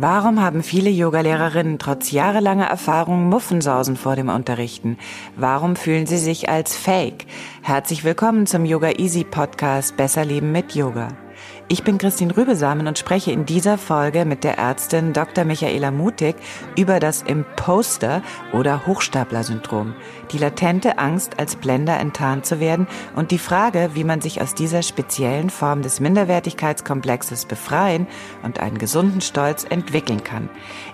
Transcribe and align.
Warum 0.00 0.40
haben 0.40 0.62
viele 0.62 0.90
Yogalehrerinnen 0.90 1.80
trotz 1.80 2.12
jahrelanger 2.12 2.66
Erfahrung 2.66 3.28
Muffensausen 3.28 3.96
vor 3.96 4.14
dem 4.14 4.28
Unterrichten? 4.28 4.96
Warum 5.34 5.74
fühlen 5.74 6.06
sie 6.06 6.18
sich 6.18 6.48
als 6.48 6.76
Fake? 6.76 7.26
Herzlich 7.62 8.04
willkommen 8.04 8.46
zum 8.46 8.64
Yoga 8.64 8.92
Easy 8.92 9.24
Podcast 9.24 9.96
Besser 9.96 10.24
Leben 10.24 10.52
mit 10.52 10.76
Yoga. 10.76 11.08
Ich 11.70 11.84
bin 11.84 11.98
Christine 11.98 12.34
Rübesamen 12.34 12.86
und 12.86 12.98
spreche 12.98 13.30
in 13.30 13.44
dieser 13.44 13.76
Folge 13.76 14.24
mit 14.24 14.42
der 14.42 14.56
Ärztin 14.56 15.12
Dr. 15.12 15.44
Michaela 15.44 15.90
Mutig 15.90 16.34
über 16.78 16.98
das 16.98 17.20
Imposter- 17.20 18.22
oder 18.54 18.86
Hochstapler-Syndrom, 18.86 19.94
die 20.32 20.38
latente 20.38 20.96
Angst, 20.96 21.38
als 21.38 21.56
Blender 21.56 22.00
enttarnt 22.00 22.46
zu 22.46 22.58
werden 22.58 22.86
und 23.16 23.32
die 23.32 23.38
Frage, 23.38 23.90
wie 23.92 24.04
man 24.04 24.22
sich 24.22 24.40
aus 24.40 24.54
dieser 24.54 24.80
speziellen 24.80 25.50
Form 25.50 25.82
des 25.82 26.00
Minderwertigkeitskomplexes 26.00 27.44
befreien 27.44 28.06
und 28.42 28.60
einen 28.60 28.78
gesunden 28.78 29.20
Stolz 29.20 29.66
entwickeln 29.68 30.24
kann. 30.24 30.48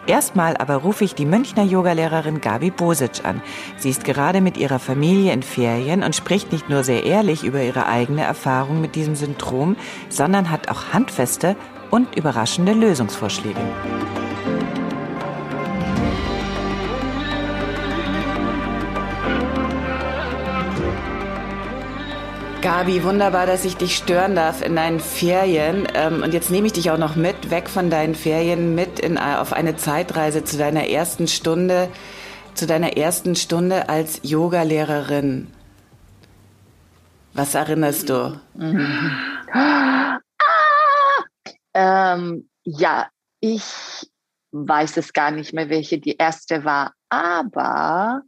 Erstmal 0.07 0.57
aber 0.57 0.77
rufe 0.77 1.05
ich 1.05 1.15
die 1.15 1.25
Münchner 1.25 1.65
Yogalehrerin 1.65 2.41
Gabi 2.41 2.71
Bosic 2.71 3.25
an. 3.25 3.41
Sie 3.79 3.91
ist 3.91 4.05
gerade 4.05 4.41
mit 4.41 4.57
ihrer 4.57 4.79
Familie 4.79 5.33
in 5.33 5.43
Ferien 5.43 6.03
und 6.03 6.15
spricht 6.15 6.53
nicht 6.53 6.69
nur 6.69 6.85
sehr 6.85 7.05
ehrlich 7.05 7.43
über 7.43 7.63
ihre 7.63 7.87
eigene 7.87 8.23
Erfahrung 8.23 8.81
mit 8.81 8.95
diesem 8.95 9.17
Syndrom, 9.17 9.77
sondern 10.11 10.51
hat 10.51 10.69
auch 10.69 10.93
handfeste 10.93 11.57
und 11.91 12.17
überraschende 12.17 12.73
Lösungsvorschläge. 12.73 13.61
Gabi, 22.65 23.05
wunderbar, 23.05 23.45
dass 23.45 23.67
ich 23.67 23.77
dich 23.77 23.95
stören 23.95 24.35
darf 24.35 24.63
in 24.63 24.75
deinen 24.75 24.99
Ferien. 24.99 25.87
Ähm, 25.93 26.23
und 26.23 26.33
jetzt 26.33 26.51
nehme 26.51 26.67
ich 26.67 26.73
dich 26.73 26.91
auch 26.91 26.97
noch 26.97 27.15
mit, 27.15 27.51
weg 27.51 27.69
von 27.69 27.91
deinen 27.91 28.15
Ferien, 28.15 28.75
mit 28.75 29.01
in, 29.01 29.19
auf 29.19 29.53
eine 29.53 29.77
Zeitreise 29.77 30.45
zu 30.45 30.57
deiner 30.57 30.89
ersten 30.89 31.29
Stunde, 31.29 31.91
zu 32.55 32.67
deiner 32.67 32.97
ersten 32.97 33.37
Stunde 33.37 33.91
als 33.91 34.21
Yogalehrerin. 34.23 35.49
Was 37.35 37.55
erinnerst 37.55 38.09
du? 38.09 38.41
Mhm. 38.55 39.11
Ah! 39.53 40.19
Ähm, 41.75 42.49
ja, 42.63 43.09
ich 43.41 44.11
weiß 44.53 44.97
es 44.97 45.13
gar 45.13 45.33
nicht 45.33 45.53
mehr, 45.53 45.69
welche 45.69 45.99
die 45.99 46.17
erste 46.17 46.65
war, 46.65 46.95
aber 47.11 48.23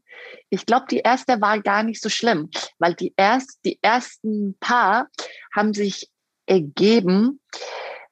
ich 0.51 0.67
glaube, 0.67 0.87
die 0.91 0.99
erste 0.99 1.41
war 1.41 1.61
gar 1.61 1.83
nicht 1.83 2.03
so 2.03 2.09
schlimm, 2.09 2.51
weil 2.79 2.95
die, 2.95 3.13
erst, 3.17 3.61
die 3.65 3.79
ersten 3.83 4.57
paar 4.61 5.09
haben 5.55 5.75
sich 5.75 6.11
ergeben, 6.47 7.41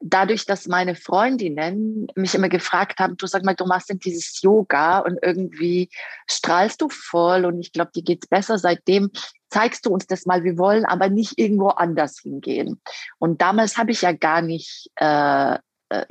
dadurch, 0.01 0.45
dass 0.45 0.67
meine 0.67 0.95
Freundinnen 0.95 2.09
mich 2.15 2.35
immer 2.35 2.51
gefragt 2.51 2.99
haben, 3.01 3.17
du 3.17 3.27
sag 3.27 3.43
mal, 3.45 3.55
du 3.55 3.65
machst 3.65 3.89
denn 3.89 3.99
dieses 3.99 4.43
Yoga 4.43 4.99
und 4.99 5.19
irgendwie 5.23 5.89
strahlst 6.29 6.83
du 6.83 6.89
voll 6.91 7.47
und 7.47 7.61
ich 7.61 7.73
glaube, 7.73 7.93
dir 7.95 8.03
geht's 8.03 8.27
besser. 8.27 8.59
Seitdem 8.59 9.11
zeigst 9.49 9.87
du 9.87 9.91
uns 9.91 10.07
das 10.07 10.27
mal, 10.27 10.45
wir 10.45 10.59
wollen 10.59 10.85
aber 10.85 11.09
nicht 11.09 11.39
irgendwo 11.39 11.69
anders 11.69 12.19
hingehen. 12.21 12.81
Und 13.19 13.41
damals 13.41 13.79
habe 13.79 13.93
ich 13.93 14.03
ja 14.03 14.13
gar 14.13 14.43
nicht, 14.43 14.91
äh, 14.97 15.55
äh, 15.89 16.05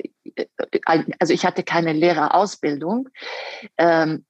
also 1.20 1.32
ich 1.32 1.44
hatte 1.44 1.62
keine 1.62 1.92
Lehrerausbildung. 1.92 3.10
Ähm, 3.78 4.24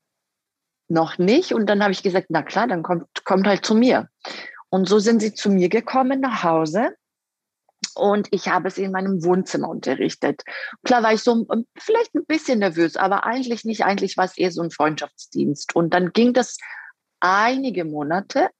noch 0.88 1.18
nicht. 1.18 1.52
Und 1.52 1.66
dann 1.66 1.82
habe 1.82 1.92
ich 1.92 2.02
gesagt, 2.02 2.26
na 2.30 2.42
klar, 2.42 2.66
dann 2.66 2.82
kommt, 2.82 3.06
kommt 3.24 3.46
halt 3.46 3.64
zu 3.64 3.74
mir. 3.74 4.08
Und 4.68 4.88
so 4.88 4.98
sind 4.98 5.20
sie 5.20 5.34
zu 5.34 5.50
mir 5.50 5.68
gekommen 5.68 6.20
nach 6.20 6.42
Hause 6.42 6.94
und 7.94 8.28
ich 8.32 8.48
habe 8.48 8.70
sie 8.70 8.84
in 8.84 8.92
meinem 8.92 9.24
Wohnzimmer 9.24 9.68
unterrichtet. 9.68 10.42
Klar 10.84 11.02
war 11.02 11.12
ich 11.12 11.22
so 11.22 11.46
vielleicht 11.78 12.14
ein 12.14 12.24
bisschen 12.26 12.58
nervös, 12.58 12.96
aber 12.96 13.24
eigentlich 13.24 13.64
nicht. 13.64 13.84
Eigentlich 13.84 14.16
war 14.16 14.24
es 14.24 14.36
eher 14.36 14.50
so 14.50 14.62
ein 14.62 14.70
Freundschaftsdienst. 14.70 15.76
Und 15.76 15.94
dann 15.94 16.12
ging 16.12 16.32
das 16.32 16.58
einige 17.24 17.86
Monate, 17.86 18.50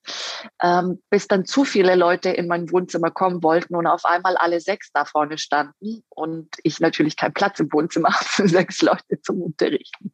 ähm, 0.62 1.02
bis 1.10 1.28
dann 1.28 1.44
zu 1.44 1.64
viele 1.64 1.97
Leute 1.97 2.30
in 2.30 2.48
mein 2.48 2.70
Wohnzimmer 2.72 3.10
kommen 3.10 3.42
wollten 3.42 3.76
und 3.76 3.86
auf 3.86 4.06
einmal 4.06 4.38
alle 4.38 4.58
sechs 4.58 4.91
da 4.91 5.04
vorne 5.04 5.36
standen 5.36 6.02
und 6.08 6.48
ich 6.62 6.80
natürlich 6.80 7.16
keinen 7.16 7.34
Platz 7.34 7.60
im 7.60 7.70
Wohnzimmer 7.70 8.08
habe 8.14 8.25
für 8.25 8.48
sechs 8.48 8.80
Leute 8.80 9.20
zum 9.22 9.42
Unterrichten. 9.42 10.10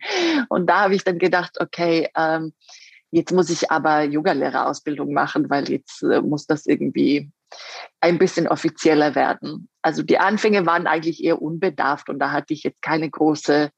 Und 0.48 0.66
da 0.66 0.80
habe 0.80 0.96
ich 0.96 1.04
dann 1.04 1.20
gedacht, 1.20 1.58
okay, 1.60 2.08
ähm, 2.16 2.52
jetzt 3.12 3.32
muss 3.32 3.50
ich 3.50 3.70
aber 3.70 4.02
Yogalehrerausbildung 4.02 5.12
machen, 5.12 5.48
weil 5.48 5.70
jetzt 5.70 6.02
äh, 6.02 6.20
muss 6.20 6.46
das 6.46 6.66
irgendwie 6.66 7.30
ein 8.00 8.18
bisschen 8.18 8.48
offizieller 8.48 9.14
werden. 9.14 9.68
Also 9.80 10.02
die 10.02 10.18
Anfänge 10.18 10.66
waren 10.66 10.88
eigentlich 10.88 11.22
eher 11.22 11.40
unbedarft 11.40 12.08
und 12.08 12.18
da 12.18 12.32
hatte 12.32 12.52
ich 12.52 12.64
jetzt 12.64 12.82
keine 12.82 13.08
große 13.08 13.70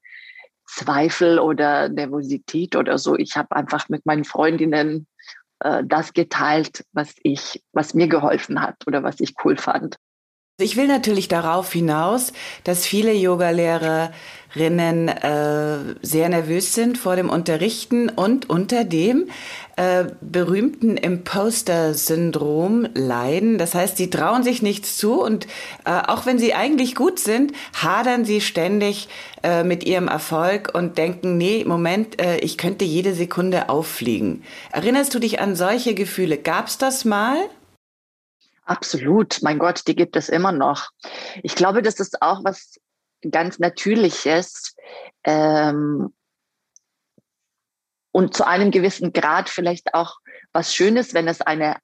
Zweifel 0.65 1.39
oder 1.39 1.89
Nervosität 1.89 2.75
oder 2.75 2.97
so. 2.97 3.17
Ich 3.17 3.35
habe 3.37 3.55
einfach 3.55 3.89
mit 3.89 4.05
meinen 4.05 4.23
Freundinnen 4.23 5.07
äh, 5.59 5.83
das 5.85 6.13
geteilt, 6.13 6.85
was 6.91 7.15
ich, 7.23 7.63
was 7.73 7.93
mir 7.93 8.07
geholfen 8.07 8.61
hat 8.61 8.75
oder 8.87 9.03
was 9.03 9.19
ich 9.19 9.33
cool 9.43 9.57
fand. 9.57 9.97
Ich 10.59 10.77
will 10.77 10.85
natürlich 10.85 11.27
darauf 11.29 11.73
hinaus, 11.73 12.31
dass 12.63 12.85
viele 12.85 13.11
Yogalehrerinnen 13.11 15.07
äh, 15.07 15.77
sehr 16.03 16.29
nervös 16.29 16.75
sind 16.75 16.99
vor 16.99 17.15
dem 17.15 17.31
Unterrichten 17.31 18.07
und 18.09 18.51
unter 18.51 18.83
dem 18.83 19.29
äh, 19.77 20.03
berühmten 20.21 20.95
Imposter-Syndrom 20.95 22.87
leiden. 22.93 23.57
Das 23.57 23.73
heißt, 23.73 23.97
sie 23.97 24.11
trauen 24.11 24.43
sich 24.43 24.61
nichts 24.61 24.95
zu 24.95 25.23
und 25.23 25.47
äh, 25.85 26.01
auch 26.05 26.27
wenn 26.27 26.37
sie 26.37 26.53
eigentlich 26.53 26.93
gut 26.93 27.17
sind, 27.17 27.53
hadern 27.73 28.23
sie 28.23 28.39
ständig 28.39 29.07
äh, 29.41 29.63
mit 29.63 29.83
ihrem 29.83 30.07
Erfolg 30.07 30.69
und 30.75 30.99
denken, 30.99 31.35
nee, 31.35 31.65
Moment, 31.65 32.21
äh, 32.21 32.37
ich 32.37 32.59
könnte 32.59 32.85
jede 32.85 33.15
Sekunde 33.15 33.69
auffliegen. 33.69 34.43
Erinnerst 34.71 35.15
du 35.15 35.17
dich 35.19 35.39
an 35.39 35.55
solche 35.55 35.95
Gefühle? 35.95 36.37
Gab's 36.37 36.77
das 36.77 37.05
mal? 37.05 37.37
Absolut, 38.65 39.41
mein 39.41 39.59
Gott, 39.59 39.87
die 39.87 39.95
gibt 39.95 40.15
es 40.15 40.29
immer 40.29 40.51
noch. 40.51 40.89
Ich 41.41 41.55
glaube, 41.55 41.81
das 41.81 41.99
ist 41.99 42.21
auch 42.21 42.43
was 42.43 42.79
ganz 43.29 43.59
Natürliches 43.59 44.75
ähm, 45.23 46.13
und 48.11 48.35
zu 48.35 48.45
einem 48.45 48.71
gewissen 48.71 49.11
Grad 49.11 49.49
vielleicht 49.49 49.93
auch 49.93 50.19
was 50.53 50.73
Schönes, 50.73 51.13
wenn 51.13 51.27
es 51.27 51.41
eine, 51.41 51.77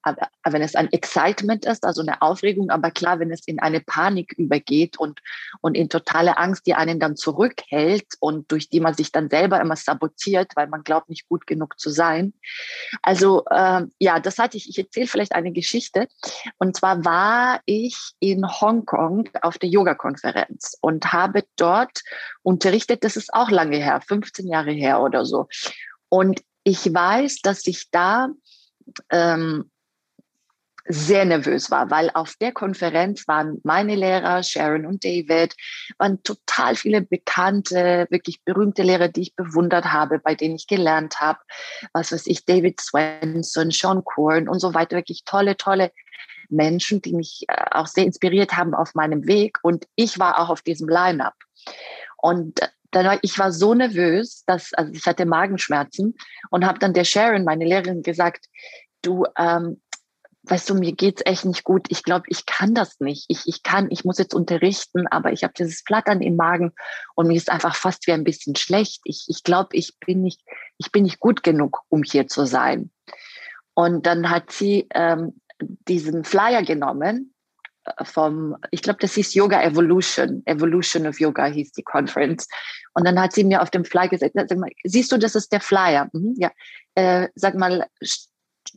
wenn 0.46 0.62
es 0.62 0.75
ein 0.75 0.91
Excitement 0.91 1.66
ist, 1.66 1.84
also 1.84 2.02
eine 2.02 2.22
Aufregung, 2.22 2.69
aber 2.69 2.91
klar, 2.91 3.19
wenn 3.19 3.31
es 3.31 3.47
in 3.47 3.59
eine 3.59 3.81
Panik 3.81 4.34
übergeht 4.38 4.97
und, 4.97 5.22
und 5.62 5.75
in 5.75 5.90
totale 5.90 6.38
Angst, 6.38 6.68
die 6.68 6.75
einen 6.75 7.00
dann 7.00 7.16
zurückhält 7.16 8.06
und 8.19 8.52
durch 8.52 8.69
die 8.69 8.80
man 8.80 8.94
sich 8.94 9.12
dann 9.12 9.30
selber 9.30 9.59
immer 9.59 9.75
sabotiert, 9.75 10.56
weil 10.56 10.68
man 10.68 10.83
glaubt, 10.83 11.10
nicht 11.10 11.27
gut 11.27 11.48
genug 11.48 11.80
zu 11.80 11.89
sein. 11.89 12.33
Also 13.01 13.44
äh, 13.50 13.81
ja, 13.98 14.19
das 14.19 14.38
hatte 14.38 14.57
ich. 14.57 14.69
Ich 14.69 14.77
erzähle 14.77 15.07
vielleicht 15.07 15.33
eine 15.33 15.51
Geschichte. 15.51 16.07
Und 16.57 16.77
zwar 16.77 17.04
war 17.04 17.62
ich 17.66 17.98
in 18.19 18.45
Hongkong 18.48 19.30
auf 19.42 19.57
der 19.57 19.69
Yoga-Konferenz 19.69 20.77
und 20.81 21.12
habe 21.12 21.44
dort 21.56 22.01
unterrichtet. 22.44 23.04
Das 23.04 23.18
ist 23.18 23.33
auch 23.33 23.50
lange 23.50 23.77
her, 23.77 24.01
15 24.07 24.48
Jahre 24.48 24.71
her 24.71 25.01
oder 25.01 25.25
so. 25.25 25.48
Und 26.10 26.44
ich 26.63 26.94
weiß, 26.94 27.42
dass 27.42 27.66
ich 27.66 27.89
da 27.89 28.30
ähm, 29.12 29.69
sehr 30.91 31.24
nervös 31.24 31.69
war, 31.69 31.91
weil 31.91 32.09
auf 32.15 32.36
der 32.41 32.51
Konferenz 32.51 33.27
waren 33.27 33.62
meine 33.63 33.95
Lehrer, 33.95 34.41
Sharon 34.41 34.88
und 34.88 35.06
David, 35.06 35.56
waren 36.00 36.24
total 36.24 36.75
viele 36.75 37.01
bekannte, 37.01 38.07
wirklich 38.09 38.44
berühmte 38.44 38.81
Lehrer, 38.81 39.07
die 39.07 39.21
ich 39.21 39.36
bewundert 39.36 39.86
habe, 39.86 40.18
bei 40.18 40.33
denen 40.33 40.56
ich 40.56 40.65
gelernt 40.65 41.19
habe. 41.19 41.39
Was 41.94 42.12
weiß 42.12 42.25
ich, 42.25 42.44
David 42.44 42.81
Swenson, 42.81 43.69
Sean 43.69 44.03
Korn 44.03 44.50
und 44.50 44.59
so 44.59 44.74
weiter. 44.74 44.95
Wirklich 44.95 45.24
tolle, 45.25 45.57
tolle 45.57 45.92
Menschen, 46.50 47.03
die 47.03 47.13
mich 47.13 47.45
äh, 47.47 47.65
auch 47.69 47.88
sehr 47.88 48.06
inspiriert 48.06 48.57
haben 48.57 48.74
auf 48.74 48.95
meinem 48.95 49.27
Weg. 49.27 49.59
Und 49.62 49.85
ich 49.95 50.18
war 50.18 50.39
auch 50.39 50.50
auf 50.50 50.63
diesem 50.63 50.89
Line-up. 50.89 51.35
Und 52.18 52.59
dann 52.91 53.06
war, 53.06 53.19
ich 53.21 53.38
war 53.38 53.51
so 53.51 53.74
nervös, 53.74 54.44
dass 54.45 54.74
also 54.74 54.91
ich 54.91 55.06
hatte 55.06 55.25
Magenschmerzen 55.25 56.15
und 56.50 56.65
habe 56.65 56.80
dann 56.80 56.94
der 56.94 57.03
Sharon, 57.03 57.44
meine 57.44 57.65
Lehrerin, 57.65 58.01
gesagt, 58.01 58.45
du, 59.01 59.25
ähm, 59.38 59.81
weißt 60.44 60.69
du, 60.69 60.75
mir 60.75 60.94
geht's 60.94 61.21
echt 61.25 61.45
nicht 61.45 61.63
gut. 61.63 61.88
Ich 61.89 62.03
glaube, 62.03 62.25
ich 62.30 62.45
kann 62.45 62.74
das 62.74 63.00
nicht. 63.00 63.25
Ich, 63.27 63.41
ich 63.45 63.62
kann, 63.62 63.91
ich 63.91 64.06
muss 64.06 64.18
jetzt 64.18 64.33
unterrichten, 64.33 65.06
aber 65.07 65.31
ich 65.31 65.44
habe 65.44 65.53
dieses 65.57 65.81
Flattern 65.81 66.21
im 66.21 66.36
Magen 66.36 66.74
und 67.15 67.27
mir 67.27 67.36
ist 67.36 67.51
einfach 67.51 67.75
fast 67.75 68.07
wie 68.07 68.13
ein 68.13 68.24
bisschen 68.24 68.56
schlecht. 68.56 69.01
Ich, 69.03 69.25
ich 69.27 69.44
glaube, 69.44 69.75
ich 69.75 69.97
bin 70.00 70.21
nicht, 70.21 70.42
ich 70.77 70.92
bin 70.92 71.03
nicht 71.03 71.19
gut 71.19 71.44
genug, 71.44 71.81
um 71.89 72.03
hier 72.03 72.27
zu 72.27 72.45
sein. 72.45 72.89
Und 73.74 74.06
dann 74.06 74.30
hat 74.30 74.51
sie 74.51 74.88
ähm, 74.94 75.39
diesen 75.62 76.24
Flyer 76.24 76.63
genommen 76.63 77.33
vom, 78.03 78.56
ich 78.71 78.81
glaube, 78.81 79.00
das 79.00 79.13
hieß 79.13 79.33
Yoga 79.33 79.62
Evolution, 79.62 80.44
Evolution 80.45 81.07
of 81.07 81.19
Yoga 81.19 81.45
hieß 81.45 81.71
die 81.74 81.83
Conference. 81.83 82.47
Und 82.94 83.06
dann 83.06 83.19
hat 83.19 83.33
sie 83.33 83.44
mir 83.44 83.62
auf 83.62 83.69
dem 83.69 83.86
Flyer 83.86 84.09
gesagt, 84.09 84.33
sag 84.36 84.57
mal, 84.57 84.69
siehst 84.83 85.12
du, 85.12 85.18
das 85.18 85.36
ist 85.36 85.51
der 85.51 85.62
Flyer. 85.62 86.09
Mhm, 86.13 86.36
ja, 86.38 86.51
äh, 86.95 87.27
sag 87.36 87.56
mal, 87.56 87.88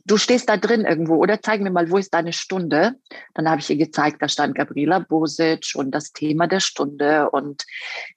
du 0.05 0.17
stehst 0.17 0.49
da 0.49 0.57
drin 0.57 0.85
irgendwo 0.85 1.15
oder 1.15 1.41
zeig 1.41 1.61
mir 1.61 1.71
mal, 1.71 1.89
wo 1.89 1.97
ist 1.97 2.13
deine 2.13 2.33
Stunde? 2.33 2.95
Dann 3.33 3.49
habe 3.49 3.61
ich 3.61 3.69
ihr 3.69 3.77
gezeigt, 3.77 4.21
da 4.21 4.27
stand 4.27 4.55
Gabriela 4.55 4.99
Bosic 4.99 5.73
und 5.75 5.91
das 5.91 6.11
Thema 6.13 6.47
der 6.47 6.59
Stunde. 6.59 7.29
Und 7.29 7.65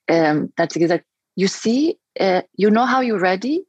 ähm, 0.07 0.51
da 0.55 0.63
hat 0.63 0.73
sie 0.73 0.79
gesagt, 0.79 1.05
you 1.35 1.47
see, 1.47 1.97
uh, 2.19 2.41
you 2.53 2.69
know 2.69 2.85
how 2.85 3.01
you're 3.01 3.21
ready? 3.21 3.66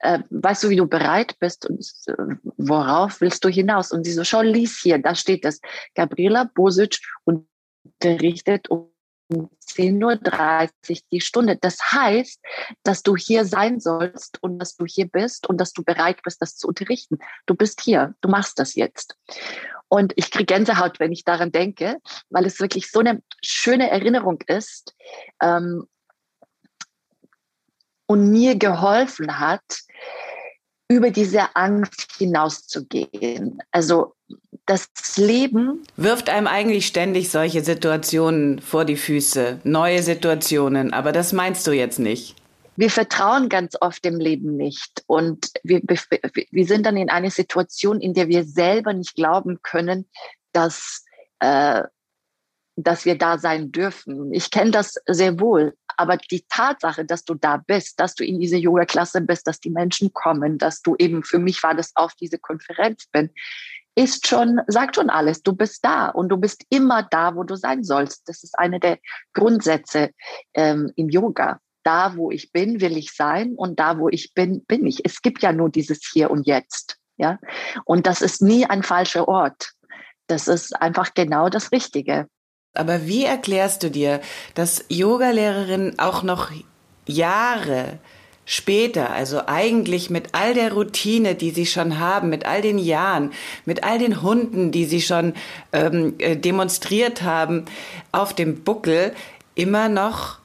Äh, 0.00 0.20
weißt 0.30 0.64
du, 0.64 0.70
wie 0.70 0.76
du 0.76 0.86
bereit 0.86 1.36
bist 1.40 1.66
und 1.66 1.80
äh, 2.06 2.12
worauf 2.56 3.20
willst 3.20 3.44
du 3.44 3.48
hinaus? 3.48 3.90
Und 3.90 4.04
sie 4.04 4.12
so, 4.12 4.24
schau, 4.24 4.42
lies 4.42 4.78
hier, 4.80 4.98
da 4.98 5.14
steht 5.14 5.44
es. 5.44 5.60
Gabriela 5.94 6.50
Bosic 6.54 6.98
unterrichtet 7.24 8.68
um 8.70 8.90
10.30 9.30 10.70
Uhr 10.90 10.98
die 11.12 11.20
Stunde. 11.20 11.56
Das 11.60 11.92
heißt, 11.92 12.40
dass 12.82 13.02
du 13.02 13.16
hier 13.16 13.44
sein 13.44 13.80
sollst 13.80 14.42
und 14.42 14.58
dass 14.58 14.76
du 14.76 14.86
hier 14.86 15.06
bist 15.06 15.48
und 15.48 15.58
dass 15.58 15.72
du 15.72 15.82
bereit 15.84 16.22
bist, 16.22 16.40
das 16.40 16.56
zu 16.56 16.68
unterrichten. 16.68 17.18
Du 17.46 17.54
bist 17.54 17.80
hier, 17.80 18.14
du 18.20 18.28
machst 18.28 18.58
das 18.58 18.74
jetzt. 18.74 19.16
Und 19.88 20.12
ich 20.16 20.30
kriege 20.30 20.44
Gänsehaut, 20.44 21.00
wenn 21.00 21.12
ich 21.12 21.24
daran 21.24 21.50
denke, 21.50 21.98
weil 22.30 22.46
es 22.46 22.60
wirklich 22.60 22.90
so 22.90 23.00
eine 23.00 23.22
schöne 23.42 23.90
Erinnerung 23.90 24.42
ist 24.46 24.94
ähm, 25.42 25.86
und 28.08 28.30
mir 28.30 28.56
geholfen 28.56 29.38
hat, 29.38 29.62
über 30.88 31.10
diese 31.10 31.54
Angst 31.54 32.08
hinauszugehen. 32.18 33.60
Also 33.70 34.14
das 34.66 34.88
Leben 35.16 35.82
wirft 35.96 36.28
einem 36.28 36.46
eigentlich 36.46 36.86
ständig 36.86 37.30
solche 37.30 37.62
Situationen 37.62 38.60
vor 38.60 38.84
die 38.84 38.96
Füße, 38.96 39.60
neue 39.64 40.02
Situationen, 40.02 40.92
aber 40.92 41.12
das 41.12 41.32
meinst 41.32 41.66
du 41.66 41.72
jetzt 41.72 41.98
nicht. 41.98 42.36
Wir 42.76 42.90
vertrauen 42.90 43.48
ganz 43.48 43.76
oft 43.80 44.04
dem 44.04 44.20
Leben 44.20 44.56
nicht 44.56 45.02
und 45.06 45.50
wir, 45.64 45.80
wir 45.82 46.66
sind 46.66 46.86
dann 46.86 46.96
in 46.96 47.10
einer 47.10 47.30
Situation, 47.30 48.00
in 48.00 48.14
der 48.14 48.28
wir 48.28 48.44
selber 48.44 48.92
nicht 48.92 49.14
glauben 49.14 49.60
können, 49.62 50.08
dass, 50.52 51.04
äh, 51.40 51.82
dass 52.84 53.04
wir 53.04 53.18
da 53.18 53.38
sein 53.38 53.72
dürfen. 53.72 54.32
Ich 54.32 54.50
kenne 54.50 54.70
das 54.70 54.94
sehr 55.06 55.40
wohl. 55.40 55.74
Aber 55.96 56.16
die 56.16 56.44
Tatsache, 56.48 57.04
dass 57.04 57.24
du 57.24 57.34
da 57.34 57.56
bist, 57.56 57.98
dass 57.98 58.14
du 58.14 58.24
in 58.24 58.38
diese 58.38 58.56
Yoga-Klasse 58.56 59.20
bist, 59.20 59.46
dass 59.48 59.58
die 59.58 59.70
Menschen 59.70 60.12
kommen, 60.12 60.58
dass 60.58 60.80
du 60.82 60.94
eben, 60.98 61.24
für 61.24 61.40
mich 61.40 61.62
war 61.62 61.74
das 61.74 61.90
auf 61.96 62.14
diese 62.14 62.38
Konferenz 62.38 63.06
bin, 63.10 63.30
ist 63.96 64.28
schon, 64.28 64.60
sagt 64.68 64.94
schon 64.94 65.10
alles. 65.10 65.42
Du 65.42 65.52
bist 65.52 65.84
da 65.84 66.08
und 66.08 66.28
du 66.28 66.36
bist 66.36 66.64
immer 66.68 67.02
da, 67.02 67.34
wo 67.34 67.42
du 67.42 67.56
sein 67.56 67.82
sollst. 67.82 68.28
Das 68.28 68.44
ist 68.44 68.56
eine 68.56 68.78
der 68.78 68.98
Grundsätze 69.34 70.10
ähm, 70.54 70.92
im 70.94 71.08
Yoga. 71.08 71.58
Da, 71.82 72.16
wo 72.16 72.30
ich 72.30 72.52
bin, 72.52 72.80
will 72.80 72.96
ich 72.96 73.12
sein 73.12 73.54
und 73.56 73.80
da, 73.80 73.98
wo 73.98 74.08
ich 74.08 74.34
bin, 74.34 74.64
bin 74.66 74.86
ich. 74.86 75.04
Es 75.04 75.20
gibt 75.20 75.42
ja 75.42 75.52
nur 75.52 75.68
dieses 75.68 76.08
Hier 76.12 76.30
und 76.30 76.46
Jetzt. 76.46 76.96
Ja, 77.16 77.40
und 77.84 78.06
das 78.06 78.22
ist 78.22 78.40
nie 78.40 78.66
ein 78.66 78.84
falscher 78.84 79.26
Ort. 79.26 79.72
Das 80.28 80.46
ist 80.46 80.80
einfach 80.80 81.14
genau 81.14 81.48
das 81.48 81.72
Richtige. 81.72 82.28
Aber 82.74 83.06
wie 83.06 83.24
erklärst 83.24 83.82
du 83.82 83.90
dir, 83.90 84.20
dass 84.54 84.84
Yogalehrerinnen 84.88 85.98
auch 85.98 86.22
noch 86.22 86.50
Jahre 87.06 87.98
später, 88.44 89.10
also 89.10 89.42
eigentlich 89.46 90.08
mit 90.08 90.28
all 90.32 90.54
der 90.54 90.72
Routine, 90.72 91.34
die 91.34 91.50
sie 91.50 91.66
schon 91.66 91.98
haben, 91.98 92.30
mit 92.30 92.46
all 92.46 92.62
den 92.62 92.78
Jahren, 92.78 93.32
mit 93.66 93.84
all 93.84 93.98
den 93.98 94.22
Hunden, 94.22 94.72
die 94.72 94.86
sie 94.86 95.02
schon 95.02 95.34
ähm, 95.72 96.14
äh, 96.18 96.34
demonstriert 96.36 97.22
haben, 97.22 97.66
auf 98.10 98.32
dem 98.32 98.64
Buckel 98.64 99.12
immer 99.54 99.90
noch 99.90 100.38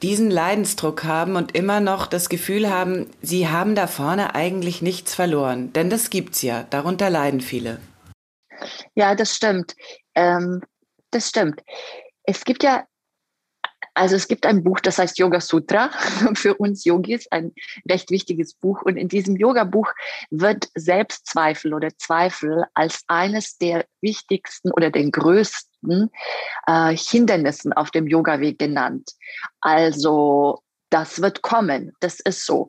diesen 0.00 0.30
Leidensdruck 0.30 1.04
haben 1.04 1.36
und 1.36 1.54
immer 1.54 1.80
noch 1.80 2.06
das 2.06 2.28
Gefühl 2.28 2.70
haben, 2.70 3.10
sie 3.20 3.48
haben 3.48 3.74
da 3.74 3.86
vorne 3.86 4.34
eigentlich 4.34 4.80
nichts 4.80 5.14
verloren. 5.14 5.72
Denn 5.72 5.90
das 5.90 6.08
gibt's 6.08 6.40
ja. 6.40 6.64
Darunter 6.70 7.10
leiden 7.10 7.40
viele. 7.40 7.78
Ja, 8.94 9.14
das 9.14 9.34
stimmt. 9.34 9.74
Ähm, 10.18 10.62
das 11.12 11.28
stimmt. 11.28 11.62
Es 12.24 12.44
gibt 12.44 12.64
ja, 12.64 12.84
also 13.94 14.16
es 14.16 14.26
gibt 14.26 14.46
ein 14.46 14.64
Buch, 14.64 14.80
das 14.80 14.98
heißt 14.98 15.16
Yoga 15.18 15.40
Sutra 15.40 15.90
für 16.34 16.56
uns 16.56 16.84
Yogis, 16.84 17.28
ein 17.30 17.52
recht 17.88 18.10
wichtiges 18.10 18.54
Buch. 18.54 18.82
Und 18.82 18.96
in 18.96 19.08
diesem 19.08 19.36
Yoga-Buch 19.36 19.92
wird 20.30 20.68
Selbstzweifel 20.74 21.72
oder 21.72 21.96
Zweifel 21.96 22.64
als 22.74 23.04
eines 23.06 23.58
der 23.58 23.86
wichtigsten 24.00 24.72
oder 24.72 24.90
den 24.90 25.12
größten 25.12 26.10
äh, 26.66 26.96
Hindernissen 26.96 27.72
auf 27.72 27.92
dem 27.92 28.08
Yoga-Weg 28.08 28.58
genannt. 28.58 29.12
Also 29.60 30.62
das 30.90 31.22
wird 31.22 31.42
kommen, 31.42 31.92
das 32.00 32.18
ist 32.18 32.44
so. 32.44 32.68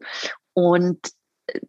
Und 0.53 0.99
äh, 1.47 1.59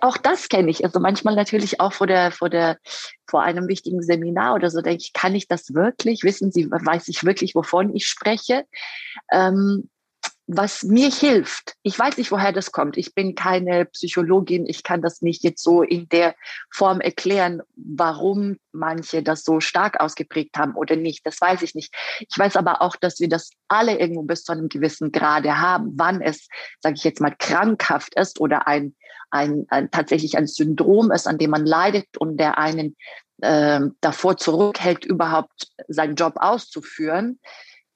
auch 0.00 0.16
das 0.16 0.48
kenne 0.48 0.70
ich. 0.70 0.84
Also 0.84 1.00
manchmal 1.00 1.34
natürlich 1.34 1.80
auch 1.80 1.92
vor 1.92 2.06
der, 2.06 2.30
vor 2.30 2.50
der, 2.50 2.78
vor 3.26 3.42
einem 3.42 3.68
wichtigen 3.68 4.02
Seminar 4.02 4.54
oder 4.54 4.70
so 4.70 4.80
denke 4.80 5.02
ich, 5.02 5.12
kann 5.12 5.34
ich 5.34 5.48
das 5.48 5.74
wirklich? 5.74 6.22
Wissen 6.22 6.52
Sie, 6.52 6.70
weiß 6.70 7.08
ich 7.08 7.24
wirklich, 7.24 7.54
wovon 7.54 7.94
ich 7.94 8.06
spreche? 8.06 8.64
Ähm, 9.32 9.88
was 10.46 10.82
mir 10.82 11.10
hilft, 11.10 11.74
ich 11.82 11.98
weiß 11.98 12.18
nicht, 12.18 12.30
woher 12.30 12.52
das 12.52 12.70
kommt. 12.70 12.98
Ich 12.98 13.14
bin 13.14 13.34
keine 13.34 13.86
Psychologin. 13.86 14.66
Ich 14.66 14.82
kann 14.82 15.00
das 15.00 15.22
nicht 15.22 15.42
jetzt 15.42 15.62
so 15.62 15.82
in 15.82 16.06
der 16.10 16.34
Form 16.70 17.00
erklären, 17.00 17.62
warum 17.76 18.58
manche 18.70 19.22
das 19.22 19.42
so 19.42 19.60
stark 19.60 20.00
ausgeprägt 20.00 20.58
haben 20.58 20.74
oder 20.74 20.96
nicht. 20.96 21.24
Das 21.26 21.40
weiß 21.40 21.62
ich 21.62 21.74
nicht. 21.74 21.94
Ich 22.28 22.38
weiß 22.38 22.56
aber 22.56 22.82
auch, 22.82 22.96
dass 22.96 23.20
wir 23.20 23.28
das 23.28 23.50
alle 23.68 23.98
irgendwo 23.98 24.22
bis 24.22 24.44
zu 24.44 24.52
einem 24.52 24.68
gewissen 24.68 25.12
Grade 25.12 25.58
haben. 25.58 25.92
Wann 25.96 26.20
es, 26.20 26.46
sage 26.80 26.96
ich 26.96 27.04
jetzt 27.04 27.22
mal, 27.22 27.34
krankhaft 27.38 28.14
ist 28.14 28.38
oder 28.38 28.68
ein, 28.68 28.94
ein, 29.34 29.66
ein 29.68 29.90
tatsächlich 29.90 30.38
ein 30.38 30.46
Syndrom 30.46 31.10
ist, 31.10 31.26
an 31.26 31.38
dem 31.38 31.50
man 31.50 31.66
leidet 31.66 32.16
und 32.18 32.38
der 32.38 32.56
einen 32.56 32.96
äh, 33.42 33.80
davor 34.00 34.36
zurückhält, 34.36 35.04
überhaupt 35.04 35.68
seinen 35.88 36.14
Job 36.14 36.34
auszuführen, 36.36 37.40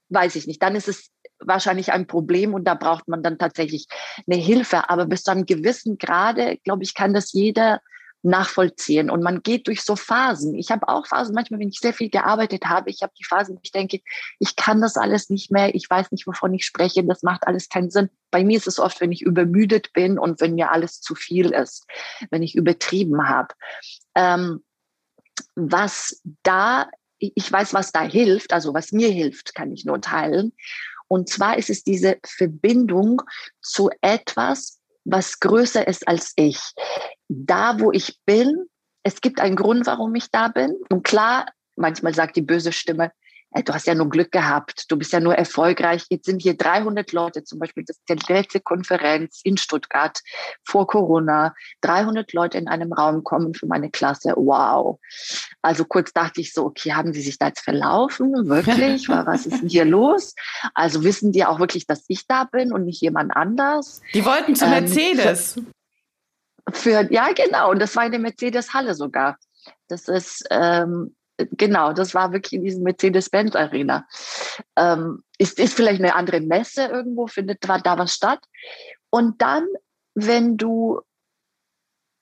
weiß 0.08 0.34
ich 0.36 0.46
nicht. 0.46 0.62
Dann 0.62 0.74
ist 0.74 0.88
es 0.88 1.10
wahrscheinlich 1.38 1.92
ein 1.92 2.08
Problem 2.08 2.54
und 2.54 2.64
da 2.64 2.74
braucht 2.74 3.06
man 3.06 3.22
dann 3.22 3.38
tatsächlich 3.38 3.86
eine 4.26 4.40
Hilfe. 4.40 4.90
Aber 4.90 5.06
bis 5.06 5.22
zu 5.22 5.30
einem 5.30 5.46
gewissen 5.46 5.96
Grade, 5.96 6.58
glaube 6.64 6.82
ich, 6.82 6.94
kann 6.94 7.14
das 7.14 7.32
jeder 7.32 7.80
nachvollziehen. 8.28 9.10
Und 9.10 9.22
man 9.22 9.42
geht 9.42 9.66
durch 9.66 9.82
so 9.82 9.96
Phasen. 9.96 10.54
Ich 10.54 10.70
habe 10.70 10.88
auch 10.88 11.06
Phasen, 11.06 11.34
manchmal, 11.34 11.60
wenn 11.60 11.68
ich 11.68 11.80
sehr 11.80 11.92
viel 11.92 12.10
gearbeitet 12.10 12.66
habe, 12.66 12.90
ich 12.90 13.02
habe 13.02 13.12
die 13.18 13.24
Phasen, 13.24 13.58
ich 13.62 13.72
denke, 13.72 14.00
ich 14.38 14.56
kann 14.56 14.80
das 14.80 14.96
alles 14.96 15.30
nicht 15.30 15.50
mehr, 15.50 15.74
ich 15.74 15.88
weiß 15.88 16.10
nicht, 16.12 16.26
wovon 16.26 16.54
ich 16.54 16.64
spreche, 16.64 17.04
das 17.04 17.22
macht 17.22 17.46
alles 17.46 17.68
keinen 17.68 17.90
Sinn. 17.90 18.10
Bei 18.30 18.44
mir 18.44 18.56
ist 18.56 18.66
es 18.66 18.78
oft, 18.78 19.00
wenn 19.00 19.12
ich 19.12 19.22
übermüdet 19.22 19.92
bin 19.92 20.18
und 20.18 20.40
wenn 20.40 20.54
mir 20.54 20.70
alles 20.70 21.00
zu 21.00 21.14
viel 21.14 21.50
ist, 21.50 21.86
wenn 22.30 22.42
ich 22.42 22.54
übertrieben 22.54 23.28
habe. 23.28 23.54
Ähm, 24.14 24.62
was 25.54 26.20
da, 26.42 26.88
ich 27.18 27.50
weiß, 27.50 27.74
was 27.74 27.92
da 27.92 28.02
hilft, 28.02 28.52
also 28.52 28.74
was 28.74 28.92
mir 28.92 29.10
hilft, 29.10 29.54
kann 29.54 29.72
ich 29.72 29.84
nur 29.84 30.00
teilen. 30.00 30.52
Und 31.08 31.28
zwar 31.28 31.56
ist 31.56 31.70
es 31.70 31.82
diese 31.82 32.18
Verbindung 32.24 33.22
zu 33.62 33.90
etwas, 34.02 34.78
was 35.04 35.40
größer 35.40 35.88
ist 35.88 36.06
als 36.06 36.32
ich. 36.36 36.60
Da, 37.28 37.78
wo 37.78 37.92
ich 37.92 38.18
bin, 38.24 38.66
es 39.02 39.20
gibt 39.20 39.40
einen 39.40 39.56
Grund, 39.56 39.86
warum 39.86 40.14
ich 40.14 40.30
da 40.30 40.48
bin. 40.48 40.74
Und 40.90 41.02
klar, 41.02 41.46
manchmal 41.76 42.14
sagt 42.14 42.36
die 42.36 42.42
böse 42.42 42.72
Stimme, 42.72 43.12
ey, 43.52 43.64
du 43.64 43.72
hast 43.72 43.86
ja 43.86 43.94
nur 43.94 44.08
Glück 44.10 44.30
gehabt, 44.30 44.84
du 44.88 44.96
bist 44.96 45.12
ja 45.12 45.20
nur 45.20 45.34
erfolgreich. 45.34 46.04
Jetzt 46.10 46.26
sind 46.26 46.42
hier 46.42 46.56
300 46.56 47.12
Leute, 47.12 47.44
zum 47.44 47.58
Beispiel 47.58 47.84
das 47.86 47.96
ist 47.96 48.08
die 48.08 48.32
letzte 48.32 48.60
Konferenz 48.60 49.40
in 49.44 49.56
Stuttgart 49.56 50.20
vor 50.64 50.86
Corona. 50.86 51.54
300 51.80 52.32
Leute 52.32 52.58
in 52.58 52.68
einem 52.68 52.92
Raum 52.92 53.24
kommen 53.24 53.54
für 53.54 53.66
meine 53.66 53.90
Klasse. 53.90 54.34
Wow. 54.36 54.98
Also 55.62 55.84
kurz 55.84 56.12
dachte 56.12 56.40
ich 56.40 56.52
so, 56.52 56.66
okay, 56.66 56.92
haben 56.92 57.12
sie 57.12 57.22
sich 57.22 57.38
da 57.38 57.48
jetzt 57.48 57.60
verlaufen? 57.60 58.32
Wirklich? 58.48 59.08
Was 59.08 59.46
ist 59.46 59.62
denn 59.62 59.68
hier 59.68 59.84
los? 59.84 60.34
Also 60.74 61.02
wissen 61.04 61.32
die 61.32 61.44
auch 61.44 61.58
wirklich, 61.58 61.86
dass 61.86 62.04
ich 62.08 62.26
da 62.26 62.44
bin 62.44 62.72
und 62.72 62.84
nicht 62.84 63.00
jemand 63.00 63.34
anders? 63.34 64.02
Die 64.12 64.24
wollten 64.24 64.54
zu 64.54 64.66
ähm, 64.66 64.70
Mercedes. 64.72 65.56
Ähm, 65.56 65.68
für, 66.72 67.12
ja, 67.12 67.32
genau. 67.32 67.70
Und 67.70 67.80
das 67.80 67.96
war 67.96 68.06
in 68.06 68.12
der 68.12 68.20
Mercedes-Halle 68.20 68.94
sogar. 68.94 69.38
Das 69.88 70.08
ist, 70.08 70.44
ähm, 70.50 71.16
genau, 71.36 71.92
das 71.92 72.14
war 72.14 72.32
wirklich 72.32 72.54
in 72.54 72.64
diesem 72.64 72.82
Mercedes-Benz 72.82 73.54
Arena. 73.54 74.06
Ähm, 74.76 75.22
ist, 75.38 75.58
ist 75.58 75.74
vielleicht 75.74 76.00
eine 76.00 76.14
andere 76.14 76.40
Messe 76.40 76.86
irgendwo, 76.86 77.26
findet 77.26 77.64
da 77.64 77.98
was 77.98 78.14
statt. 78.14 78.40
Und 79.10 79.40
dann, 79.40 79.66
wenn 80.14 80.56
du 80.56 81.00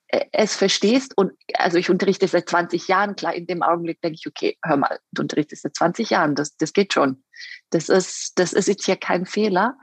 äh, 0.08 0.26
es 0.32 0.54
verstehst 0.54 1.16
und 1.16 1.32
also 1.54 1.78
ich 1.78 1.90
unterrichte 1.90 2.28
seit 2.28 2.48
20 2.48 2.88
Jahren, 2.88 3.16
klar, 3.16 3.34
in 3.34 3.46
dem 3.46 3.62
Augenblick 3.62 4.00
denke 4.02 4.18
ich, 4.20 4.26
okay, 4.26 4.56
hör 4.62 4.76
mal, 4.76 5.00
du 5.12 5.22
unterrichtest 5.22 5.62
seit 5.62 5.74
20 5.74 6.10
Jahren, 6.10 6.34
das, 6.34 6.56
das 6.56 6.72
geht 6.72 6.92
schon. 6.92 7.24
Das 7.70 7.88
ist, 7.88 8.38
das 8.38 8.52
ist 8.52 8.68
jetzt 8.68 8.84
hier 8.84 8.96
kein 8.96 9.26
Fehler. 9.26 9.76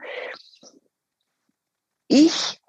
Ich 2.08 2.60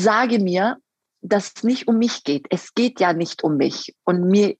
sage 0.00 0.38
mir, 0.38 0.78
dass 1.20 1.52
es 1.56 1.64
nicht 1.64 1.88
um 1.88 1.98
mich 1.98 2.24
geht. 2.24 2.46
Es 2.50 2.74
geht 2.74 3.00
ja 3.00 3.12
nicht 3.12 3.42
um 3.42 3.56
mich. 3.56 3.94
Und 4.04 4.28
mir 4.28 4.56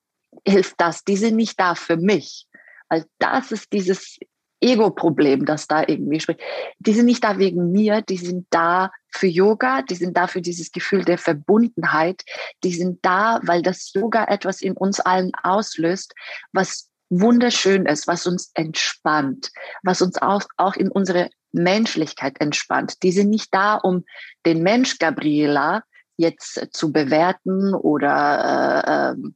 hilft 0.47 0.81
das. 0.81 1.05
Die 1.05 1.17
sind 1.17 1.37
nicht 1.37 1.59
da 1.59 1.75
für 1.75 1.97
mich. 1.97 2.47
Weil 2.89 3.05
das 3.19 3.53
ist 3.53 3.73
dieses 3.73 4.19
Ego-Problem, 4.61 5.45
das 5.45 5.67
da 5.69 5.85
irgendwie 5.87 6.21
spricht. 6.21 6.41
Die 6.79 6.93
sind 6.93 7.07
nicht 7.07 7.23
da 7.23 7.39
wegen 7.39 7.71
mir, 7.71 8.03
die 8.03 8.17
sind 8.17 8.47
da 8.51 8.91
für 9.09 9.27
Yoga, 9.27 9.83
die 9.83 9.95
sind 9.95 10.17
da 10.17 10.27
für 10.27 10.41
dieses 10.41 10.73
Gefühl 10.73 11.05
der 11.05 11.19
Verbundenheit, 11.19 12.25
die 12.65 12.73
sind 12.73 12.99
da, 13.03 13.41
weil 13.45 13.63
das 13.63 13.93
Yoga 13.93 14.25
etwas 14.25 14.61
in 14.61 14.77
uns 14.77 15.01
allen 15.01 15.33
auslöst, 15.43 16.15
was 16.53 16.89
wunderschön 17.09 17.87
ist, 17.87 18.07
was 18.07 18.27
uns 18.27 18.51
entspannt, 18.55 19.51
was 19.83 20.03
uns 20.03 20.21
auch, 20.21 20.43
auch 20.57 20.75
in 20.75 20.91
unsere 20.91 21.31
Menschlichkeit 21.53 22.41
entspannt. 22.41 23.03
Die 23.03 23.13
sind 23.13 23.31
nicht 23.31 23.49
da, 23.53 23.75
um 23.75 24.05
den 24.47 24.63
Mensch 24.63 24.99
Gabriela 24.99 25.83
jetzt 26.17 26.69
zu 26.73 26.93
bewerten 26.93 27.75
oder 27.75 28.85
äh, 28.85 29.13
ähm, 29.13 29.35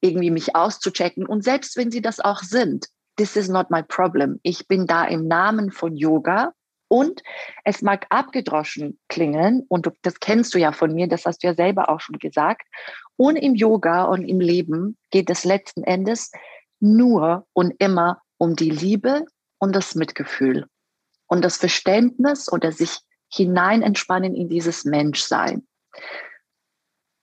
irgendwie 0.00 0.30
mich 0.30 0.54
auszuchecken. 0.54 1.26
Und 1.26 1.44
selbst 1.44 1.76
wenn 1.76 1.90
sie 1.90 2.00
das 2.00 2.20
auch 2.20 2.40
sind, 2.40 2.86
this 3.16 3.36
is 3.36 3.48
not 3.48 3.70
my 3.70 3.82
problem. 3.82 4.38
Ich 4.42 4.66
bin 4.68 4.86
da 4.86 5.04
im 5.04 5.26
Namen 5.28 5.70
von 5.70 5.96
Yoga. 5.96 6.52
Und 6.88 7.22
es 7.64 7.80
mag 7.80 8.04
abgedroschen 8.10 9.00
klingen, 9.08 9.64
und 9.68 9.86
du, 9.86 9.92
das 10.02 10.20
kennst 10.20 10.52
du 10.52 10.58
ja 10.58 10.72
von 10.72 10.92
mir, 10.92 11.08
das 11.08 11.24
hast 11.24 11.42
du 11.42 11.46
ja 11.46 11.54
selber 11.54 11.88
auch 11.88 12.00
schon 12.00 12.18
gesagt. 12.18 12.68
Und 13.16 13.36
im 13.36 13.54
Yoga 13.54 14.04
und 14.04 14.24
im 14.24 14.40
Leben 14.40 14.98
geht 15.10 15.30
es 15.30 15.44
letzten 15.44 15.84
Endes 15.84 16.30
nur 16.80 17.46
und 17.54 17.72
immer 17.78 18.20
um 18.36 18.56
die 18.56 18.68
Liebe 18.68 19.24
und 19.58 19.74
das 19.74 19.94
Mitgefühl 19.94 20.66
und 21.32 21.40
das 21.40 21.56
Verständnis 21.56 22.52
oder 22.52 22.72
sich 22.72 22.98
hinein 23.32 23.80
entspannen 23.80 24.34
in 24.34 24.50
dieses 24.50 24.84
Menschsein. 24.84 25.66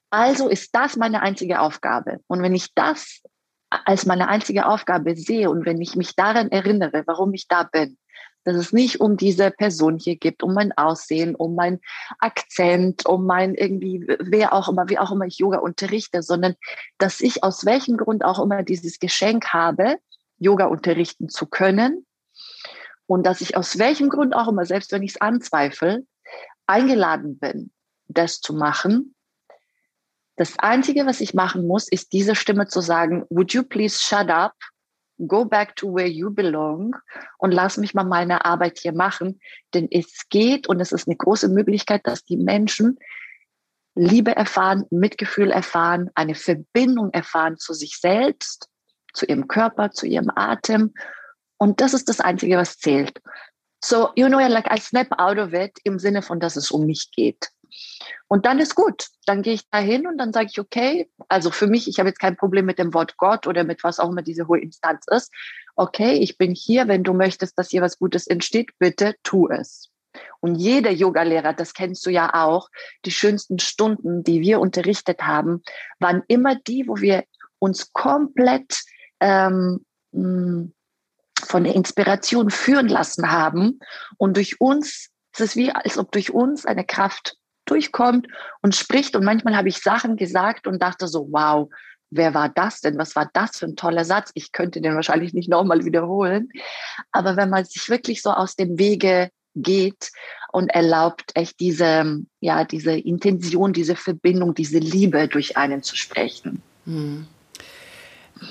Also 0.09 0.49
ist 0.49 0.73
das 0.73 0.97
meine 0.97 1.21
einzige 1.21 1.59
Aufgabe. 1.59 2.19
Und 2.25 2.41
wenn 2.41 2.55
ich 2.55 2.73
das 2.73 3.21
als 3.69 4.07
meine 4.07 4.27
einzige 4.27 4.65
Aufgabe 4.65 5.15
sehe 5.15 5.51
und 5.51 5.67
wenn 5.67 5.79
ich 5.79 5.95
mich 5.95 6.15
daran 6.15 6.49
erinnere, 6.49 7.03
warum 7.05 7.35
ich 7.35 7.47
da 7.47 7.61
bin, 7.61 7.99
dass 8.45 8.55
es 8.55 8.73
nicht 8.73 8.99
um 8.99 9.15
diese 9.15 9.51
Person 9.51 9.99
hier 9.99 10.15
geht, 10.15 10.41
um 10.41 10.55
mein 10.55 10.71
Aussehen, 10.71 11.35
um 11.35 11.53
mein 11.53 11.79
Akzent, 12.17 13.05
um 13.05 13.27
mein 13.27 13.53
irgendwie, 13.53 14.07
wer 14.07 14.53
auch 14.53 14.69
immer, 14.69 14.89
wie 14.89 14.97
auch 14.97 15.11
immer 15.11 15.27
ich 15.27 15.37
Yoga 15.37 15.59
unterrichte, 15.59 16.23
sondern 16.23 16.55
dass 16.97 17.21
ich 17.21 17.43
aus 17.43 17.63
welchem 17.63 17.95
Grund 17.95 18.25
auch 18.25 18.39
immer 18.39 18.63
dieses 18.63 18.97
Geschenk 18.97 19.53
habe, 19.53 19.97
Yoga 20.39 20.65
unterrichten 20.65 21.29
zu 21.29 21.45
können 21.45 22.07
und 23.09 23.25
dass 23.25 23.41
ich 23.41 23.57
aus 23.57 23.79
welchem 23.79 24.09
Grund 24.09 24.35
auch 24.35 24.47
immer, 24.47 24.65
selbst 24.65 24.91
wenn 24.91 25.01
ich 25.01 25.13
es 25.13 25.21
anzweifle, 25.21 26.05
eingeladen 26.67 27.39
bin, 27.39 27.71
das 28.07 28.39
zu 28.39 28.53
machen. 28.53 29.15
Das 30.35 30.59
Einzige, 30.59 31.07
was 31.07 31.19
ich 31.19 31.33
machen 31.33 31.65
muss, 31.65 31.87
ist 31.87 32.13
diese 32.13 32.35
Stimme 32.35 32.67
zu 32.67 32.81
sagen, 32.81 33.25
would 33.31 33.51
you 33.51 33.63
please 33.63 33.99
shut 33.99 34.29
up, 34.29 34.53
go 35.27 35.43
back 35.43 35.75
to 35.75 35.91
where 35.91 36.07
you 36.07 36.29
belong 36.29 36.95
und 37.39 37.51
lass 37.51 37.77
mich 37.77 37.95
mal 37.95 38.03
meine 38.03 38.45
Arbeit 38.45 38.77
hier 38.77 38.93
machen. 38.93 39.39
Denn 39.73 39.87
es 39.89 40.29
geht 40.29 40.67
und 40.67 40.79
es 40.79 40.91
ist 40.91 41.07
eine 41.07 41.17
große 41.17 41.49
Möglichkeit, 41.49 42.05
dass 42.05 42.23
die 42.23 42.37
Menschen 42.37 42.99
Liebe 43.95 44.35
erfahren, 44.35 44.85
Mitgefühl 44.91 45.49
erfahren, 45.49 46.11
eine 46.13 46.35
Verbindung 46.35 47.09
erfahren 47.11 47.57
zu 47.57 47.73
sich 47.73 47.97
selbst, 47.97 48.69
zu 49.13 49.25
ihrem 49.25 49.47
Körper, 49.47 49.89
zu 49.89 50.05
ihrem 50.05 50.29
Atem 50.35 50.93
und 51.59 51.81
das 51.81 51.93
ist 51.93 52.09
das 52.09 52.19
Einzige, 52.19 52.57
was 52.57 52.77
zählt. 52.77 53.21
So, 53.83 54.09
you 54.15 54.27
know, 54.27 54.39
like 54.39 54.67
I 54.73 54.79
snap 54.79 55.07
out 55.19 55.37
of 55.37 55.53
it 55.53 55.77
im 55.83 55.99
Sinne 55.99 56.21
von, 56.21 56.39
dass 56.39 56.55
es 56.55 56.71
um 56.71 56.85
mich 56.85 57.11
geht. 57.11 57.49
Und 58.27 58.45
dann 58.45 58.59
ist 58.59 58.75
gut. 58.75 59.07
Dann 59.25 59.41
gehe 59.41 59.53
ich 59.53 59.69
da 59.69 59.77
hin 59.77 60.07
und 60.07 60.17
dann 60.17 60.33
sage 60.33 60.47
ich, 60.51 60.59
okay, 60.59 61.09
also 61.27 61.51
für 61.51 61.67
mich, 61.67 61.87
ich 61.87 61.99
habe 61.99 62.09
jetzt 62.09 62.19
kein 62.19 62.35
Problem 62.35 62.65
mit 62.65 62.79
dem 62.79 62.93
Wort 62.93 63.17
Gott 63.17 63.45
oder 63.45 63.63
mit 63.63 63.83
was 63.83 63.99
auch 63.99 64.09
immer 64.09 64.21
diese 64.21 64.47
hohe 64.47 64.59
Instanz 64.59 65.05
ist. 65.07 65.31
Okay, 65.75 66.13
ich 66.13 66.37
bin 66.37 66.53
hier, 66.53 66.87
wenn 66.87 67.03
du 67.03 67.13
möchtest, 67.13 67.57
dass 67.57 67.69
hier 67.69 67.81
was 67.81 67.99
Gutes 67.99 68.27
entsteht, 68.27 68.71
bitte 68.79 69.15
tu 69.23 69.47
es. 69.49 69.89
Und 70.39 70.55
jeder 70.55 70.91
Yogalehrer, 70.91 71.53
das 71.53 71.73
kennst 71.73 72.05
du 72.05 72.09
ja 72.09 72.33
auch, 72.33 72.69
die 73.05 73.11
schönsten 73.11 73.59
Stunden, 73.59 74.23
die 74.23 74.41
wir 74.41 74.59
unterrichtet 74.59 75.21
haben, 75.21 75.61
waren 75.99 76.23
immer 76.27 76.55
die, 76.55 76.87
wo 76.87 76.97
wir 76.97 77.23
uns 77.59 77.93
komplett 77.93 78.81
ähm, 79.19 79.85
hm, 80.13 80.73
von 81.45 81.63
der 81.63 81.75
Inspiration 81.75 82.49
führen 82.49 82.87
lassen 82.87 83.31
haben. 83.31 83.79
Und 84.17 84.37
durch 84.37 84.59
uns, 84.59 85.09
es 85.33 85.39
ist 85.41 85.55
wie, 85.55 85.71
als 85.71 85.97
ob 85.97 86.11
durch 86.11 86.31
uns 86.31 86.65
eine 86.65 86.85
Kraft 86.85 87.35
durchkommt 87.65 88.27
und 88.61 88.75
spricht. 88.75 89.15
Und 89.15 89.23
manchmal 89.23 89.55
habe 89.55 89.69
ich 89.69 89.79
Sachen 89.79 90.15
gesagt 90.15 90.67
und 90.67 90.81
dachte 90.81 91.07
so, 91.07 91.27
wow, 91.31 91.69
wer 92.11 92.33
war 92.33 92.49
das 92.49 92.81
denn? 92.81 92.97
Was 92.97 93.15
war 93.15 93.29
das 93.33 93.57
für 93.57 93.65
ein 93.65 93.75
toller 93.75 94.05
Satz? 94.05 94.31
Ich 94.33 94.51
könnte 94.51 94.81
den 94.81 94.95
wahrscheinlich 94.95 95.33
nicht 95.33 95.49
nochmal 95.49 95.85
wiederholen. 95.85 96.49
Aber 97.11 97.37
wenn 97.37 97.49
man 97.49 97.65
sich 97.65 97.89
wirklich 97.89 98.21
so 98.21 98.31
aus 98.31 98.55
dem 98.55 98.79
Wege 98.79 99.29
geht 99.55 100.11
und 100.51 100.69
erlaubt, 100.69 101.31
echt 101.35 101.59
diese, 101.59 102.21
ja, 102.39 102.63
diese 102.63 102.93
Intention, 102.93 103.73
diese 103.73 103.95
Verbindung, 103.95 104.53
diese 104.53 104.79
Liebe 104.79 105.27
durch 105.27 105.57
einen 105.57 105.83
zu 105.83 105.95
sprechen. 105.95 106.61
Hm. 106.85 107.27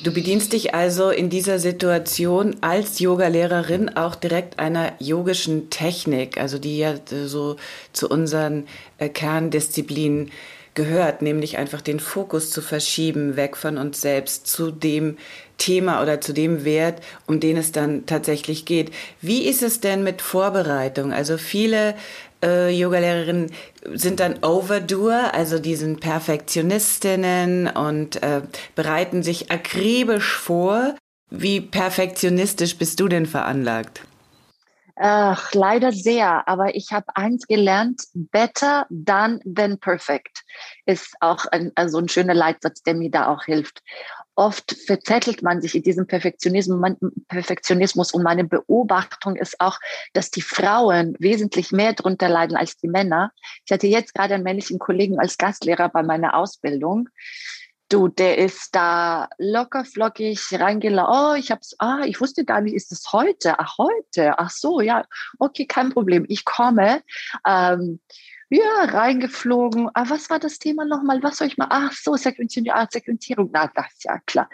Du 0.04 0.12
bedienst 0.12 0.52
dich 0.52 0.74
also 0.74 1.10
in 1.10 1.30
dieser 1.30 1.58
Situation 1.58 2.56
als 2.60 2.98
Yogalehrerin 2.98 3.96
auch 3.96 4.14
direkt 4.14 4.58
einer 4.58 4.92
yogischen 4.98 5.70
Technik, 5.70 6.38
also 6.38 6.58
die 6.58 6.78
ja 6.78 6.94
so 7.24 7.56
zu 7.92 8.08
unseren 8.08 8.66
äh, 8.98 9.08
Kerndisziplinen 9.08 10.30
gehört, 10.74 11.22
nämlich 11.22 11.58
einfach 11.58 11.80
den 11.80 12.00
Fokus 12.00 12.50
zu 12.50 12.62
verschieben, 12.62 13.34
weg 13.36 13.56
von 13.56 13.78
uns 13.78 14.00
selbst 14.00 14.46
zu 14.46 14.70
dem 14.70 15.16
Thema 15.56 16.00
oder 16.00 16.20
zu 16.20 16.32
dem 16.32 16.64
Wert, 16.64 17.02
um 17.26 17.40
den 17.40 17.56
es 17.56 17.72
dann 17.72 18.06
tatsächlich 18.06 18.64
geht. 18.64 18.92
Wie 19.20 19.42
ist 19.48 19.62
es 19.62 19.80
denn 19.80 20.04
mit 20.04 20.22
Vorbereitung? 20.22 21.12
Also 21.12 21.36
viele 21.36 21.96
äh, 22.42 22.70
Yogalehrerinnen 22.70 23.52
sind 23.94 24.20
dann 24.20 24.42
Overdoer, 24.42 25.32
also 25.34 25.58
die 25.58 25.76
sind 25.76 26.00
Perfektionistinnen 26.00 27.68
und 27.68 28.22
äh, 28.22 28.42
bereiten 28.74 29.22
sich 29.22 29.50
akribisch 29.50 30.36
vor. 30.36 30.94
Wie 31.30 31.60
perfektionistisch 31.60 32.78
bist 32.78 33.00
du 33.00 33.08
denn 33.08 33.26
veranlagt? 33.26 34.02
Ach, 35.00 35.54
leider 35.54 35.92
sehr, 35.92 36.48
aber 36.48 36.74
ich 36.74 36.92
habe 36.92 37.06
eins 37.14 37.46
gelernt, 37.46 38.02
better 38.14 38.84
done 38.90 39.40
than 39.44 39.78
perfect 39.78 40.42
ist 40.86 41.14
auch 41.20 41.44
ein, 41.46 41.70
also 41.76 41.98
ein 41.98 42.08
schöner 42.08 42.34
Leitsatz, 42.34 42.82
der 42.82 42.94
mir 42.94 43.10
da 43.10 43.28
auch 43.28 43.44
hilft. 43.44 43.82
Oft 44.38 44.76
verzettelt 44.86 45.42
man 45.42 45.60
sich 45.60 45.74
in 45.74 45.82
diesem 45.82 46.06
Perfektionismus, 46.06 48.12
und 48.12 48.22
meine 48.22 48.44
Beobachtung 48.44 49.34
ist 49.34 49.60
auch, 49.60 49.80
dass 50.12 50.30
die 50.30 50.42
Frauen 50.42 51.16
wesentlich 51.18 51.72
mehr 51.72 51.92
darunter 51.92 52.28
leiden 52.28 52.56
als 52.56 52.76
die 52.76 52.86
Männer. 52.86 53.32
Ich 53.66 53.72
hatte 53.72 53.88
jetzt 53.88 54.14
gerade 54.14 54.34
einen 54.34 54.44
männlichen 54.44 54.78
Kollegen 54.78 55.18
als 55.18 55.38
Gastlehrer 55.38 55.88
bei 55.88 56.04
meiner 56.04 56.36
Ausbildung 56.36 57.08
Du, 57.90 58.08
der 58.08 58.36
ist 58.36 58.74
da 58.74 59.30
locker 59.38 59.82
flockig 59.82 60.38
reingelaufen. 60.52 61.14
Oh, 61.14 61.34
ich 61.34 61.50
hab's, 61.50 61.74
ah, 61.78 62.02
ich 62.04 62.20
wusste 62.20 62.44
gar 62.44 62.60
nicht, 62.60 62.74
ist 62.74 62.92
es 62.92 63.14
heute? 63.14 63.58
Ach, 63.58 63.78
heute. 63.78 64.38
Ach 64.38 64.50
so, 64.50 64.82
ja. 64.82 65.06
Okay, 65.38 65.64
kein 65.64 65.90
Problem. 65.90 66.26
Ich 66.28 66.44
komme. 66.44 67.00
Ähm, 67.46 68.00
ja, 68.50 68.84
reingeflogen. 68.84 69.90
Ah, 69.94 70.04
was 70.08 70.30
war 70.30 70.38
das 70.38 70.58
Thema 70.58 70.84
nochmal? 70.84 71.22
Was 71.22 71.38
soll 71.38 71.48
ich 71.48 71.58
mal? 71.58 71.68
Ach 71.70 71.92
so, 71.92 72.14
Sequenzierung, 72.16 72.70
ah, 72.72 72.86
Sequenzierung. 72.90 73.50
Na, 73.52 73.68
das 73.74 74.02
ja 74.02 74.18
klar. 74.26 74.48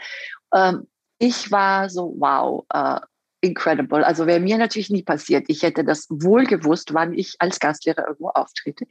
Ähm, 0.55 0.89
ich 1.19 1.51
war 1.51 1.89
so, 1.89 2.15
wow, 2.19 2.65
äh, 2.73 3.01
incredible. 3.45 4.05
Also 4.05 4.27
wäre 4.27 4.41
mir 4.41 4.59
natürlich 4.59 4.91
nie 4.91 5.03
passiert. 5.03 5.45
Ich 5.49 5.63
hätte 5.63 5.85
das 5.85 6.07
wohl 6.09 6.45
gewusst, 6.45 6.95
wann 6.95 7.13
ich 7.13 7.37
als 7.39 7.61
Gastlehrer 7.61 8.09
irgendwo 8.09 8.29
auftrete. 8.31 8.87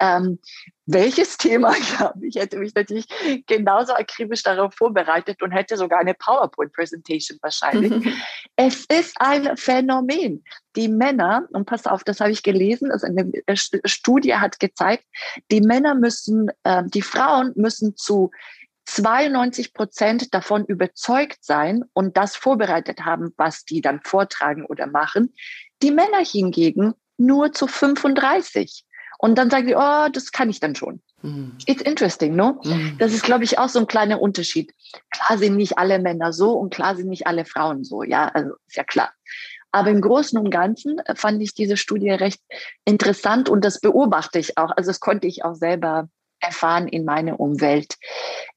Ähm, 0.00 0.38
welches 0.86 1.36
Thema 1.38 1.76
ich 1.76 1.98
habe. 1.98 2.26
Ich 2.26 2.36
hätte 2.36 2.58
mich 2.58 2.74
natürlich 2.74 3.06
genauso 3.46 3.92
akribisch 3.92 4.42
darauf 4.42 4.74
vorbereitet 4.74 5.42
und 5.42 5.52
hätte 5.52 5.76
sogar 5.76 6.00
eine 6.00 6.14
PowerPoint-Präsentation 6.14 7.38
wahrscheinlich. 7.42 8.14
es 8.56 8.86
ist 8.86 9.14
ein 9.20 9.56
Phänomen. 9.56 10.42
Die 10.76 10.88
Männer, 10.88 11.46
und 11.52 11.66
pass 11.66 11.86
auf, 11.86 12.04
das 12.04 12.20
habe 12.20 12.30
ich 12.30 12.42
gelesen, 12.42 12.90
also 12.90 13.06
eine 13.06 13.56
Studie 13.56 14.36
hat 14.36 14.60
gezeigt, 14.60 15.04
die 15.50 15.60
Männer 15.60 15.94
müssen, 15.94 16.50
äh, 16.62 16.84
die 16.86 17.02
Frauen 17.02 17.52
müssen 17.56 17.96
zu 17.96 18.30
92 18.88 19.74
Prozent 19.74 20.34
davon 20.34 20.64
überzeugt 20.64 21.44
sein 21.44 21.84
und 21.92 22.16
das 22.16 22.36
vorbereitet 22.36 23.04
haben, 23.04 23.34
was 23.36 23.64
die 23.64 23.82
dann 23.82 24.00
vortragen 24.00 24.64
oder 24.64 24.86
machen. 24.86 25.34
Die 25.82 25.90
Männer 25.90 26.24
hingegen 26.24 26.94
nur 27.18 27.52
zu 27.52 27.66
35. 27.66 28.84
Und 29.18 29.36
dann 29.36 29.50
sagen 29.50 29.66
die, 29.66 29.74
oh, 29.74 30.08
das 30.10 30.32
kann 30.32 30.48
ich 30.48 30.60
dann 30.60 30.74
schon. 30.74 31.02
Mhm. 31.22 31.58
It's 31.66 31.82
interesting, 31.82 32.34
no? 32.34 32.60
Mhm. 32.64 32.96
Das 32.98 33.12
ist, 33.12 33.24
glaube 33.24 33.44
ich, 33.44 33.58
auch 33.58 33.68
so 33.68 33.80
ein 33.80 33.86
kleiner 33.86 34.22
Unterschied. 34.22 34.72
Klar 35.10 35.36
sind 35.36 35.56
nicht 35.56 35.76
alle 35.76 35.98
Männer 35.98 36.32
so 36.32 36.52
und 36.52 36.72
klar 36.72 36.96
sind 36.96 37.08
nicht 37.08 37.26
alle 37.26 37.44
Frauen 37.44 37.84
so. 37.84 38.02
Ja, 38.02 38.28
also 38.28 38.52
ist 38.68 38.76
ja 38.76 38.84
klar. 38.84 39.12
Aber 39.70 39.90
im 39.90 40.00
Großen 40.00 40.38
und 40.38 40.50
Ganzen 40.50 40.98
äh, 41.00 41.14
fand 41.14 41.42
ich 41.42 41.52
diese 41.52 41.76
Studie 41.76 42.10
recht 42.10 42.40
interessant 42.86 43.50
und 43.50 43.64
das 43.64 43.80
beobachte 43.80 44.38
ich 44.38 44.56
auch. 44.56 44.70
Also 44.76 44.90
das 44.90 45.00
konnte 45.00 45.26
ich 45.26 45.44
auch 45.44 45.54
selber 45.54 46.08
erfahren 46.40 46.88
in 46.88 47.04
meiner 47.04 47.40
Umwelt. 47.40 47.96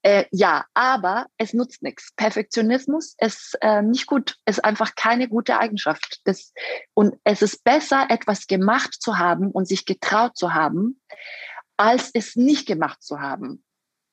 Äh, 0.01 0.25
ja, 0.31 0.65
aber 0.73 1.27
es 1.37 1.53
nutzt 1.53 1.81
nichts. 1.83 2.11
Perfektionismus 2.15 3.15
ist 3.19 3.57
äh, 3.61 3.81
nicht 3.81 4.07
gut, 4.07 4.37
ist 4.45 4.63
einfach 4.63 4.95
keine 4.95 5.27
gute 5.27 5.59
Eigenschaft. 5.59 6.21
Das, 6.25 6.53
und 6.93 7.15
es 7.23 7.41
ist 7.41 7.63
besser, 7.63 8.07
etwas 8.09 8.47
gemacht 8.47 9.01
zu 9.01 9.17
haben 9.17 9.51
und 9.51 9.67
sich 9.67 9.85
getraut 9.85 10.37
zu 10.37 10.53
haben, 10.53 11.01
als 11.77 12.11
es 12.13 12.35
nicht 12.35 12.67
gemacht 12.67 13.01
zu 13.01 13.19
haben. 13.19 13.63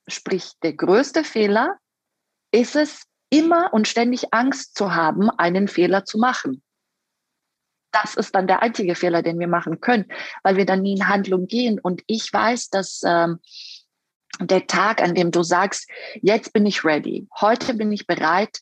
Sprich, 0.06 0.52
der 0.62 0.72
größte 0.72 1.24
Fehler 1.24 1.76
ist 2.50 2.76
es, 2.76 3.02
immer 3.30 3.72
und 3.72 3.88
ständig 3.88 4.32
Angst 4.32 4.76
zu 4.76 4.94
haben, 4.94 5.30
einen 5.30 5.68
Fehler 5.68 6.04
zu 6.04 6.18
machen. 6.18 6.62
Das 8.02 8.14
ist 8.14 8.34
dann 8.34 8.46
der 8.46 8.62
einzige 8.62 8.94
Fehler, 8.94 9.22
den 9.22 9.38
wir 9.38 9.48
machen 9.48 9.80
können, 9.80 10.06
weil 10.42 10.56
wir 10.56 10.66
dann 10.66 10.82
nie 10.82 10.94
in 10.94 11.08
Handlung 11.08 11.46
gehen. 11.46 11.78
Und 11.78 12.02
ich 12.06 12.32
weiß, 12.32 12.70
dass 12.70 13.02
ähm, 13.04 13.38
der 14.40 14.66
Tag, 14.66 15.02
an 15.02 15.14
dem 15.14 15.30
du 15.30 15.42
sagst, 15.42 15.88
jetzt 16.22 16.52
bin 16.52 16.66
ich 16.66 16.84
ready, 16.84 17.26
heute 17.40 17.74
bin 17.74 17.90
ich 17.90 18.06
bereit, 18.06 18.58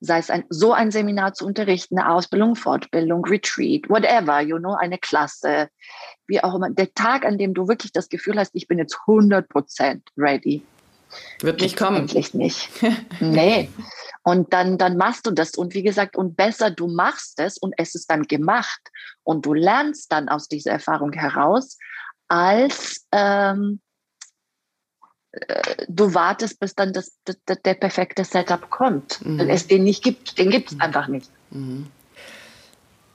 sei 0.00 0.18
es 0.18 0.30
ein, 0.30 0.44
so 0.50 0.72
ein 0.72 0.90
Seminar 0.90 1.32
zu 1.32 1.46
unterrichten, 1.46 1.98
eine 1.98 2.10
Ausbildung, 2.10 2.56
Fortbildung, 2.56 3.24
Retreat, 3.24 3.88
whatever, 3.88 4.40
you 4.40 4.58
know, 4.58 4.74
eine 4.74 4.98
Klasse, 4.98 5.68
wie 6.26 6.42
auch 6.42 6.54
immer. 6.54 6.70
Der 6.70 6.92
Tag, 6.94 7.24
an 7.24 7.38
dem 7.38 7.54
du 7.54 7.68
wirklich 7.68 7.92
das 7.92 8.08
Gefühl 8.08 8.38
hast, 8.38 8.50
ich 8.54 8.68
bin 8.68 8.78
jetzt 8.78 8.96
100% 9.06 10.00
ready. 10.18 10.62
Wird 11.40 11.60
nicht 11.60 11.76
kommen. 11.76 11.96
Endlich 11.96 12.34
nicht. 12.34 12.68
nee. 13.20 13.68
Und 14.24 14.54
dann, 14.54 14.78
dann 14.78 14.96
machst 14.96 15.26
du 15.26 15.30
das. 15.30 15.54
Und 15.54 15.74
wie 15.74 15.82
gesagt, 15.82 16.16
und 16.16 16.34
besser 16.34 16.70
du 16.70 16.88
machst 16.88 17.38
es 17.38 17.58
und 17.58 17.74
es 17.76 17.94
ist 17.94 18.10
dann 18.10 18.22
gemacht 18.22 18.80
und 19.22 19.44
du 19.44 19.52
lernst 19.52 20.10
dann 20.10 20.28
aus 20.30 20.48
dieser 20.48 20.72
Erfahrung 20.72 21.12
heraus, 21.12 21.78
als 22.26 23.06
ähm, 23.12 23.80
äh, 25.32 25.84
du 25.88 26.14
wartest, 26.14 26.58
bis 26.58 26.74
dann 26.74 26.94
das, 26.94 27.12
das, 27.24 27.36
der 27.64 27.74
perfekte 27.74 28.24
Setup 28.24 28.70
kommt. 28.70 29.24
Mhm. 29.24 29.40
Wenn 29.40 29.50
es 29.50 29.66
den 29.66 29.84
nicht 29.84 30.02
gibt, 30.02 30.38
den 30.38 30.50
gibt 30.50 30.72
es 30.72 30.80
einfach 30.80 31.06
nicht. 31.06 31.30
Mhm. 31.50 31.86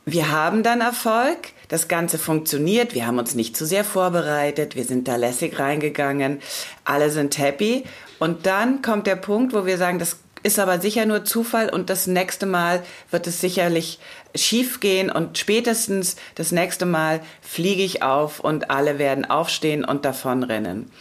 Wir 0.05 0.31
haben 0.31 0.63
dann 0.63 0.81
Erfolg, 0.81 1.53
das 1.67 1.87
Ganze 1.87 2.17
funktioniert, 2.17 2.95
wir 2.95 3.05
haben 3.05 3.19
uns 3.19 3.35
nicht 3.35 3.55
zu 3.55 3.65
sehr 3.65 3.83
vorbereitet, 3.83 4.75
wir 4.75 4.83
sind 4.83 5.07
da 5.07 5.15
lässig 5.17 5.59
reingegangen, 5.59 6.39
alle 6.83 7.09
sind 7.11 7.37
happy. 7.37 7.83
Und 8.17 8.45
dann 8.45 8.81
kommt 8.81 9.07
der 9.07 9.15
Punkt, 9.15 9.53
wo 9.53 9.65
wir 9.65 9.77
sagen, 9.77 9.99
das 9.99 10.17
ist 10.43 10.59
aber 10.59 10.79
sicher 10.79 11.05
nur 11.05 11.25
Zufall 11.25 11.69
und 11.69 11.89
das 11.89 12.07
nächste 12.07 12.45
Mal 12.45 12.83
wird 13.11 13.27
es 13.27 13.41
sicherlich 13.41 13.99
schief 14.35 14.79
gehen 14.79 15.09
und 15.11 15.37
spätestens 15.37 16.15
das 16.35 16.51
nächste 16.51 16.85
Mal 16.85 17.21
fliege 17.41 17.83
ich 17.83 18.03
auf 18.03 18.39
und 18.39 18.69
alle 18.69 18.99
werden 18.99 19.25
aufstehen 19.25 19.83
und 19.83 20.05
davonrennen. 20.05 20.91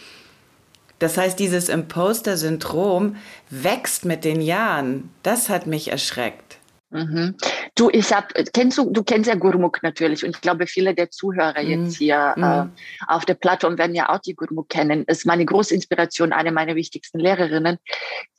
Das 0.99 1.17
heißt, 1.17 1.39
dieses 1.39 1.69
Imposter-Syndrom 1.69 3.15
wächst 3.49 4.03
mit 4.03 4.25
den 4.25 4.41
Jahren. 4.41 5.09
Das 5.23 5.47
hat 5.47 5.65
mich 5.65 5.91
erschreckt. 5.91 6.48
Mhm. 6.91 7.35
Du, 7.75 7.89
ich 7.91 8.11
hab, 8.11 8.33
kennst 8.53 8.77
du, 8.79 8.89
du 8.89 9.03
kennst 9.03 9.29
ja 9.29 9.35
Gurmuk 9.35 9.83
natürlich 9.83 10.25
und 10.25 10.31
ich 10.31 10.41
glaube, 10.41 10.65
viele 10.65 10.95
der 10.95 11.11
Zuhörer 11.11 11.61
mhm. 11.61 11.85
jetzt 11.85 11.97
hier 11.97 12.33
mhm. 12.35 12.43
äh, 12.43 12.65
auf 13.07 13.25
der 13.25 13.35
Plattform 13.35 13.77
werden 13.77 13.95
ja 13.95 14.09
auch 14.09 14.19
die 14.19 14.35
Gurmuk 14.35 14.69
kennen. 14.69 15.03
Ist 15.05 15.25
meine 15.25 15.45
große 15.45 15.75
Inspiration, 15.75 16.33
eine 16.33 16.51
meiner 16.51 16.75
wichtigsten 16.75 17.19
Lehrerinnen. 17.19 17.77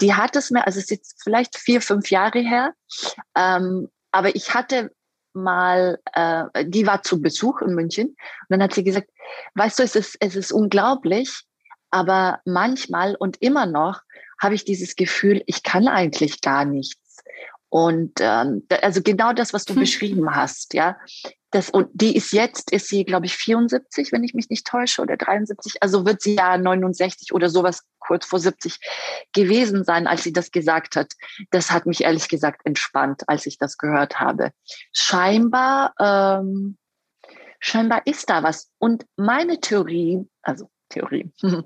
Die 0.01 0.15
hat 0.15 0.35
es 0.35 0.51
mir, 0.51 0.67
also 0.67 0.79
es 0.79 0.85
ist 0.85 0.91
jetzt 0.91 1.23
vielleicht 1.23 1.57
vier, 1.57 1.81
fünf 1.81 2.11
Jahre 2.11 2.41
her, 2.41 2.75
ähm, 3.37 3.89
aber 4.11 4.35
ich 4.35 4.53
hatte 4.53 4.91
mal, 5.33 5.99
äh, 6.13 6.65
die 6.67 6.89
war 6.89 7.03
zu 7.03 7.23
Besuch 7.23 7.63
in 7.63 7.75
München 7.75 8.09
und 8.09 8.17
dann 8.49 8.63
hat 8.63 8.75
sie 8.75 8.83
gesagt, 8.83 9.09
weißt 9.55 9.79
du, 9.79 9.85
es 9.85 9.95
ist, 9.95 10.17
es 10.19 10.35
ist 10.35 10.51
unglaublich, 10.51 11.45
aber 11.91 12.41
manchmal 12.45 13.15
und 13.15 13.41
immer 13.41 13.67
noch 13.67 14.01
habe 14.41 14.57
ich 14.57 14.65
dieses 14.65 14.97
Gefühl, 14.97 15.43
ich 15.47 15.63
kann 15.63 15.87
eigentlich 15.87 16.41
gar 16.41 16.65
nichts. 16.65 17.10
Und 17.71 18.15
ähm, 18.21 18.67
also 18.83 19.01
genau 19.01 19.33
das, 19.33 19.53
was 19.55 19.65
du 19.65 19.75
hm. 19.75 19.81
beschrieben 19.81 20.35
hast, 20.35 20.75
ja. 20.75 20.99
Das, 21.53 21.71
und 21.71 21.89
die 21.93 22.17
ist 22.17 22.33
jetzt, 22.33 22.71
ist 22.71 22.89
sie, 22.89 23.05
glaube 23.05 23.27
ich, 23.27 23.37
74, 23.37 24.13
wenn 24.13 24.23
ich 24.23 24.35
mich 24.35 24.51
nicht 24.51 24.67
täusche, 24.67 25.03
oder 25.03 25.17
73. 25.17 25.83
Also 25.83 26.05
wird 26.05 26.21
sie 26.21 26.37
ja 26.37 26.59
69 26.59 27.33
oder 27.33 27.49
sowas 27.49 27.83
kurz 27.99 28.27
vor 28.27 28.39
70 28.39 28.79
gewesen 29.33 29.85
sein, 29.85 30.07
als 30.07 30.23
sie 30.23 30.33
das 30.33 30.53
gesagt 30.53 30.95
hat. 30.95 31.15
Das 31.51 31.71
hat 31.71 31.87
mich 31.87 32.03
ehrlich 32.03 32.29
gesagt 32.29 32.61
entspannt, 32.65 33.29
als 33.29 33.47
ich 33.47 33.59
das 33.59 33.79
gehört 33.79 34.21
habe. 34.21 34.53
Scheinbar, 34.93 35.95
ähm, 35.99 36.77
scheinbar 37.59 38.03
ist 38.07 38.31
da 38.31 38.43
was. 38.45 38.71
Und 38.79 39.07
meine 39.17 39.61
Theorie, 39.61 40.29
also 40.43 40.69
Theorie. 40.89 41.33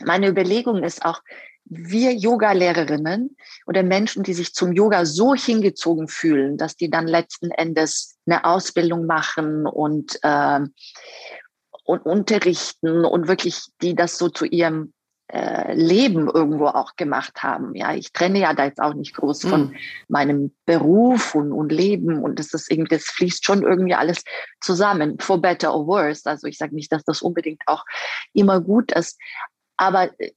Meine 0.00 0.28
Überlegung 0.28 0.82
ist 0.82 1.04
auch, 1.04 1.22
wir 1.64 2.12
Yoga-Lehrerinnen 2.12 3.36
oder 3.66 3.82
Menschen, 3.82 4.22
die 4.22 4.34
sich 4.34 4.54
zum 4.54 4.72
Yoga 4.72 5.06
so 5.06 5.34
hingezogen 5.34 6.08
fühlen, 6.08 6.56
dass 6.56 6.76
die 6.76 6.90
dann 6.90 7.06
letzten 7.06 7.50
Endes 7.50 8.16
eine 8.26 8.44
Ausbildung 8.44 9.06
machen 9.06 9.66
und, 9.66 10.18
äh, 10.22 10.60
und 11.84 12.06
unterrichten 12.06 13.04
und 13.04 13.28
wirklich 13.28 13.62
die 13.82 13.94
das 13.94 14.18
so 14.18 14.28
zu 14.28 14.44
ihrem 14.44 14.92
äh, 15.32 15.74
Leben 15.74 16.28
irgendwo 16.28 16.66
auch 16.66 16.96
gemacht 16.96 17.42
haben. 17.42 17.74
Ja, 17.74 17.94
ich 17.94 18.12
trenne 18.12 18.40
ja 18.40 18.52
da 18.52 18.66
jetzt 18.66 18.80
auch 18.80 18.92
nicht 18.92 19.14
groß 19.14 19.42
von 19.42 19.68
mm. 19.68 19.74
meinem 20.08 20.54
Beruf 20.66 21.34
und, 21.34 21.50
und 21.52 21.72
Leben 21.72 22.22
und 22.22 22.38
das 22.38 22.52
ist 22.52 22.70
irgendwie, 22.70 22.96
das 22.96 23.04
fließt 23.04 23.44
schon 23.44 23.62
irgendwie 23.62 23.94
alles 23.94 24.22
zusammen, 24.60 25.18
for 25.18 25.40
better 25.40 25.74
or 25.74 25.86
worse. 25.86 26.28
Also 26.28 26.46
ich 26.46 26.58
sage 26.58 26.74
nicht, 26.74 26.92
dass 26.92 27.04
das 27.04 27.22
unbedingt 27.22 27.62
auch 27.66 27.84
immer 28.34 28.60
gut 28.60 28.92
ist, 28.92 29.18
aber 29.78 30.10
äh, 30.20 30.32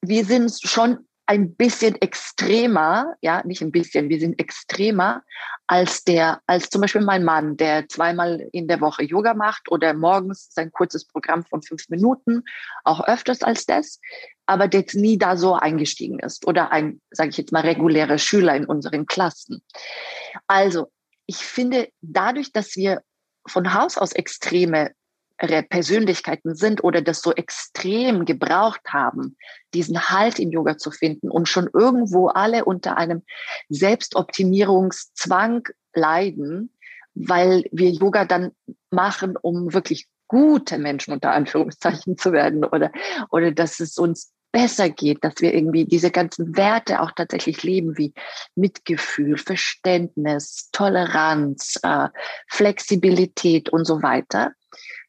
wir 0.00 0.24
sind 0.24 0.52
schon 0.62 1.08
ein 1.28 1.54
bisschen 1.54 1.94
extremer, 2.00 3.14
ja, 3.20 3.42
nicht 3.44 3.60
ein 3.60 3.70
bisschen, 3.70 4.08
wir 4.08 4.18
sind 4.18 4.40
extremer 4.40 5.22
als 5.66 6.02
der, 6.02 6.40
als 6.46 6.70
zum 6.70 6.80
Beispiel 6.80 7.02
mein 7.02 7.22
Mann, 7.22 7.58
der 7.58 7.86
zweimal 7.86 8.48
in 8.52 8.66
der 8.66 8.80
Woche 8.80 9.02
Yoga 9.02 9.34
macht 9.34 9.70
oder 9.70 9.92
morgens 9.92 10.48
sein 10.50 10.72
kurzes 10.72 11.06
Programm 11.06 11.44
von 11.44 11.60
fünf 11.60 11.90
Minuten, 11.90 12.44
auch 12.84 13.06
öfters 13.06 13.42
als 13.42 13.66
das, 13.66 14.00
aber 14.46 14.68
der 14.68 14.80
jetzt 14.80 14.94
nie 14.94 15.18
da 15.18 15.36
so 15.36 15.52
eingestiegen 15.52 16.18
ist 16.18 16.46
oder 16.46 16.72
ein, 16.72 17.02
sage 17.10 17.28
ich 17.28 17.36
jetzt 17.36 17.52
mal, 17.52 17.60
regulärer 17.60 18.16
Schüler 18.16 18.56
in 18.56 18.64
unseren 18.64 19.04
Klassen. 19.04 19.62
Also, 20.46 20.86
ich 21.26 21.36
finde, 21.36 21.90
dadurch, 22.00 22.52
dass 22.52 22.74
wir 22.74 23.02
von 23.46 23.74
Haus 23.74 23.98
aus 23.98 24.12
extreme 24.12 24.92
Persönlichkeiten 25.38 26.54
sind 26.54 26.82
oder 26.82 27.00
das 27.00 27.22
so 27.22 27.32
extrem 27.32 28.24
gebraucht 28.24 28.80
haben, 28.88 29.36
diesen 29.72 30.10
Halt 30.10 30.38
in 30.38 30.50
Yoga 30.50 30.76
zu 30.76 30.90
finden 30.90 31.30
und 31.30 31.48
schon 31.48 31.70
irgendwo 31.72 32.28
alle 32.28 32.64
unter 32.64 32.96
einem 32.96 33.22
Selbstoptimierungszwang 33.68 35.68
leiden, 35.94 36.74
weil 37.14 37.64
wir 37.70 37.90
Yoga 37.90 38.24
dann 38.24 38.52
machen, 38.90 39.36
um 39.40 39.72
wirklich 39.72 40.08
gute 40.26 40.78
Menschen 40.78 41.14
unter 41.14 41.32
Anführungszeichen 41.32 42.18
zu 42.18 42.32
werden 42.32 42.64
oder, 42.64 42.90
oder 43.30 43.52
dass 43.52 43.80
es 43.80 43.96
uns 43.96 44.32
besser 44.50 44.88
geht, 44.88 45.22
dass 45.24 45.34
wir 45.40 45.54
irgendwie 45.54 45.84
diese 45.84 46.10
ganzen 46.10 46.56
Werte 46.56 47.02
auch 47.02 47.12
tatsächlich 47.12 47.62
leben, 47.62 47.98
wie 47.98 48.14
Mitgefühl, 48.54 49.36
Verständnis, 49.36 50.70
Toleranz, 50.72 51.78
äh, 51.82 52.08
Flexibilität 52.48 53.68
und 53.68 53.84
so 53.84 54.02
weiter 54.02 54.52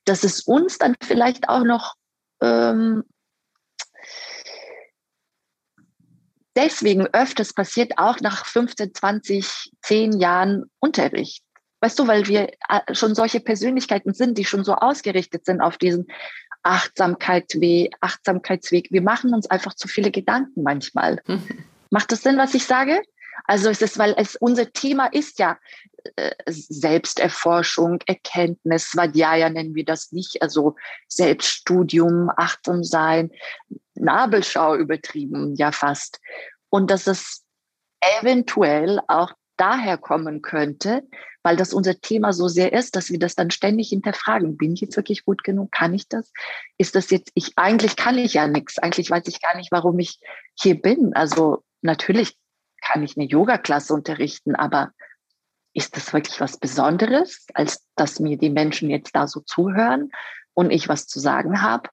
dass 0.06 0.24
es 0.24 0.42
uns 0.42 0.78
dann 0.78 0.96
vielleicht 1.04 1.50
auch 1.50 1.64
noch 1.64 1.96
ähm, 2.42 3.04
deswegen 6.56 7.08
öfters 7.08 7.54
passiert, 7.54 7.98
auch 7.98 8.20
nach 8.22 8.46
15, 8.46 8.94
20, 8.94 9.72
10 9.82 10.20
Jahren 10.20 10.66
Unterricht. 10.80 11.44
Weißt 11.82 11.98
du, 11.98 12.08
weil 12.08 12.28
wir 12.28 12.50
äh, 12.68 12.94
schon 12.94 13.16
solche 13.16 13.40
Persönlichkeiten 13.40 14.14
sind, 14.14 14.38
die 14.38 14.46
schon 14.46 14.64
so 14.66 14.76
ausgerichtet 14.76 15.46
sind 15.46 15.62
auf 15.62 15.78
diesen 15.78 16.08
Achtsamkeitsweg, 16.64 17.96
Achtsamkeitsweg. 18.02 18.92
Wir 18.92 19.02
machen 19.02 19.34
uns 19.34 19.50
einfach 19.50 19.74
zu 19.74 19.88
viele 19.88 20.12
Gedanken 20.12 20.64
manchmal. 20.64 21.22
Mhm. 21.26 21.48
Macht 21.90 22.12
das 22.12 22.22
Sinn, 22.22 22.38
was 22.38 22.54
ich 22.54 22.66
sage? 22.66 23.02
Also 23.46 23.70
es 23.70 23.82
ist, 23.82 23.98
weil 23.98 24.14
es 24.18 24.36
unser 24.36 24.72
Thema 24.72 25.08
ist 25.08 25.40
ja 25.40 25.58
äh, 26.16 26.32
Selbsterforschung, 26.48 28.00
Erkenntnis, 28.06 28.92
Svadhyaya 28.92 29.50
nennen 29.50 29.76
wir 29.76 29.86
das 29.86 30.12
nicht, 30.12 30.42
also 30.42 30.76
Selbststudium, 31.08 32.30
achtsam 32.36 32.84
sein, 32.84 33.32
Nabelschau 33.96 34.76
übertrieben, 34.76 35.56
ja 35.56 35.72
fast. 35.72 36.20
Und 36.70 36.92
dass 36.92 37.08
es 37.08 37.44
eventuell 38.22 39.00
auch 39.08 39.34
daher 39.58 39.98
kommen 39.98 40.42
könnte, 40.42 41.04
weil 41.44 41.56
das 41.56 41.74
unser 41.74 42.00
Thema 42.00 42.34
so 42.34 42.48
sehr 42.48 42.74
ist, 42.74 42.96
dass 42.96 43.10
wir 43.10 43.20
das 43.20 43.36
dann 43.36 43.52
ständig 43.52 43.90
hinterfragen. 43.90 44.58
Bin 44.58 44.74
ich 44.74 44.82
jetzt 44.82 44.96
wirklich 44.96 45.26
gut 45.26 45.44
genug? 45.44 45.72
Kann 45.72 45.94
ich 45.94 46.08
das? 46.08 46.32
Ist 46.78 46.96
das 46.96 47.10
jetzt, 47.10 47.32
ich, 47.34 47.54
eigentlich 47.58 47.96
kann 47.96 48.18
ich 48.18 48.34
ja 48.34 48.48
nichts. 48.48 48.78
Eigentlich 48.78 49.10
weiß 49.10 49.28
ich 49.28 49.42
gar 49.42 49.56
nicht, 49.56 49.72
warum 49.72 50.00
ich 50.00 50.20
hier 50.60 50.80
bin. 50.80 51.14
Also 51.14 51.64
natürlich 51.82 52.38
kann 52.92 53.04
ich 53.04 53.18
eine 53.18 53.26
Yoga-Klasse 53.26 53.94
unterrichten, 53.94 54.56
aber 54.56 54.92
ist 55.74 55.96
das 55.96 56.12
wirklich 56.14 56.42
was 56.42 56.58
Besonderes, 56.58 57.46
als 57.54 57.84
dass 57.96 58.20
mir 58.20 58.38
die 58.38 58.50
Menschen 58.50 58.90
jetzt 58.90 59.16
da 59.16 59.28
so 59.28 59.42
zuhören 59.42 60.12
und 60.54 60.72
ich 60.72 60.90
was 60.90 61.08
zu 61.08 61.20
sagen 61.20 61.62
habe? 61.62 61.90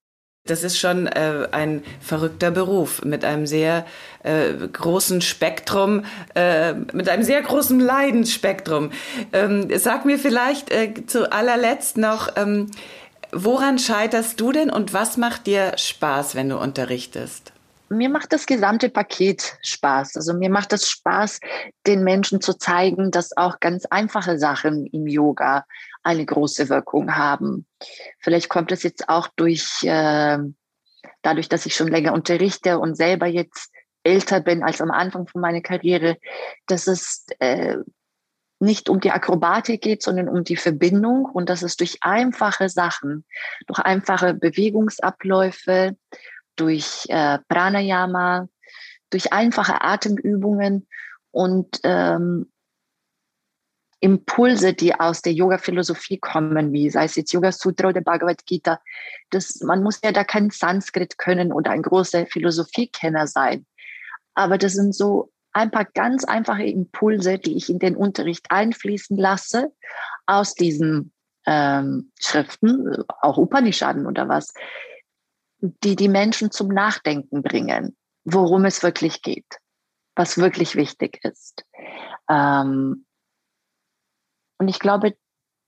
Das 0.46 0.62
ist 0.62 0.78
schon 0.78 1.08
äh, 1.08 1.48
ein 1.50 1.82
verrückter 2.00 2.52
Beruf 2.52 3.04
mit 3.04 3.24
einem 3.24 3.46
sehr 3.46 3.84
äh, 4.22 4.52
großen 4.52 5.20
Spektrum, 5.20 6.04
äh, 6.34 6.72
mit 6.72 7.08
einem 7.08 7.24
sehr 7.24 7.42
großen 7.42 7.80
Leidensspektrum. 7.80 8.92
Ähm, 9.32 9.68
sag 9.76 10.04
mir 10.04 10.18
vielleicht 10.18 10.70
äh, 10.70 11.04
zu 11.06 11.32
allerletzt 11.32 11.98
noch, 11.98 12.36
ähm, 12.36 12.70
woran 13.32 13.80
scheiterst 13.80 14.40
du 14.40 14.52
denn 14.52 14.70
und 14.70 14.94
was 14.94 15.16
macht 15.16 15.48
dir 15.48 15.76
Spaß, 15.76 16.36
wenn 16.36 16.48
du 16.48 16.58
unterrichtest? 16.58 17.52
Mir 17.88 18.08
macht 18.08 18.32
das 18.32 18.46
gesamte 18.46 18.88
Paket 18.88 19.58
Spaß. 19.62 20.16
Also 20.16 20.34
mir 20.34 20.50
macht 20.50 20.72
es 20.72 20.88
Spaß, 20.88 21.40
den 21.86 22.02
Menschen 22.02 22.40
zu 22.40 22.54
zeigen, 22.54 23.10
dass 23.10 23.36
auch 23.36 23.60
ganz 23.60 23.86
einfache 23.86 24.38
Sachen 24.38 24.86
im 24.86 25.06
Yoga 25.06 25.64
eine 26.02 26.24
große 26.24 26.68
Wirkung 26.68 27.16
haben. 27.16 27.66
Vielleicht 28.18 28.48
kommt 28.48 28.72
es 28.72 28.82
jetzt 28.82 29.08
auch 29.08 29.28
durch, 29.36 29.84
äh, 29.84 30.38
dadurch, 31.22 31.48
dass 31.48 31.66
ich 31.66 31.74
schon 31.74 31.88
länger 31.88 32.12
unterrichte 32.12 32.78
und 32.78 32.96
selber 32.96 33.26
jetzt 33.26 33.70
älter 34.02 34.40
bin 34.40 34.62
als 34.62 34.80
am 34.80 34.90
Anfang 34.90 35.26
von 35.26 35.40
meiner 35.40 35.60
Karriere, 35.60 36.16
dass 36.66 36.86
es 36.86 37.26
äh, 37.40 37.76
nicht 38.58 38.88
um 38.88 39.00
die 39.00 39.10
Akrobatik 39.10 39.82
geht, 39.82 40.02
sondern 40.02 40.28
um 40.28 40.44
die 40.44 40.56
Verbindung 40.56 41.26
und 41.26 41.50
dass 41.50 41.62
es 41.62 41.76
durch 41.76 41.98
einfache 42.00 42.68
Sachen, 42.68 43.24
durch 43.66 43.80
einfache 43.80 44.32
Bewegungsabläufe, 44.34 45.96
durch 46.56 47.04
äh, 47.08 47.38
Pranayama, 47.48 48.48
durch 49.10 49.32
einfache 49.32 49.82
Atemübungen 49.82 50.88
und 51.30 51.80
ähm, 51.84 52.50
Impulse, 54.00 54.74
die 54.74 54.94
aus 54.94 55.22
der 55.22 55.32
Yoga-Philosophie 55.32 56.18
kommen, 56.18 56.72
wie 56.72 56.90
sei 56.90 57.04
es 57.04 57.16
jetzt 57.16 57.32
Yoga 57.32 57.50
Sutra 57.50 57.88
oder 57.88 58.02
Bhagavad 58.02 58.44
Gita. 58.44 58.80
Das, 59.30 59.60
man 59.60 59.82
muss 59.82 60.00
ja 60.04 60.12
da 60.12 60.22
kein 60.22 60.50
Sanskrit 60.50 61.18
können 61.18 61.52
oder 61.52 61.70
ein 61.70 61.82
großer 61.82 62.26
Philosophiekenner 62.26 63.26
sein. 63.26 63.66
Aber 64.34 64.58
das 64.58 64.74
sind 64.74 64.94
so 64.94 65.32
ein 65.52 65.70
paar 65.70 65.86
ganz 65.86 66.24
einfache 66.24 66.64
Impulse, 66.64 67.38
die 67.38 67.56
ich 67.56 67.70
in 67.70 67.78
den 67.78 67.96
Unterricht 67.96 68.46
einfließen 68.50 69.16
lasse 69.16 69.72
aus 70.26 70.54
diesen 70.54 71.12
ähm, 71.46 72.12
Schriften, 72.20 73.02
auch 73.22 73.38
Upanishaden 73.38 74.06
oder 74.06 74.28
was, 74.28 74.52
die 75.58 75.96
die 75.96 76.08
Menschen 76.08 76.50
zum 76.50 76.68
Nachdenken 76.68 77.42
bringen, 77.42 77.96
worum 78.24 78.64
es 78.64 78.82
wirklich 78.82 79.22
geht, 79.22 79.58
was 80.14 80.38
wirklich 80.38 80.76
wichtig 80.76 81.20
ist. 81.24 81.64
Ähm, 82.28 83.06
und 84.58 84.68
ich 84.68 84.78
glaube, 84.78 85.16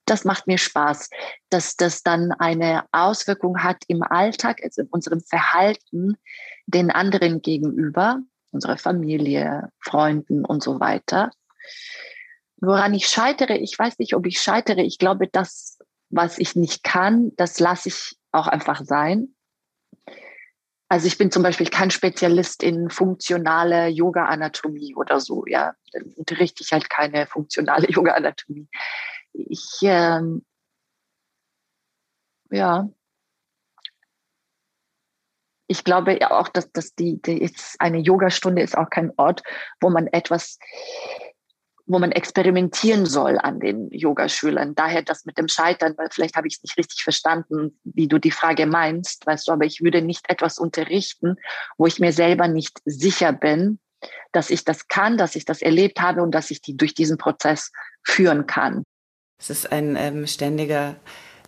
das 0.07 0.24
macht 0.24 0.46
mir 0.46 0.59
Spaß, 0.59 1.11
dass 1.51 1.77
das 1.77 2.03
dann 2.03 2.33
eine 2.33 2.85
Auswirkung 2.92 3.62
hat 3.62 3.83
im 3.88 4.03
Alltag, 4.03 4.61
also 4.62 4.83
in 4.83 4.88
unserem 4.88 5.20
Verhalten 5.20 6.16
den 6.66 6.90
anderen 6.90 7.42
gegenüber, 7.42 8.20
unserer 8.51 8.79
Familie, 8.79 9.70
Freunden 9.81 10.44
und 10.44 10.62
so 10.62 10.81
weiter. 10.81 11.31
Woran 12.61 12.94
ich 12.94 13.07
scheitere, 13.07 13.57
ich 13.59 13.79
weiß 13.79 13.98
nicht, 13.98 14.14
ob 14.14 14.27
ich 14.27 14.40
scheitere. 14.40 14.81
Ich 14.81 14.98
glaube, 14.98 15.29
das, 15.29 15.79
was 16.09 16.38
ich 16.38 16.57
nicht 16.57 16.83
kann, 16.83 17.33
das 17.37 17.61
lasse 17.61 17.90
ich 17.90 18.16
auch 18.33 18.46
einfach 18.46 18.83
sein. 18.85 19.35
Also 20.90 21.07
ich 21.07 21.18
bin 21.18 21.31
zum 21.31 21.42
Beispiel 21.42 21.68
kein 21.68 21.90
Spezialist 21.90 22.62
in 22.62 22.88
funktionale 22.88 23.88
Yoga-Anatomie 23.88 24.94
oder 24.94 25.20
so, 25.20 25.44
ja. 25.46 25.74
Dann 25.92 26.12
unterrichte 26.16 26.62
ich 26.62 26.72
halt 26.72 26.88
keine 26.88 27.27
funktionale 27.27 27.88
Yoga-Anatomie. 27.90 28.68
Ich, 29.35 29.81
ähm, 29.83 30.44
ja, 32.51 32.88
ich 35.68 35.85
glaube 35.85 36.18
ja 36.18 36.31
auch, 36.31 36.48
dass, 36.48 36.72
dass 36.72 36.94
die, 36.94 37.20
die 37.20 37.42
jetzt 37.42 37.79
eine 37.81 37.98
Yogastunde 37.98 38.62
ist 38.62 38.77
auch 38.77 38.88
kein 38.88 39.12
Ort, 39.18 39.42
wo 39.81 39.90
man 39.90 40.07
etwas 40.07 40.59
wo 41.88 41.98
man 41.98 42.12
experimentieren 42.12 43.07
soll 43.07 43.38
an 43.38 43.61
den 43.61 43.90
Yogaschülern. 43.90 44.74
Daher 44.74 45.03
das 45.03 45.24
mit 45.24 45.38
dem 45.38 45.48
Scheitern, 45.48 45.94
weil 45.96 46.09
vielleicht 46.12 46.37
habe 46.37 46.46
ich 46.46 46.57
es 46.57 46.62
nicht 46.62 46.77
richtig 46.77 47.03
verstanden, 47.03 47.81
wie 47.83 48.07
du 48.07 48.18
die 48.18 48.31
Frage 48.31 48.66
meinst, 48.66 49.27
weißt 49.27 49.48
du, 49.48 49.53
aber 49.53 49.64
ich 49.64 49.83
würde 49.83 50.03
nicht 50.03 50.29
etwas 50.29 50.59
unterrichten, 50.59 51.37
wo 51.79 51.87
ich 51.87 51.98
mir 51.98 52.12
selber 52.12 52.46
nicht 52.46 52.79
sicher 52.85 53.33
bin, 53.33 53.79
dass 54.33 54.51
ich 54.51 54.64
das 54.64 54.88
kann, 54.88 55.16
dass 55.16 55.35
ich 55.35 55.46
das 55.46 55.62
erlebt 55.62 56.01
habe 56.01 56.22
und 56.22 56.33
dass 56.33 56.51
ich 56.51 56.61
die 56.61 56.77
durch 56.77 56.94
diesen 56.94 57.16
Prozess 57.16 57.72
führen 58.05 58.46
kann. 58.46 58.85
Es 59.40 59.48
ist 59.48 59.72
ein 59.72 59.96
ähm, 59.96 60.27
ständiger, 60.27 60.96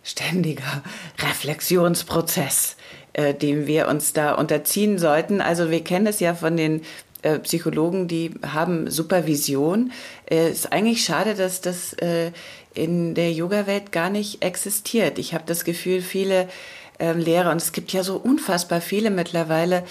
ständiger 0.01 0.81
Reflexionsprozess, 1.19 2.77
äh, 3.13 3.35
dem 3.35 3.67
wir 3.67 3.87
uns 3.87 4.13
da 4.13 4.33
unterziehen 4.33 4.97
sollten. 4.97 5.39
Also 5.39 5.69
wir 5.69 5.83
kennen 5.83 6.07
es 6.07 6.19
ja 6.19 6.33
von 6.33 6.57
den 6.57 6.81
äh, 7.21 7.39
Psychologen, 7.39 8.07
die 8.07 8.31
haben 8.41 8.89
Supervision. 8.89 9.91
Es 10.25 10.37
äh, 10.37 10.51
ist 10.51 10.73
eigentlich 10.73 11.03
schade, 11.03 11.35
dass 11.35 11.61
das 11.61 11.93
äh, 11.93 12.31
in 12.73 13.15
der 13.15 13.31
Yoga-Welt 13.31 13.91
gar 13.91 14.09
nicht 14.09 14.43
existiert. 14.43 15.19
Ich 15.19 15.33
habe 15.33 15.43
das 15.45 15.63
Gefühl, 15.63 16.01
viele 16.01 16.47
ähm, 17.01 17.17
Lehrer, 17.17 17.51
und 17.51 17.57
es 17.57 17.71
gibt 17.71 17.91
ja 17.93 18.03
so 18.03 18.15
unfassbar 18.15 18.79
viele 18.79 19.09
mittlerweile, 19.09 19.83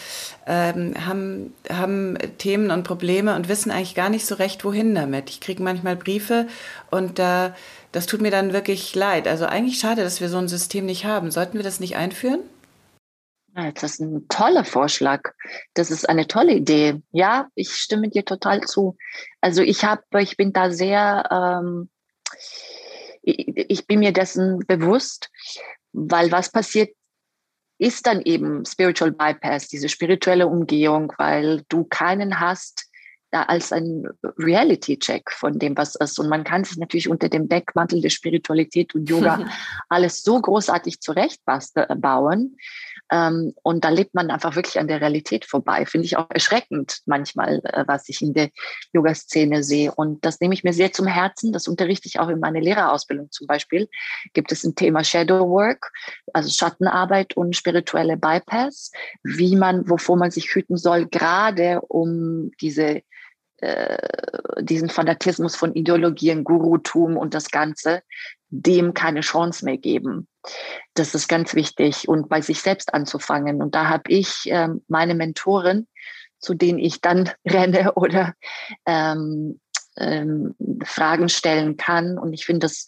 ähm, 0.47 0.95
haben, 1.07 1.53
haben 1.69 2.17
Themen 2.39 2.71
und 2.71 2.85
Probleme 2.85 3.35
und 3.35 3.49
wissen 3.49 3.71
eigentlich 3.71 3.95
gar 3.95 4.09
nicht 4.09 4.25
so 4.25 4.37
recht, 4.37 4.65
wohin 4.65 4.95
damit. 4.95 5.29
Ich 5.29 5.41
kriege 5.41 5.63
manchmal 5.63 5.97
Briefe 5.97 6.47
und 6.91 7.19
da, 7.19 7.55
das 7.93 8.07
tut 8.07 8.21
mir 8.21 8.31
dann 8.31 8.53
wirklich 8.53 8.95
leid. 8.95 9.27
Also 9.27 9.47
eigentlich 9.47 9.79
schade, 9.81 10.03
dass 10.03 10.21
wir 10.21 10.29
so 10.29 10.39
ein 10.39 10.49
System 10.49 10.87
nicht 10.87 11.05
haben. 11.05 11.31
Sollten 11.31 11.59
wir 11.59 11.65
das 11.65 11.81
nicht 11.81 11.97
einführen? 11.97 12.41
Das 13.55 13.83
ist 13.83 14.01
ein 14.01 14.29
toller 14.29 14.65
Vorschlag. 14.65 15.33
Das 15.75 15.91
ist 15.91 16.09
eine 16.09 16.27
tolle 16.27 16.55
Idee. 16.55 17.03
Ja, 17.11 17.49
ich 17.55 17.73
stimme 17.73 18.09
dir 18.09 18.25
total 18.25 18.61
zu. 18.63 18.97
Also 19.41 19.63
ich 19.63 19.85
habe, 19.85 20.03
ich 20.21 20.37
bin 20.37 20.53
da 20.53 20.71
sehr, 20.71 21.29
ähm, 21.31 21.91
ich, 23.23 23.49
ich 23.49 23.87
bin 23.87 24.01
mir 24.01 24.13
dessen 24.13 24.61
bewusst, 24.67 25.31
weil 25.93 26.31
was 26.31 26.53
passiert, 26.53 26.91
ist 27.79 28.07
dann 28.07 28.21
eben 28.21 28.65
Spiritual 28.67 29.11
Bypass, 29.11 29.69
diese 29.69 29.89
spirituelle 29.89 30.47
Umgehung, 30.47 31.13
weil 31.17 31.65
du 31.69 31.85
keinen 31.85 32.39
hast, 32.39 32.91
da 33.31 33.45
als 33.45 33.73
ein 33.73 34.07
Reality-Check 34.39 35.31
von 35.31 35.59
dem, 35.59 35.77
was 35.77 35.95
ist. 35.95 36.19
Und 36.19 36.29
man 36.29 36.45
kann 36.45 36.65
sich 36.65 36.77
natürlich 36.77 37.09
unter 37.09 37.29
dem 37.29 37.49
Deckmantel 37.49 38.01
der 38.01 38.11
Spiritualität 38.11 38.95
und 38.95 39.09
Yoga 39.09 39.47
alles 39.89 40.23
so 40.23 40.41
großartig 40.41 41.01
zurechtbauen. 41.01 42.57
Ähm, 43.11 43.55
und 43.63 43.85
da 43.85 43.89
lebt 43.89 44.15
man 44.15 44.31
einfach 44.31 44.57
wirklich 44.57 44.79
an 44.79 44.89
der 44.89 45.01
Realität 45.01 45.45
vorbei. 45.45 45.85
Finde 45.87 46.07
ich 46.07 46.17
auch 46.17 46.29
erschreckend 46.31 47.01
manchmal, 47.07 47.61
äh, 47.65 47.85
was 47.87 48.09
ich 48.09 48.23
in 48.23 48.33
der 48.35 48.51
Yoga-Szene 48.93 49.63
sehe. 49.63 49.93
Und 49.93 50.25
das 50.25 50.41
nehme 50.41 50.55
ich 50.55 50.65
mir 50.65 50.73
sehr 50.73 50.93
zum 50.93 51.07
Herzen. 51.07 51.53
Das 51.53 51.69
unterrichte 51.69 52.09
ich 52.09 52.21
auch 52.21 52.29
in 52.29 52.41
meiner 52.41 52.61
Lehrerausbildung 52.61 53.31
zum 53.31 53.47
Beispiel. 53.47 53.89
Gibt 54.33 54.53
es 54.53 54.65
ein 54.65 54.75
Thema 54.75 55.05
Shadow 55.05 55.49
Work, 55.49 55.91
also 56.33 56.51
Schattenarbeit 56.51 57.37
und 57.37 57.57
spirituelle 57.57 58.17
Bypass, 58.17 58.93
wie 59.23 59.57
man, 59.57 59.89
wovor 59.89 60.17
man 60.17 60.31
sich 60.31 60.55
hüten 60.55 60.77
soll, 60.77 61.07
gerade 61.07 61.81
um 61.81 62.51
diese 62.61 63.03
äh, 63.61 63.99
diesen 64.63 64.89
Fanatismus 64.89 65.55
von 65.55 65.75
Ideologien, 65.75 66.45
Gurutum 66.45 67.19
und 67.19 67.35
das 67.35 67.51
Ganze, 67.51 68.03
dem 68.51 68.95
keine 68.95 69.21
Chance 69.21 69.65
mehr 69.65 69.77
geben. 69.79 70.29
Das 70.95 71.15
ist 71.15 71.29
ganz 71.29 71.55
wichtig 71.55 72.09
und 72.09 72.29
bei 72.29 72.41
sich 72.41 72.61
selbst 72.61 72.93
anzufangen. 72.93 73.63
Und 73.63 73.75
da 73.75 73.89
habe 73.89 74.05
ich 74.09 74.51
äh, 74.51 74.69
meine 74.89 75.15
Mentoren, 75.15 75.87
zu 76.39 76.55
denen 76.55 76.79
ich 76.79 77.01
dann 77.01 77.31
renne 77.49 77.95
oder 77.95 78.35
ähm, 78.87 79.61
ähm, 79.97 80.55
Fragen 80.85 81.29
stellen 81.29 81.77
kann. 81.77 82.19
Und 82.19 82.33
ich 82.33 82.45
finde 82.45 82.61
das 82.61 82.87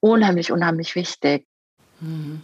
unheimlich, 0.00 0.52
unheimlich 0.52 0.94
wichtig. 0.94 1.46
Mhm. 2.00 2.42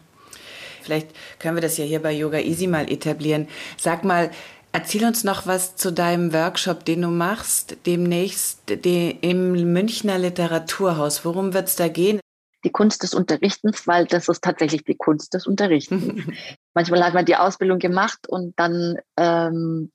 Vielleicht 0.82 1.08
können 1.40 1.56
wir 1.56 1.62
das 1.62 1.78
ja 1.78 1.84
hier 1.84 2.00
bei 2.00 2.12
Yoga 2.12 2.38
Easy 2.38 2.68
mal 2.68 2.90
etablieren. 2.90 3.48
Sag 3.76 4.04
mal, 4.04 4.30
Erzähl 4.72 5.06
uns 5.06 5.24
noch 5.24 5.46
was 5.46 5.76
zu 5.76 5.90
deinem 5.90 6.34
Workshop, 6.34 6.84
den 6.84 7.00
du 7.00 7.08
machst, 7.08 7.78
demnächst 7.86 8.70
im 8.70 9.72
Münchner 9.72 10.18
Literaturhaus. 10.18 11.24
Worum 11.24 11.54
wird 11.54 11.68
es 11.68 11.76
da 11.76 11.88
gehen? 11.88 12.20
Die 12.66 12.72
Kunst 12.72 13.04
des 13.04 13.14
Unterrichtens, 13.14 13.86
weil 13.86 14.06
das 14.06 14.28
ist 14.28 14.42
tatsächlich 14.42 14.82
die 14.82 14.96
Kunst 14.96 15.32
des 15.34 15.46
Unterrichtens. 15.46 16.24
Manchmal 16.74 17.04
hat 17.04 17.14
man 17.14 17.24
die 17.24 17.36
Ausbildung 17.36 17.78
gemacht 17.78 18.28
und 18.28 18.58
dann 18.58 18.98
ähm, 19.16 19.92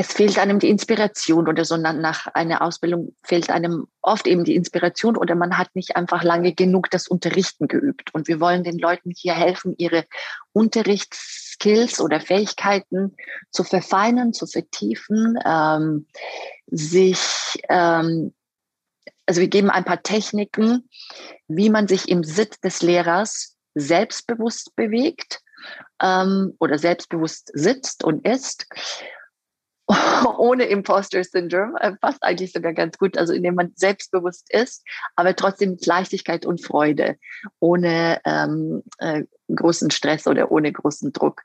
es 0.00 0.12
fehlt 0.12 0.38
einem 0.38 0.58
die 0.58 0.68
Inspiration 0.68 1.48
oder 1.48 1.64
so 1.64 1.76
nach 1.76 2.26
einer 2.28 2.62
Ausbildung 2.62 3.14
fehlt 3.22 3.50
einem 3.50 3.86
oft 4.02 4.26
eben 4.26 4.44
die 4.44 4.54
Inspiration 4.56 5.16
oder 5.16 5.34
man 5.34 5.58
hat 5.58 5.74
nicht 5.74 5.96
einfach 5.96 6.22
lange 6.22 6.54
genug 6.54 6.90
das 6.90 7.08
Unterrichten 7.08 7.66
geübt. 7.66 8.14
Und 8.14 8.28
wir 8.28 8.40
wollen 8.40 8.62
den 8.62 8.78
Leuten 8.78 9.10
hier 9.14 9.34
helfen, 9.34 9.74
ihre 9.76 10.04
Unterrichtsskills 10.52 12.00
oder 12.00 12.20
Fähigkeiten 12.20 13.16
zu 13.50 13.64
verfeinern, 13.64 14.32
zu 14.32 14.46
vertiefen, 14.46 15.38
ähm, 15.44 16.06
sich, 16.66 17.62
ähm, 17.68 18.32
also 19.30 19.42
wir 19.42 19.48
geben 19.48 19.70
ein 19.70 19.84
paar 19.84 20.02
Techniken, 20.02 20.88
wie 21.46 21.70
man 21.70 21.86
sich 21.86 22.08
im 22.08 22.24
Sitz 22.24 22.58
des 22.58 22.82
Lehrers 22.82 23.56
selbstbewusst 23.76 24.74
bewegt 24.74 25.40
ähm, 26.02 26.54
oder 26.58 26.78
selbstbewusst 26.78 27.52
sitzt 27.54 28.02
und 28.02 28.26
ist 28.26 28.66
ohne 30.36 30.64
Imposter 30.64 31.22
Syndrome, 31.22 31.78
äh, 31.80 31.92
passt 31.92 32.24
eigentlich 32.24 32.50
sogar 32.50 32.72
ganz 32.72 32.98
gut, 32.98 33.16
also 33.16 33.32
indem 33.32 33.54
man 33.54 33.70
selbstbewusst 33.76 34.52
ist, 34.52 34.84
aber 35.14 35.36
trotzdem 35.36 35.70
mit 35.70 35.86
Leichtigkeit 35.86 36.44
und 36.44 36.60
Freude, 36.64 37.16
ohne 37.60 38.20
ähm, 38.24 38.82
äh, 38.98 39.22
großen 39.54 39.92
Stress 39.92 40.26
oder 40.26 40.50
ohne 40.50 40.72
großen 40.72 41.12
Druck. 41.12 41.42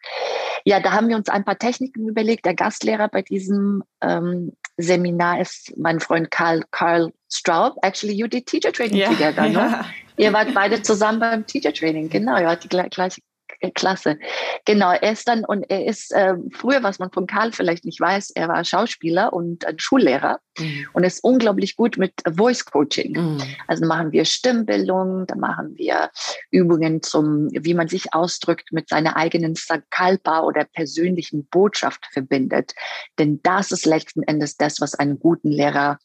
Ja, 0.63 0.79
da 0.79 0.91
haben 0.91 1.07
wir 1.07 1.17
uns 1.17 1.29
ein 1.29 1.45
paar 1.45 1.59
Techniken 1.59 2.07
überlegt. 2.07 2.47
Der 2.47 2.55
Gastlehrer 2.55 3.09
bei 3.09 3.21
diesem 3.21 3.83
ähm, 4.01 4.53
Seminar 4.77 5.41
ist 5.41 5.73
mein 5.77 5.99
Freund 5.99 6.29
Karl, 6.31 6.63
Karl 6.71 7.13
Straub. 7.31 7.75
Actually, 7.81 8.13
you 8.13 8.27
did 8.27 8.45
teacher 8.45 8.71
training 8.71 8.97
ja, 8.97 9.09
together, 9.09 9.49
no? 9.49 9.85
Ihr 10.17 10.31
wart 10.33 10.53
beide 10.53 10.81
zusammen 10.81 11.19
beim 11.19 11.45
Teacher 11.45 11.73
Training, 11.73 12.09
genau. 12.09 12.37
Ihr 12.37 12.45
wart 12.45 12.63
die 12.63 12.69
gleiche 12.69 13.21
klasse. 13.75 14.17
Genau, 14.65 14.91
er 14.91 15.11
ist 15.11 15.27
dann 15.27 15.45
und 15.45 15.63
er 15.69 15.85
ist 15.85 16.11
äh, 16.11 16.35
früher, 16.51 16.83
was 16.83 16.99
man 16.99 17.11
von 17.11 17.27
Karl 17.27 17.51
vielleicht 17.51 17.85
nicht 17.85 17.99
weiß, 17.99 18.31
er 18.31 18.47
war 18.47 18.63
Schauspieler 18.63 19.33
und 19.33 19.65
ein 19.65 19.79
Schullehrer 19.79 20.39
mhm. 20.57 20.87
und 20.93 21.03
ist 21.03 21.23
unglaublich 21.23 21.75
gut 21.75 21.97
mit 21.97 22.13
Voice 22.29 22.65
Coaching. 22.65 23.13
Mhm. 23.13 23.43
Also 23.67 23.85
machen 23.85 24.11
wir 24.11 24.25
Stimmbildung, 24.25 25.27
da 25.27 25.35
machen 25.35 25.75
wir 25.75 26.09
Übungen 26.51 27.01
zum, 27.01 27.49
wie 27.51 27.73
man 27.73 27.87
sich 27.87 28.13
ausdrückt, 28.13 28.71
mit 28.71 28.89
seiner 28.89 29.15
eigenen 29.15 29.55
Sankalpa 29.55 30.41
oder 30.41 30.65
persönlichen 30.65 31.45
Botschaft 31.47 32.05
verbindet. 32.11 32.73
Denn 33.19 33.41
das 33.43 33.71
ist 33.71 33.85
letzten 33.85 34.23
Endes 34.23 34.57
das, 34.57 34.81
was 34.81 34.95
einen 34.95 35.19
guten 35.19 35.49
Lehrer 35.49 35.99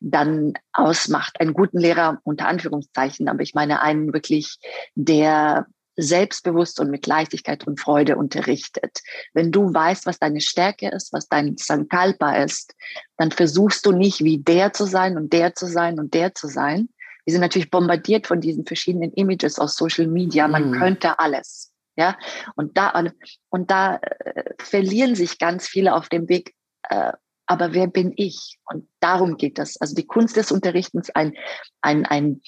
dann 0.00 0.54
ausmacht. 0.72 1.40
Einen 1.40 1.54
guten 1.54 1.78
Lehrer 1.78 2.20
unter 2.24 2.46
Anführungszeichen, 2.46 3.28
aber 3.28 3.42
ich 3.42 3.54
meine 3.54 3.82
einen 3.82 4.12
wirklich, 4.12 4.58
der 4.94 5.66
selbstbewusst 5.96 6.80
und 6.80 6.90
mit 6.90 7.06
Leichtigkeit 7.06 7.66
und 7.66 7.80
Freude 7.80 8.16
unterrichtet. 8.16 9.00
Wenn 9.34 9.52
du 9.52 9.72
weißt, 9.72 10.06
was 10.06 10.18
deine 10.18 10.40
Stärke 10.40 10.88
ist, 10.90 11.12
was 11.12 11.28
dein 11.28 11.56
Sankalpa 11.56 12.36
ist, 12.36 12.74
dann 13.16 13.30
versuchst 13.30 13.84
du 13.86 13.92
nicht 13.92 14.24
wie 14.24 14.38
der 14.38 14.72
zu 14.72 14.84
sein 14.84 15.16
und 15.16 15.32
der 15.32 15.54
zu 15.54 15.66
sein 15.66 15.98
und 15.98 16.14
der 16.14 16.34
zu 16.34 16.48
sein. 16.48 16.88
Wir 17.24 17.32
sind 17.32 17.40
natürlich 17.40 17.70
bombardiert 17.70 18.26
von 18.26 18.40
diesen 18.40 18.66
verschiedenen 18.66 19.12
Images 19.12 19.58
aus 19.58 19.76
Social 19.76 20.06
Media. 20.06 20.48
Man 20.48 20.70
mhm. 20.70 20.78
könnte 20.78 21.18
alles. 21.18 21.72
Ja, 21.94 22.16
und 22.56 22.78
da, 22.78 23.04
und 23.50 23.70
da 23.70 23.96
äh, 23.96 24.54
verlieren 24.58 25.14
sich 25.14 25.38
ganz 25.38 25.68
viele 25.68 25.94
auf 25.94 26.08
dem 26.08 26.28
Weg. 26.28 26.54
Äh, 26.88 27.12
aber 27.46 27.74
wer 27.74 27.86
bin 27.86 28.14
ich? 28.16 28.58
Und 28.64 28.88
darum 29.00 29.36
geht 29.36 29.58
das. 29.58 29.76
Also 29.78 29.94
die 29.94 30.06
Kunst 30.06 30.36
des 30.36 30.50
Unterrichtens, 30.50 31.10
ein, 31.10 31.34
ein, 31.82 32.06
ein, 32.06 32.40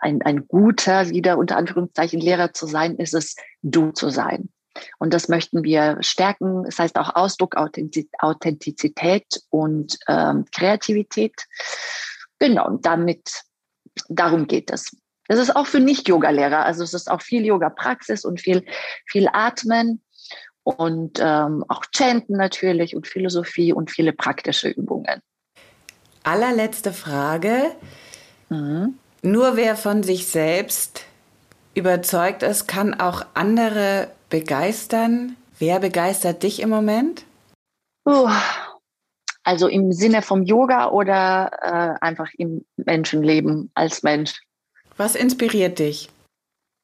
ein, 0.00 0.22
ein 0.22 0.46
guter, 0.48 1.10
wieder 1.10 1.38
unter 1.38 1.56
Anführungszeichen 1.56 2.20
Lehrer 2.20 2.52
zu 2.52 2.66
sein, 2.66 2.96
ist 2.96 3.14
es, 3.14 3.36
du 3.62 3.92
zu 3.92 4.10
sein. 4.10 4.50
Und 4.98 5.14
das 5.14 5.28
möchten 5.28 5.62
wir 5.64 5.98
stärken. 6.00 6.64
Das 6.64 6.78
heißt 6.78 6.96
auch 6.96 7.14
Ausdruck, 7.14 7.56
Authentizität 7.56 9.42
und 9.50 9.98
ähm, 10.08 10.44
Kreativität. 10.52 11.34
Genau, 12.38 12.66
und 12.66 12.86
damit, 12.86 13.42
darum 14.08 14.46
geht 14.46 14.70
es. 14.70 14.96
Das 15.28 15.38
ist 15.38 15.54
auch 15.54 15.66
für 15.66 15.80
Nicht-Yoga-Lehrer. 15.80 16.64
Also 16.64 16.82
es 16.82 16.94
ist 16.94 17.10
auch 17.10 17.22
viel 17.22 17.44
Yoga-Praxis 17.44 18.24
und 18.24 18.40
viel, 18.40 18.64
viel 19.06 19.28
Atmen 19.32 20.02
und 20.62 21.18
ähm, 21.20 21.64
auch 21.68 21.84
Chanten 21.94 22.36
natürlich 22.36 22.96
und 22.96 23.06
Philosophie 23.06 23.72
und 23.72 23.90
viele 23.90 24.12
praktische 24.12 24.68
Übungen. 24.68 25.22
Allerletzte 26.22 26.92
Frage. 26.92 27.72
Mhm. 28.48 28.98
Nur 29.22 29.56
wer 29.56 29.76
von 29.76 30.02
sich 30.02 30.26
selbst 30.26 31.04
überzeugt 31.74 32.42
ist, 32.42 32.66
kann 32.66 32.98
auch 32.98 33.26
andere 33.34 34.10
begeistern. 34.28 35.36
Wer 35.58 35.80
begeistert 35.80 36.42
dich 36.42 36.60
im 36.60 36.70
Moment? 36.70 37.24
Uh, 38.06 38.30
also 39.42 39.68
im 39.68 39.92
Sinne 39.92 40.22
vom 40.22 40.42
Yoga 40.42 40.88
oder 40.88 41.50
äh, 41.60 42.04
einfach 42.04 42.28
im 42.38 42.64
Menschenleben 42.76 43.70
als 43.74 44.02
Mensch? 44.02 44.40
Was 44.96 45.14
inspiriert 45.14 45.78
dich? 45.78 46.08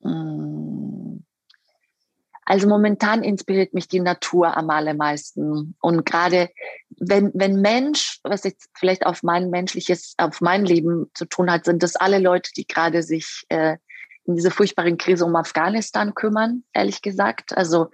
Mm. 0.00 0.85
Also 2.46 2.68
momentan 2.68 3.24
inspiriert 3.24 3.74
mich 3.74 3.88
die 3.88 4.00
Natur 4.00 4.56
am 4.56 4.70
allermeisten. 4.70 5.74
Und 5.80 6.06
gerade 6.06 6.48
wenn, 6.96 7.32
wenn 7.34 7.60
Mensch, 7.60 8.20
was 8.22 8.44
jetzt 8.44 8.70
vielleicht 8.74 9.04
auf 9.04 9.24
mein 9.24 9.50
menschliches, 9.50 10.14
auf 10.16 10.40
mein 10.40 10.64
Leben 10.64 11.10
zu 11.12 11.24
tun 11.24 11.50
hat, 11.50 11.64
sind 11.64 11.82
das 11.82 11.96
alle 11.96 12.20
Leute, 12.20 12.52
die 12.56 12.66
gerade 12.66 13.02
sich 13.02 13.44
äh, 13.48 13.76
in 14.26 14.36
dieser 14.36 14.52
furchtbaren 14.52 14.96
Krise 14.96 15.24
um 15.24 15.34
Afghanistan 15.34 16.14
kümmern, 16.14 16.62
ehrlich 16.72 17.02
gesagt. 17.02 17.56
Also 17.56 17.90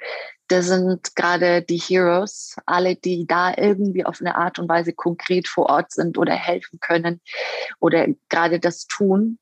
das 0.49 0.67
sind 0.67 1.17
gerade 1.17 1.63
die 1.63 1.79
Heroes, 1.79 2.57
alle, 2.67 2.95
die 2.95 3.27
da 3.27 3.55
irgendwie 3.57 4.05
auf 4.05 4.21
eine 4.21 4.37
Art 4.37 4.59
und 4.59 4.69
Weise 4.69 4.93
konkret 4.93 5.49
vor 5.49 5.71
Ort 5.71 5.93
sind 5.93 6.19
oder 6.19 6.35
helfen 6.35 6.79
können 6.79 7.23
oder 7.81 8.07
gerade 8.29 8.61
das 8.61 8.87
tun 8.87 9.39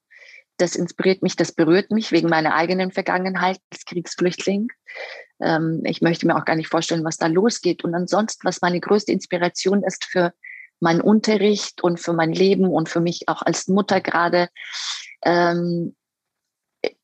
das 0.60 0.76
inspiriert 0.76 1.22
mich, 1.22 1.36
das 1.36 1.52
berührt 1.52 1.90
mich 1.90 2.12
wegen 2.12 2.28
meiner 2.28 2.54
eigenen 2.54 2.92
Vergangenheit 2.92 3.58
als 3.72 3.84
Kriegsflüchtling. 3.84 4.68
Ähm, 5.40 5.82
ich 5.84 6.02
möchte 6.02 6.26
mir 6.26 6.36
auch 6.36 6.44
gar 6.44 6.56
nicht 6.56 6.68
vorstellen, 6.68 7.04
was 7.04 7.16
da 7.16 7.26
losgeht. 7.26 7.84
Und 7.84 7.94
ansonsten, 7.94 8.44
was 8.44 8.60
meine 8.60 8.80
größte 8.80 9.12
Inspiration 9.12 9.82
ist 9.82 10.04
für 10.04 10.32
meinen 10.80 11.00
Unterricht 11.00 11.82
und 11.82 12.00
für 12.00 12.12
mein 12.12 12.32
Leben 12.32 12.66
und 12.66 12.88
für 12.88 13.00
mich 13.00 13.28
auch 13.28 13.42
als 13.42 13.68
Mutter 13.68 14.00
gerade, 14.00 14.48
ähm, 15.22 15.94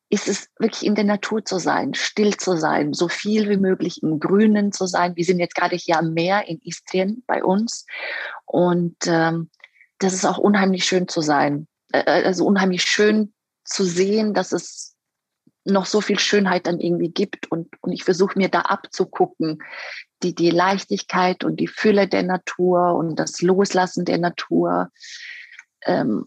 ist 0.09 0.29
es 0.29 0.49
wirklich 0.59 0.87
in 0.87 0.95
der 0.95 1.05
Natur 1.05 1.45
zu 1.45 1.59
sein, 1.59 1.95
still 1.95 2.37
zu 2.37 2.57
sein, 2.57 2.93
so 2.93 3.09
viel 3.09 3.49
wie 3.49 3.57
möglich 3.57 4.03
im 4.03 4.21
Grünen 4.21 4.71
zu 4.71 4.87
sein. 4.87 5.17
Wir 5.17 5.25
sind 5.25 5.41
jetzt 5.41 5.57
gerade 5.57 5.77
hier 5.77 5.99
am 5.99 6.13
Meer 6.13 6.47
in 6.47 6.61
Istrien 6.63 7.25
bei 7.27 7.43
uns 7.43 7.87
und 8.45 8.97
ähm, 9.07 9.51
das 9.99 10.15
ist 10.15 10.25
auch 10.25 10.39
unheimlich 10.39 10.85
schön 10.85 11.09
zu 11.09 11.23
sein. 11.23 11.67
Äh, 11.93 12.05
also 12.25 12.47
unheimlich 12.47 12.83
schön 12.83 13.33
zu 13.67 13.85
sehen, 13.85 14.35
dass 14.35 14.53
es 14.53 14.97
noch 15.65 15.87
so 15.87 16.01
viel 16.01 16.19
Schönheit 16.19 16.67
dann 16.67 16.79
irgendwie 16.79 17.11
gibt 17.11 17.51
und, 17.51 17.69
und 17.81 17.93
ich 17.93 18.05
versuche 18.05 18.39
mir 18.39 18.49
da 18.49 18.61
abzugucken, 18.61 19.63
die, 20.23 20.35
die 20.35 20.51
Leichtigkeit 20.51 21.45
und 21.45 21.59
die 21.59 21.67
Fülle 21.67 22.09
der 22.09 22.23
Natur 22.23 22.95
und 22.95 23.17
das 23.17 23.43
Loslassen 23.43 24.05
der 24.05 24.19
Natur. 24.19 24.91
Ähm, 25.85 26.25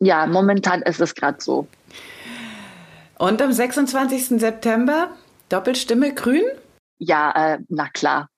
ja, 0.00 0.26
momentan 0.26 0.82
ist 0.82 1.00
es 1.00 1.14
gerade 1.14 1.40
so. 1.40 1.68
Und 3.16 3.40
am 3.40 3.52
26. 3.52 4.40
September 4.40 5.16
Doppelstimme 5.48 6.12
grün? 6.14 6.44
Ja, 6.98 7.54
äh, 7.54 7.58
na 7.68 7.88
klar. 7.88 8.28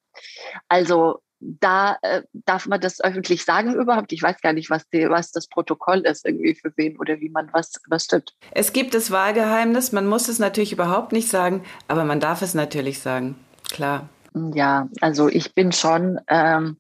Also 0.68 1.20
da 1.60 1.96
äh, 2.02 2.22
darf 2.32 2.66
man 2.66 2.80
das 2.80 3.00
öffentlich 3.00 3.44
sagen 3.44 3.74
überhaupt? 3.74 4.12
Ich 4.12 4.22
weiß 4.22 4.40
gar 4.40 4.52
nicht, 4.52 4.70
was, 4.70 4.88
die, 4.88 5.08
was 5.08 5.30
das 5.30 5.46
Protokoll 5.48 6.00
ist, 6.00 6.26
irgendwie 6.26 6.54
für 6.54 6.72
wen 6.76 6.98
oder 6.98 7.20
wie 7.20 7.28
man 7.28 7.48
was, 7.52 7.72
was 7.88 8.04
stimmt. 8.04 8.34
Es 8.50 8.72
gibt 8.72 8.94
das 8.94 9.10
Wahlgeheimnis, 9.10 9.92
man 9.92 10.06
muss 10.06 10.28
es 10.28 10.38
natürlich 10.38 10.72
überhaupt 10.72 11.12
nicht 11.12 11.28
sagen, 11.28 11.64
aber 11.88 12.04
man 12.04 12.20
darf 12.20 12.42
es 12.42 12.54
natürlich 12.54 12.98
sagen, 12.98 13.36
klar. 13.70 14.08
Ja, 14.34 14.88
also 15.00 15.28
ich 15.28 15.54
bin 15.54 15.72
schon, 15.72 16.20
ähm, 16.28 16.78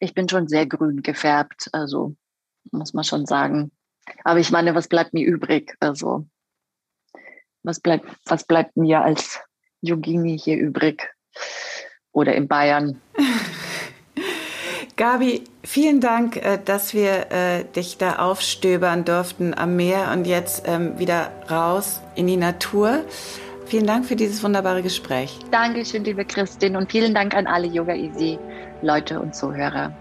ich 0.00 0.14
bin 0.14 0.28
schon 0.28 0.48
sehr 0.48 0.66
grün 0.66 1.02
gefärbt, 1.02 1.68
also 1.72 2.16
muss 2.72 2.94
man 2.94 3.04
schon 3.04 3.26
sagen. 3.26 3.70
Aber 4.24 4.40
ich 4.40 4.50
meine, 4.50 4.74
was 4.74 4.88
bleibt 4.88 5.14
mir 5.14 5.26
übrig? 5.26 5.76
Also 5.80 6.26
was 7.62 7.80
bleibt, 7.80 8.06
was 8.26 8.44
bleibt 8.44 8.76
mir 8.76 9.02
als 9.02 9.40
Yogini 9.80 10.38
hier 10.38 10.58
übrig? 10.58 11.10
Oder 12.12 12.34
in 12.34 12.46
Bayern? 12.46 13.00
Gabi, 14.96 15.42
vielen 15.64 16.00
Dank, 16.00 16.36
äh, 16.36 16.58
dass 16.64 16.94
wir 16.94 17.32
äh, 17.32 17.64
dich 17.64 17.98
da 17.98 18.16
aufstöbern 18.16 19.04
durften 19.04 19.52
am 19.52 19.74
Meer 19.74 20.10
und 20.12 20.24
jetzt 20.24 20.64
ähm, 20.66 20.98
wieder 20.98 21.32
raus 21.50 22.00
in 22.14 22.28
die 22.28 22.36
Natur. 22.36 23.04
Vielen 23.66 23.86
Dank 23.86 24.06
für 24.06 24.14
dieses 24.14 24.42
wunderbare 24.44 24.82
Gespräch. 24.82 25.38
Dankeschön, 25.50 26.04
liebe 26.04 26.24
Christin, 26.24 26.76
und 26.76 26.92
vielen 26.92 27.12
Dank 27.14 27.34
an 27.34 27.46
alle 27.46 27.66
Yoga 27.66 27.94
Easy 27.94 28.38
Leute 28.82 29.18
und 29.18 29.34
Zuhörer. 29.34 29.92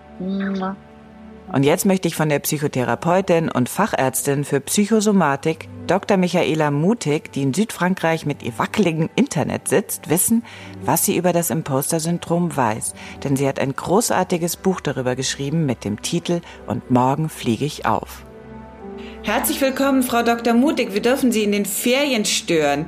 Und 1.52 1.64
jetzt 1.64 1.86
möchte 1.86 2.08
ich 2.08 2.16
von 2.16 2.30
der 2.30 2.40
Psychotherapeutin 2.40 3.50
und 3.50 3.70
Fachärztin 3.70 4.44
für 4.44 4.60
Psychosomatik, 4.62 5.68
Dr. 5.88 6.18
Michaela 6.18 6.72
Mutig, 6.72 7.32
die 7.34 7.44
in 7.44 7.54
Südfrankreich 7.54 8.26
mit 8.26 8.42
ihr 8.42 8.58
wackeligen 8.58 9.10
Internet 9.16 9.68
sitzt, 9.68 10.10
wissen, 10.10 10.44
was 10.84 11.06
sie 11.06 11.18
über 11.18 11.34
das 11.34 11.50
Imposter-Syndrom 11.50 12.56
weiß. 12.56 12.94
Denn 13.24 13.36
sie 13.36 13.48
hat 13.48 13.60
ein 13.60 13.76
großartiges 13.76 14.56
Buch 14.56 14.80
darüber 14.80 15.16
geschrieben 15.16 15.66
mit 15.66 15.84
dem 15.84 16.02
Titel 16.02 16.42
Und 16.66 16.90
morgen 16.90 17.28
fliege 17.30 17.66
ich 17.66 17.86
auf. 17.86 18.24
Herzlich 19.24 19.62
willkommen, 19.62 20.04
Frau 20.04 20.24
Dr. 20.24 20.54
Mutig. 20.54 20.94
Wir 20.94 21.02
dürfen 21.02 21.32
Sie 21.32 21.44
in 21.44 21.52
den 21.52 21.66
Ferien 21.66 22.26
stören. 22.26 22.88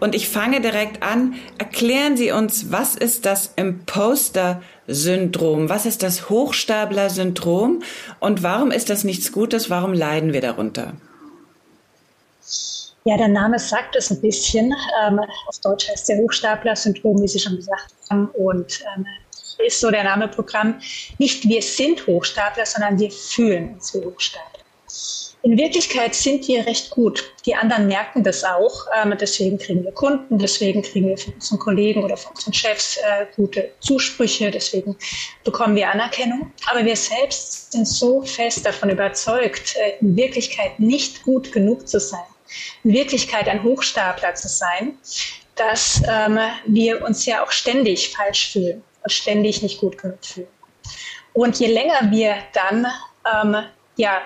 Und 0.00 0.14
ich 0.14 0.28
fange 0.28 0.60
direkt 0.60 1.02
an. 1.02 1.34
Erklären 1.58 2.16
Sie 2.16 2.32
uns, 2.32 2.70
was 2.70 2.94
ist 2.94 3.26
das 3.26 3.52
Imposter-Syndrom? 3.56 4.73
Was 4.86 5.86
ist 5.86 6.02
das 6.02 6.28
Hochstapler-Syndrom? 6.28 7.82
Und 8.20 8.42
warum 8.42 8.70
ist 8.70 8.90
das 8.90 9.04
nichts 9.04 9.32
Gutes? 9.32 9.70
Warum 9.70 9.94
leiden 9.94 10.32
wir 10.32 10.40
darunter? 10.40 10.92
Ja, 13.06 13.18
der 13.18 13.28
Name 13.28 13.58
sagt 13.58 13.96
es 13.96 14.10
ein 14.10 14.20
bisschen. 14.20 14.74
Ähm, 15.02 15.20
auf 15.46 15.58
Deutsch 15.60 15.88
heißt 15.88 16.08
der 16.08 16.18
Hochstapler-Syndrom, 16.18 17.20
wie 17.22 17.28
Sie 17.28 17.38
schon 17.38 17.56
gesagt 17.56 17.94
haben. 18.10 18.28
Und 18.28 18.82
ähm, 18.96 19.06
ist 19.64 19.80
so 19.80 19.90
der 19.90 20.04
Name 20.04 20.28
Programm. 20.28 20.80
Nicht 21.18 21.48
wir 21.48 21.62
sind 21.62 22.06
Hochstapler, 22.06 22.66
sondern 22.66 22.98
wir 22.98 23.10
fühlen 23.10 23.74
uns 23.74 23.94
wie 23.94 24.04
Hochstapler. 24.04 24.60
In 25.44 25.58
Wirklichkeit 25.58 26.14
sind 26.14 26.48
wir 26.48 26.66
recht 26.66 26.88
gut. 26.88 27.22
Die 27.44 27.54
anderen 27.54 27.86
merken 27.86 28.24
das 28.24 28.42
auch. 28.44 28.86
Ähm, 28.96 29.14
deswegen 29.20 29.58
kriegen 29.58 29.84
wir 29.84 29.92
Kunden, 29.92 30.38
deswegen 30.38 30.80
kriegen 30.80 31.08
wir 31.08 31.18
von 31.18 31.34
unseren 31.34 31.58
Kollegen 31.58 32.02
oder 32.02 32.16
von 32.16 32.32
unseren 32.32 32.54
Chefs 32.54 32.96
äh, 32.96 33.26
gute 33.36 33.70
Zusprüche, 33.80 34.50
deswegen 34.50 34.96
bekommen 35.44 35.76
wir 35.76 35.90
Anerkennung. 35.90 36.50
Aber 36.70 36.82
wir 36.82 36.96
selbst 36.96 37.72
sind 37.72 37.86
so 37.86 38.22
fest 38.22 38.64
davon 38.64 38.88
überzeugt, 38.88 39.76
äh, 39.76 39.98
in 40.00 40.16
Wirklichkeit 40.16 40.80
nicht 40.80 41.22
gut 41.24 41.52
genug 41.52 41.86
zu 41.86 42.00
sein, 42.00 42.24
in 42.82 42.94
Wirklichkeit 42.94 43.46
ein 43.46 43.62
Hochstapler 43.62 44.34
zu 44.34 44.48
sein, 44.48 44.96
dass 45.56 46.00
ähm, 46.08 46.38
wir 46.64 47.04
uns 47.04 47.26
ja 47.26 47.44
auch 47.44 47.50
ständig 47.50 48.16
falsch 48.16 48.52
fühlen 48.52 48.82
und 49.02 49.12
ständig 49.12 49.60
nicht 49.60 49.78
gut 49.78 49.98
genug 49.98 50.24
fühlen. 50.24 50.48
Und 51.34 51.60
je 51.60 51.66
länger 51.66 52.10
wir 52.10 52.36
dann 52.54 52.86
ähm, 53.30 53.62
ja, 53.96 54.22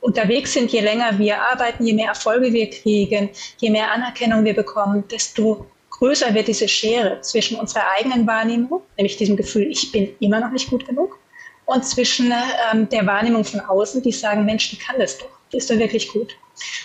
unterwegs 0.00 0.52
sind, 0.52 0.70
je 0.70 0.80
länger 0.80 1.18
wir 1.18 1.40
arbeiten, 1.40 1.84
je 1.84 1.92
mehr 1.92 2.08
Erfolge 2.08 2.52
wir 2.52 2.70
kriegen, 2.70 3.30
je 3.58 3.70
mehr 3.70 3.90
Anerkennung 3.90 4.44
wir 4.44 4.54
bekommen, 4.54 5.04
desto 5.08 5.66
größer 5.90 6.32
wird 6.34 6.48
diese 6.48 6.68
Schere 6.68 7.20
zwischen 7.22 7.58
unserer 7.58 7.84
eigenen 7.98 8.26
Wahrnehmung, 8.26 8.82
nämlich 8.96 9.16
diesem 9.16 9.36
Gefühl, 9.36 9.68
ich 9.70 9.90
bin 9.90 10.14
immer 10.20 10.40
noch 10.40 10.50
nicht 10.50 10.70
gut 10.70 10.86
genug, 10.86 11.18
und 11.66 11.84
zwischen 11.84 12.32
ähm, 12.72 12.88
der 12.88 13.04
Wahrnehmung 13.06 13.44
von 13.44 13.60
außen, 13.60 14.02
die 14.02 14.12
sagen, 14.12 14.46
Mensch, 14.46 14.70
die 14.70 14.78
kann 14.78 14.98
das 14.98 15.18
doch, 15.18 15.28
die 15.52 15.58
ist 15.58 15.70
doch 15.70 15.76
wirklich 15.76 16.08
gut. 16.08 16.34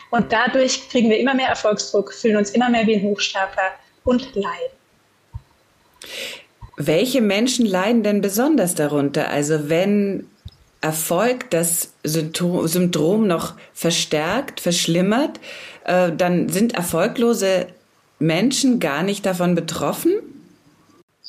Und 0.10 0.32
dadurch 0.34 0.90
kriegen 0.90 1.10
wir 1.10 1.18
immer 1.18 1.34
mehr 1.34 1.48
Erfolgsdruck, 1.48 2.14
fühlen 2.14 2.36
uns 2.36 2.52
immer 2.52 2.70
mehr 2.70 2.86
wie 2.86 2.96
ein 2.96 3.04
Hochstapler 3.04 3.72
und 4.04 4.36
leiden. 4.36 4.78
Welche 6.76 7.22
Menschen 7.22 7.66
leiden 7.66 8.04
denn 8.04 8.20
besonders 8.20 8.76
darunter? 8.76 9.30
Also 9.30 9.70
wenn 9.70 10.28
Erfolg 10.84 11.50
das 11.50 11.94
Symptom 12.04 13.26
noch 13.26 13.54
verstärkt, 13.74 14.60
verschlimmert, 14.60 15.40
äh, 15.86 16.12
dann 16.12 16.50
sind 16.50 16.76
erfolglose 16.76 17.68
Menschen 18.20 18.80
gar 18.82 19.02
nicht 19.02 19.26
davon 19.26 19.56
betroffen? 19.56 20.12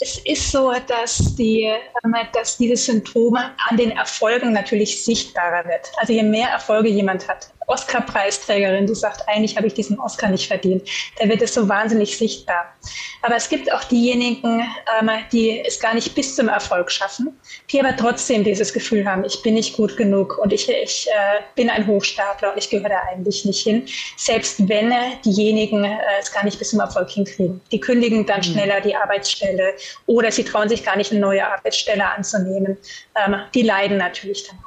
Es 0.01 0.19
ist 0.25 0.51
so, 0.51 0.73
dass, 0.89 1.37
die, 1.37 1.63
ähm, 1.63 2.15
dass 2.33 2.57
diese 2.57 2.77
Symptome 2.77 3.53
an 3.69 3.77
den 3.77 3.93
Erfolgen 3.93 4.53
natürlich 4.53 5.05
sichtbarer 5.05 5.65
wird. 5.67 5.93
Also 5.99 6.13
je 6.13 6.25
mehr 6.25 6.49
Erfolge 6.49 6.89
jemand 6.89 7.29
hat, 7.29 7.51
Oscar-Preisträgerin, 7.67 8.87
die 8.87 8.95
sagt, 8.95 9.29
eigentlich 9.29 9.57
habe 9.57 9.67
ich 9.67 9.75
diesen 9.75 9.99
Oscar 9.99 10.29
nicht 10.29 10.47
verdient. 10.47 10.89
Da 11.19 11.29
wird 11.29 11.43
es 11.43 11.55
so 11.55 11.69
wahnsinnig 11.69 12.17
sichtbar. 12.17 12.75
Aber 13.23 13.37
es 13.37 13.49
gibt 13.49 13.73
auch 13.73 13.85
diejenigen, 13.85 14.61
ähm, 15.01 15.11
die 15.33 15.61
es 15.61 15.81
gar 15.81 15.95
nicht 15.95 16.15
bis 16.15 16.37
zum 16.37 16.49
Erfolg 16.49 16.91
schaffen, 16.91 17.39
die 17.71 17.81
aber 17.81 17.97
trotzdem 17.97 18.45
dieses 18.45 18.73
Gefühl 18.73 19.07
haben, 19.07 19.25
ich 19.25 19.41
bin 19.43 19.55
nicht 19.55 19.77
gut 19.77 19.97
genug 19.97 20.39
und 20.39 20.53
ich, 20.53 20.69
ich 20.69 21.07
äh, 21.09 21.41
bin 21.55 21.71
ein 21.71 21.87
Hochstapler 21.87 22.53
und 22.53 22.59
ich 22.59 22.69
gehöre 22.69 22.91
da 22.91 23.01
eigentlich 23.11 23.45
nicht 23.45 23.63
hin. 23.63 23.87
Selbst 24.17 24.69
wenn 24.69 24.91
äh, 24.91 25.17
diejenigen 25.25 25.85
äh, 25.85 25.99
es 26.21 26.33
gar 26.33 26.45
nicht 26.45 26.59
bis 26.59 26.71
zum 26.71 26.81
Erfolg 26.81 27.11
hinkriegen. 27.11 27.61
Die 27.73 27.81
kündigen 27.81 28.27
dann 28.27 28.41
mhm. 28.41 28.45
schneller 28.45 28.81
die 28.81 28.95
Arbeitsstelle 28.95 29.75
oder 30.07 30.31
sie 30.31 30.45
trauen 30.45 30.69
sich 30.69 30.85
gar 30.85 30.97
nicht, 30.97 31.11
eine 31.11 31.21
neue 31.21 31.47
Arbeitsstelle 31.47 32.07
anzunehmen. 32.07 32.77
Ähm, 33.17 33.37
die 33.55 33.63
leiden 33.63 33.97
natürlich 33.97 34.47
dann. 34.49 34.59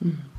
Mhm. 0.00 0.31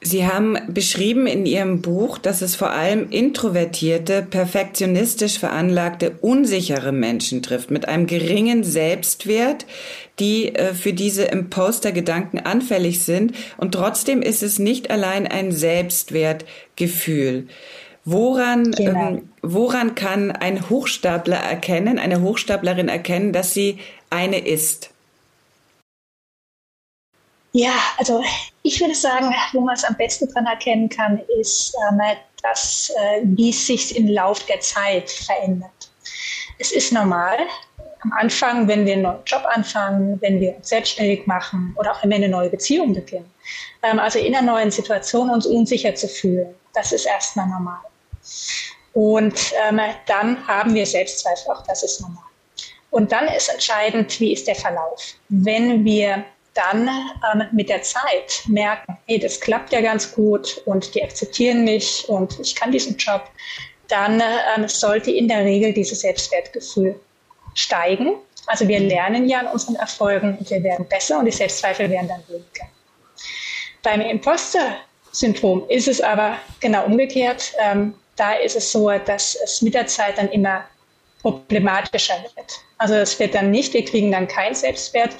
Sie 0.00 0.26
haben 0.26 0.56
beschrieben 0.68 1.26
in 1.26 1.46
Ihrem 1.46 1.82
Buch, 1.82 2.18
dass 2.18 2.40
es 2.40 2.54
vor 2.54 2.70
allem 2.70 3.10
introvertierte, 3.10 4.22
perfektionistisch 4.22 5.38
veranlagte, 5.38 6.18
unsichere 6.20 6.92
Menschen 6.92 7.42
trifft, 7.42 7.70
mit 7.70 7.88
einem 7.88 8.06
geringen 8.06 8.62
Selbstwert, 8.62 9.66
die 10.18 10.54
äh, 10.54 10.74
für 10.74 10.92
diese 10.92 11.24
Imposter-Gedanken 11.24 12.38
anfällig 12.38 13.02
sind. 13.02 13.34
Und 13.56 13.72
trotzdem 13.72 14.22
ist 14.22 14.42
es 14.42 14.58
nicht 14.58 14.90
allein 14.90 15.26
ein 15.26 15.50
Selbstwertgefühl. 15.50 17.48
Woran, 18.04 18.70
genau. 18.70 19.08
ähm, 19.08 19.28
woran 19.42 19.96
kann 19.96 20.30
ein 20.30 20.70
Hochstapler 20.70 21.38
erkennen, 21.38 21.98
eine 21.98 22.20
Hochstaplerin 22.20 22.88
erkennen, 22.88 23.32
dass 23.32 23.52
sie 23.52 23.78
eine 24.10 24.46
ist? 24.46 24.90
Ja, 27.56 27.72
also 27.96 28.22
ich 28.64 28.78
würde 28.82 28.94
sagen, 28.94 29.34
wo 29.54 29.62
man 29.62 29.74
es 29.74 29.84
am 29.84 29.96
besten 29.96 30.28
dran 30.28 30.44
erkennen 30.44 30.90
kann, 30.90 31.22
ist, 31.40 31.74
ähm, 31.88 31.98
dass, 32.42 32.92
äh, 32.94 33.22
wie 33.22 33.48
es 33.48 33.66
sich 33.66 33.96
im 33.96 34.08
Lauf 34.08 34.44
der 34.44 34.60
Zeit 34.60 35.08
verändert. 35.08 35.90
Es 36.58 36.70
ist 36.70 36.92
normal, 36.92 37.38
am 38.00 38.12
Anfang, 38.12 38.68
wenn 38.68 38.84
wir 38.84 38.92
einen 38.92 39.02
neuen 39.04 39.24
Job 39.24 39.42
anfangen, 39.48 40.20
wenn 40.20 40.38
wir 40.38 40.54
uns 40.54 40.68
selbstständig 40.68 41.26
machen 41.26 41.74
oder 41.78 41.92
auch 41.92 42.02
wenn 42.02 42.10
wir 42.10 42.16
eine 42.16 42.28
neue 42.28 42.50
Beziehung 42.50 42.92
beginnen, 42.92 43.32
ähm, 43.82 44.00
also 44.00 44.18
in 44.18 44.36
einer 44.36 44.52
neuen 44.52 44.70
Situation 44.70 45.30
uns 45.30 45.46
unsicher 45.46 45.94
zu 45.94 46.08
fühlen, 46.08 46.54
das 46.74 46.92
ist 46.92 47.06
erstmal 47.06 47.46
normal. 47.46 47.80
Und 48.92 49.54
ähm, 49.66 49.80
dann 50.04 50.46
haben 50.46 50.74
wir 50.74 50.84
Selbstzweifel, 50.84 51.52
auch 51.52 51.62
das 51.66 51.82
ist 51.82 52.02
normal. 52.02 52.22
Und 52.90 53.12
dann 53.12 53.28
ist 53.28 53.48
entscheidend, 53.48 54.20
wie 54.20 54.34
ist 54.34 54.46
der 54.46 54.56
Verlauf. 54.56 55.14
Wenn 55.30 55.86
wir 55.86 56.22
dann 56.56 56.88
ähm, 56.88 57.46
mit 57.52 57.68
der 57.68 57.82
Zeit 57.82 58.42
merken, 58.46 58.96
hey, 59.06 59.18
das 59.18 59.40
klappt 59.40 59.72
ja 59.72 59.80
ganz 59.80 60.12
gut 60.12 60.62
und 60.64 60.94
die 60.94 61.02
akzeptieren 61.02 61.64
mich 61.64 62.08
und 62.08 62.38
ich 62.40 62.54
kann 62.54 62.72
diesen 62.72 62.96
Job, 62.96 63.28
dann 63.88 64.20
ähm, 64.56 64.68
sollte 64.68 65.10
in 65.10 65.28
der 65.28 65.44
Regel 65.44 65.72
dieses 65.72 66.00
Selbstwertgefühl 66.00 66.98
steigen. 67.54 68.14
Also 68.46 68.66
wir 68.68 68.80
lernen 68.80 69.28
ja 69.28 69.40
an 69.40 69.48
unseren 69.48 69.76
Erfolgen 69.76 70.36
und 70.38 70.50
wir 70.50 70.62
werden 70.62 70.86
besser 70.88 71.18
und 71.18 71.26
die 71.26 71.32
Selbstzweifel 71.32 71.90
werden 71.90 72.08
dann 72.08 72.22
weniger. 72.28 72.66
Beim 73.82 74.00
Imposter-Syndrom 74.00 75.68
ist 75.68 75.88
es 75.88 76.00
aber 76.00 76.38
genau 76.60 76.86
umgekehrt. 76.86 77.52
Ähm, 77.60 77.94
da 78.16 78.32
ist 78.32 78.56
es 78.56 78.72
so, 78.72 78.90
dass 78.90 79.36
es 79.44 79.62
mit 79.62 79.74
der 79.74 79.86
Zeit 79.86 80.18
dann 80.18 80.28
immer 80.30 80.64
problematischer 81.26 82.14
wird. 82.36 82.60
Also 82.78 82.94
es 82.94 83.18
wird 83.18 83.34
dann 83.34 83.50
nicht, 83.50 83.74
wir 83.74 83.84
kriegen 83.84 84.12
dann 84.12 84.28
keinen 84.28 84.54
Selbstwert 84.54 85.16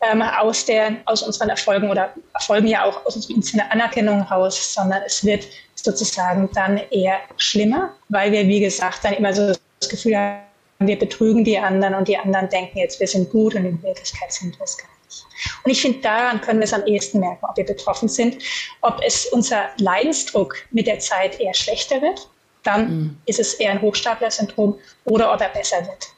ähm, 0.00 0.22
aus, 0.22 0.64
der, 0.64 0.96
aus 1.06 1.22
unseren 1.22 1.48
Erfolgen 1.48 1.90
oder 1.90 2.14
Erfolgen 2.34 2.68
ja 2.68 2.84
auch 2.84 3.04
aus 3.04 3.28
unserer 3.28 3.70
Anerkennung 3.72 4.22
raus, 4.22 4.74
sondern 4.74 5.02
es 5.04 5.24
wird 5.24 5.46
sozusagen 5.74 6.48
dann 6.54 6.80
eher 6.90 7.18
schlimmer, 7.38 7.94
weil 8.08 8.30
wir, 8.30 8.46
wie 8.46 8.60
gesagt, 8.60 9.04
dann 9.04 9.14
immer 9.14 9.32
so 9.32 9.52
das 9.80 9.88
Gefühl 9.88 10.16
haben, 10.16 10.42
wir 10.80 10.98
betrügen 10.98 11.44
die 11.44 11.58
anderen 11.58 11.94
und 11.94 12.06
die 12.06 12.16
anderen 12.16 12.48
denken 12.50 12.78
jetzt, 12.78 13.00
wir 13.00 13.08
sind 13.08 13.30
gut 13.30 13.54
und 13.56 13.64
in 13.64 13.82
Wirklichkeit 13.82 14.32
sind 14.32 14.56
wir 14.56 14.64
es 14.64 14.78
gar 14.78 14.88
nicht. 15.06 15.24
Und 15.64 15.72
ich 15.72 15.82
finde, 15.82 16.00
daran 16.00 16.40
können 16.40 16.60
wir 16.60 16.66
es 16.66 16.72
am 16.72 16.86
ehesten 16.86 17.18
merken, 17.18 17.44
ob 17.48 17.56
wir 17.56 17.66
betroffen 17.66 18.08
sind, 18.08 18.38
ob 18.82 19.00
es 19.04 19.26
unser 19.26 19.70
Leidensdruck 19.78 20.56
mit 20.70 20.86
der 20.86 21.00
Zeit 21.00 21.40
eher 21.40 21.54
schlechter 21.54 22.00
wird, 22.00 22.28
dann 22.68 22.90
mhm. 22.90 23.16
ist 23.24 23.40
es 23.40 23.54
eher 23.54 23.72
ein 23.72 23.80
Hochstapler-Syndrom 23.80 24.78
oder 25.04 25.32
ob 25.32 25.40
er 25.40 25.48
besser 25.48 25.78
wird. 25.86 26.12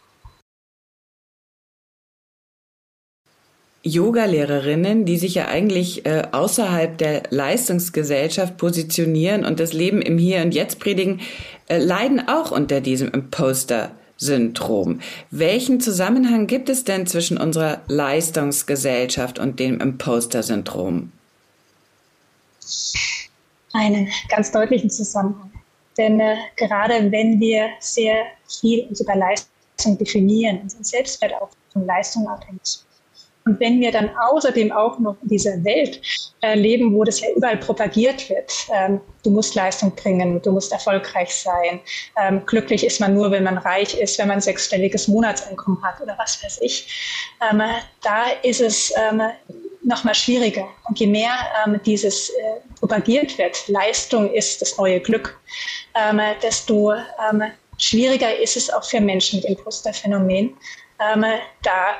Yoga-Lehrerinnen, 3.82 5.06
die 5.06 5.16
sich 5.16 5.36
ja 5.36 5.46
eigentlich 5.48 6.04
äh, 6.04 6.24
außerhalb 6.32 6.98
der 6.98 7.22
Leistungsgesellschaft 7.30 8.58
positionieren 8.58 9.46
und 9.46 9.58
das 9.58 9.72
Leben 9.72 10.02
im 10.02 10.18
Hier 10.18 10.42
und 10.42 10.54
Jetzt 10.54 10.80
predigen, 10.80 11.20
äh, 11.68 11.78
leiden 11.78 12.28
auch 12.28 12.50
unter 12.50 12.82
diesem 12.82 13.10
Imposter-Syndrom. 13.10 15.00
Welchen 15.30 15.80
Zusammenhang 15.80 16.46
gibt 16.46 16.68
es 16.68 16.84
denn 16.84 17.06
zwischen 17.06 17.38
unserer 17.38 17.80
Leistungsgesellschaft 17.86 19.38
und 19.38 19.58
dem 19.60 19.80
Imposter-Syndrom? 19.80 21.12
Einen 23.72 24.08
ganz 24.28 24.52
deutlichen 24.52 24.90
Zusammenhang. 24.90 25.49
Denn 25.96 26.20
äh, 26.20 26.36
gerade 26.56 27.10
wenn 27.10 27.40
wir 27.40 27.70
sehr 27.80 28.26
viel 28.48 28.88
über 28.98 29.14
Leistung 29.14 29.98
definieren, 29.98 30.60
unseren 30.62 30.84
Selbstwert 30.84 31.34
auch 31.40 31.50
von 31.72 31.86
Leistung 31.86 32.28
abhängig 32.28 32.84
und 33.44 33.58
wenn 33.58 33.80
wir 33.80 33.90
dann 33.90 34.10
außerdem 34.30 34.70
auch 34.70 34.98
noch 34.98 35.16
in 35.22 35.28
dieser 35.28 35.64
Welt 35.64 36.00
äh, 36.42 36.54
leben, 36.54 36.94
wo 36.94 37.04
das 37.04 37.20
ja 37.20 37.28
überall 37.34 37.56
propagiert 37.56 38.28
wird, 38.28 38.52
ähm, 38.72 39.00
du 39.24 39.30
musst 39.30 39.54
Leistung 39.54 39.94
bringen, 39.94 40.40
du 40.42 40.52
musst 40.52 40.72
erfolgreich 40.72 41.34
sein, 41.34 41.80
ähm, 42.20 42.42
glücklich 42.46 42.84
ist 42.84 43.00
man 43.00 43.14
nur, 43.14 43.30
wenn 43.30 43.44
man 43.44 43.58
reich 43.58 43.98
ist, 43.98 44.18
wenn 44.18 44.28
man 44.28 44.40
sechsstelliges 44.40 45.08
Monatseinkommen 45.08 45.82
hat 45.82 46.00
oder 46.00 46.16
was 46.18 46.42
weiß 46.44 46.60
ich, 46.62 47.32
ähm, 47.50 47.62
da 48.02 48.26
ist 48.42 48.60
es 48.60 48.92
ähm, 49.82 49.88
noch 49.88 50.04
mal 50.04 50.14
schwieriger. 50.14 50.68
Und 50.88 50.98
je 50.98 51.06
mehr 51.06 51.32
ähm, 51.64 51.80
dieses 51.84 52.30
äh, 52.30 52.32
propagiert 52.78 53.36
wird, 53.38 53.68
Leistung 53.68 54.32
ist 54.32 54.60
das 54.62 54.76
neue 54.78 55.00
Glück, 55.00 55.38
ähm, 55.94 56.20
desto 56.42 56.92
ähm, 56.92 57.42
schwieriger 57.78 58.36
ist 58.38 58.56
es 58.56 58.70
auch 58.70 58.84
für 58.84 59.00
Menschen 59.00 59.40
mit 59.40 59.48
Imposterphänomen, 59.48 60.56
ähm, 61.00 61.24
da 61.62 61.94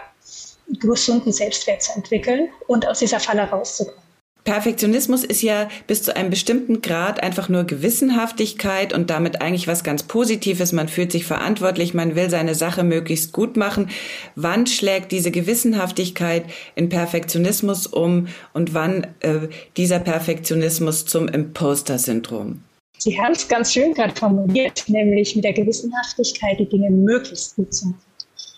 gesunden 0.79 1.33
Selbstwert 1.33 1.83
zu 1.83 1.93
entwickeln 1.93 2.49
und 2.69 2.87
aus 2.87 3.01
dieser 3.01 3.19
Falle 3.19 3.43
rauszukommen. 3.43 4.10
Perfektionismus 4.45 5.25
ist 5.25 5.43
ja 5.43 5.69
bis 5.87 6.03
zu 6.03 6.17
einem 6.17 6.31
bestimmten 6.31 6.83
Grad 6.83 7.23
einfach 7.23 7.49
nur 7.49 7.65
Gewissenhaftigkeit 7.65 8.93
und 8.93 9.11
damit 9.11 9.43
eigentlich 9.43 9.69
was 9.69 9.85
ganz 9.85 10.03
Positives. 10.03 10.73
Man 10.73 10.89
fühlt 10.89 11.13
sich 11.13 11.25
verantwortlich, 11.25 11.95
man 11.95 12.15
will 12.15 12.31
seine 12.31 12.55
Sache 12.55 12.83
möglichst 12.83 13.33
gut 13.33 13.57
machen. 13.57 13.91
Wann 14.37 14.67
schlägt 14.67 15.13
diese 15.13 15.31
Gewissenhaftigkeit 15.31 16.45
in 16.75 16.89
Perfektionismus 16.89 17.87
um 17.87 18.29
und 18.53 18.75
wann 18.75 19.07
äh, 19.21 19.49
dieser 19.77 19.99
Perfektionismus 19.99 21.05
zum 21.05 21.29
Imposter-Syndrom? 21.29 22.63
Sie 22.99 23.19
haben 23.19 23.33
es 23.33 23.49
ganz 23.49 23.73
schön 23.73 23.95
gerade 23.95 24.15
formuliert, 24.15 24.85
nämlich 24.89 25.35
mit 25.35 25.45
der 25.45 25.55
Gewissenhaftigkeit 25.55 26.59
die 26.59 26.69
Dinge 26.69 26.91
möglichst 26.91 27.57
gut 27.57 27.73
zu 27.73 27.87
machen. 27.89 28.03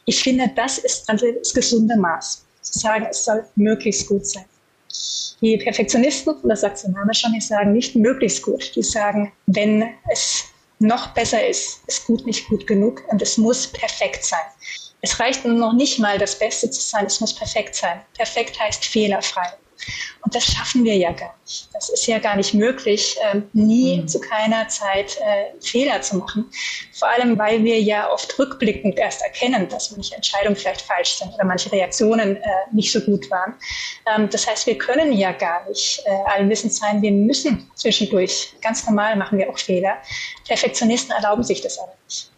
Ich 0.05 0.20
finde, 0.20 0.51
das 0.57 0.78
ist 0.78 1.09
also 1.09 1.26
das 1.39 1.55
gesunde 1.55 1.97
Maß. 1.97 2.45
Zu 2.62 2.78
sagen, 2.78 3.07
es 3.09 3.24
soll 3.24 3.45
möglichst 3.55 4.09
gut 4.09 4.26
sein. 4.26 4.45
Die 5.40 5.57
Perfektionisten, 5.57 6.34
und 6.34 6.49
das 6.49 6.61
sagt 6.61 6.82
der 6.82 6.90
Name 6.90 7.14
schon, 7.14 7.32
die 7.32 7.40
sagen 7.40 7.72
nicht 7.72 7.97
möglichst 7.97 8.43
gut. 8.43 8.74
Die 8.76 8.82
sagen, 8.82 9.32
wenn 9.47 9.88
es 10.12 10.45
noch 10.78 11.09
besser 11.14 11.47
ist, 11.47 11.80
ist 11.86 12.07
gut 12.07 12.26
nicht 12.26 12.49
gut 12.49 12.66
genug 12.66 13.03
und 13.09 13.22
es 13.22 13.38
muss 13.38 13.66
perfekt 13.66 14.24
sein. 14.24 14.40
Es 15.01 15.18
reicht 15.18 15.45
noch 15.45 15.72
nicht 15.72 15.99
mal, 15.99 16.18
das 16.18 16.38
Beste 16.38 16.70
zu 16.70 16.80
sein, 16.80 17.07
es 17.07 17.20
muss 17.20 17.34
perfekt 17.34 17.74
sein. 17.74 18.01
Perfekt 18.14 18.59
heißt 18.61 18.84
fehlerfrei. 18.84 19.53
Und 20.22 20.35
das 20.35 20.45
schaffen 20.45 20.85
wir 20.85 20.97
ja 20.97 21.12
gar 21.12 21.35
nicht. 21.43 21.68
Das 21.72 21.89
ist 21.89 22.07
ja 22.07 22.18
gar 22.18 22.37
nicht 22.37 22.55
möglich, 22.55 23.16
ähm, 23.33 23.49
nie 23.53 23.99
mhm. 23.99 24.09
zu 24.09 24.20
keiner 24.20 24.68
Zeit 24.68 25.18
äh, 25.18 25.61
Fehler 25.61 26.01
zu 26.01 26.16
machen. 26.16 26.51
Vor 26.93 27.09
allem, 27.09 27.37
weil 27.39 27.64
wir 27.64 27.80
ja 27.80 28.11
oft 28.11 28.39
rückblickend 28.39 28.99
erst 28.99 29.22
erkennen, 29.22 29.68
dass 29.68 29.91
manche 29.91 30.14
Entscheidungen 30.14 30.57
vielleicht 30.57 30.83
falsch 30.83 31.18
sind 31.18 31.35
oder 31.35 31.45
manche 31.45 31.72
Reaktionen 31.72 32.37
äh, 32.37 32.49
nicht 32.72 32.93
so 32.93 33.01
gut 33.01 33.30
waren. 33.30 33.55
Ähm, 34.14 34.28
das 34.30 34.47
heißt, 34.47 34.66
wir 34.66 34.78
können 34.78 35.12
ja 35.12 35.33
gar 35.33 35.68
nicht 35.68 36.03
äh, 36.07 36.11
allen 36.30 36.49
Wissens 36.49 36.76
sein. 36.78 37.03
Wir 37.03 37.12
müssen 37.12 37.70
zwischendurch, 37.74 38.55
ganz 38.62 38.87
normal 38.87 39.16
machen 39.16 39.39
wir 39.39 39.51
auch 39.51 39.59
Fehler. 39.59 39.97
Perfektionisten 40.47 41.12
erlauben 41.12 41.43
sich 41.43 41.61
das 41.61 41.78
aber 41.78 41.95
nicht. 42.05 42.30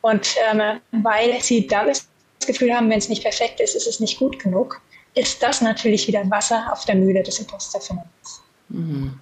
Und 0.00 0.36
ähm, 0.50 0.80
weil 1.02 1.40
sie 1.40 1.66
dann 1.66 1.86
das 1.86 2.06
Gefühl 2.46 2.74
haben, 2.74 2.90
wenn 2.90 2.98
es 2.98 3.08
nicht 3.08 3.22
perfekt 3.22 3.60
ist, 3.60 3.74
ist 3.74 3.86
es 3.86 4.00
nicht 4.00 4.18
gut 4.18 4.38
genug, 4.38 4.80
ist 5.14 5.42
das 5.42 5.60
natürlich 5.60 6.08
wieder 6.08 6.28
Wasser 6.30 6.70
auf 6.72 6.84
der 6.84 6.96
Mühle 6.96 7.22
des 7.22 7.38
Imposterphänomens. 7.38 8.42
Mhm. 8.68 9.20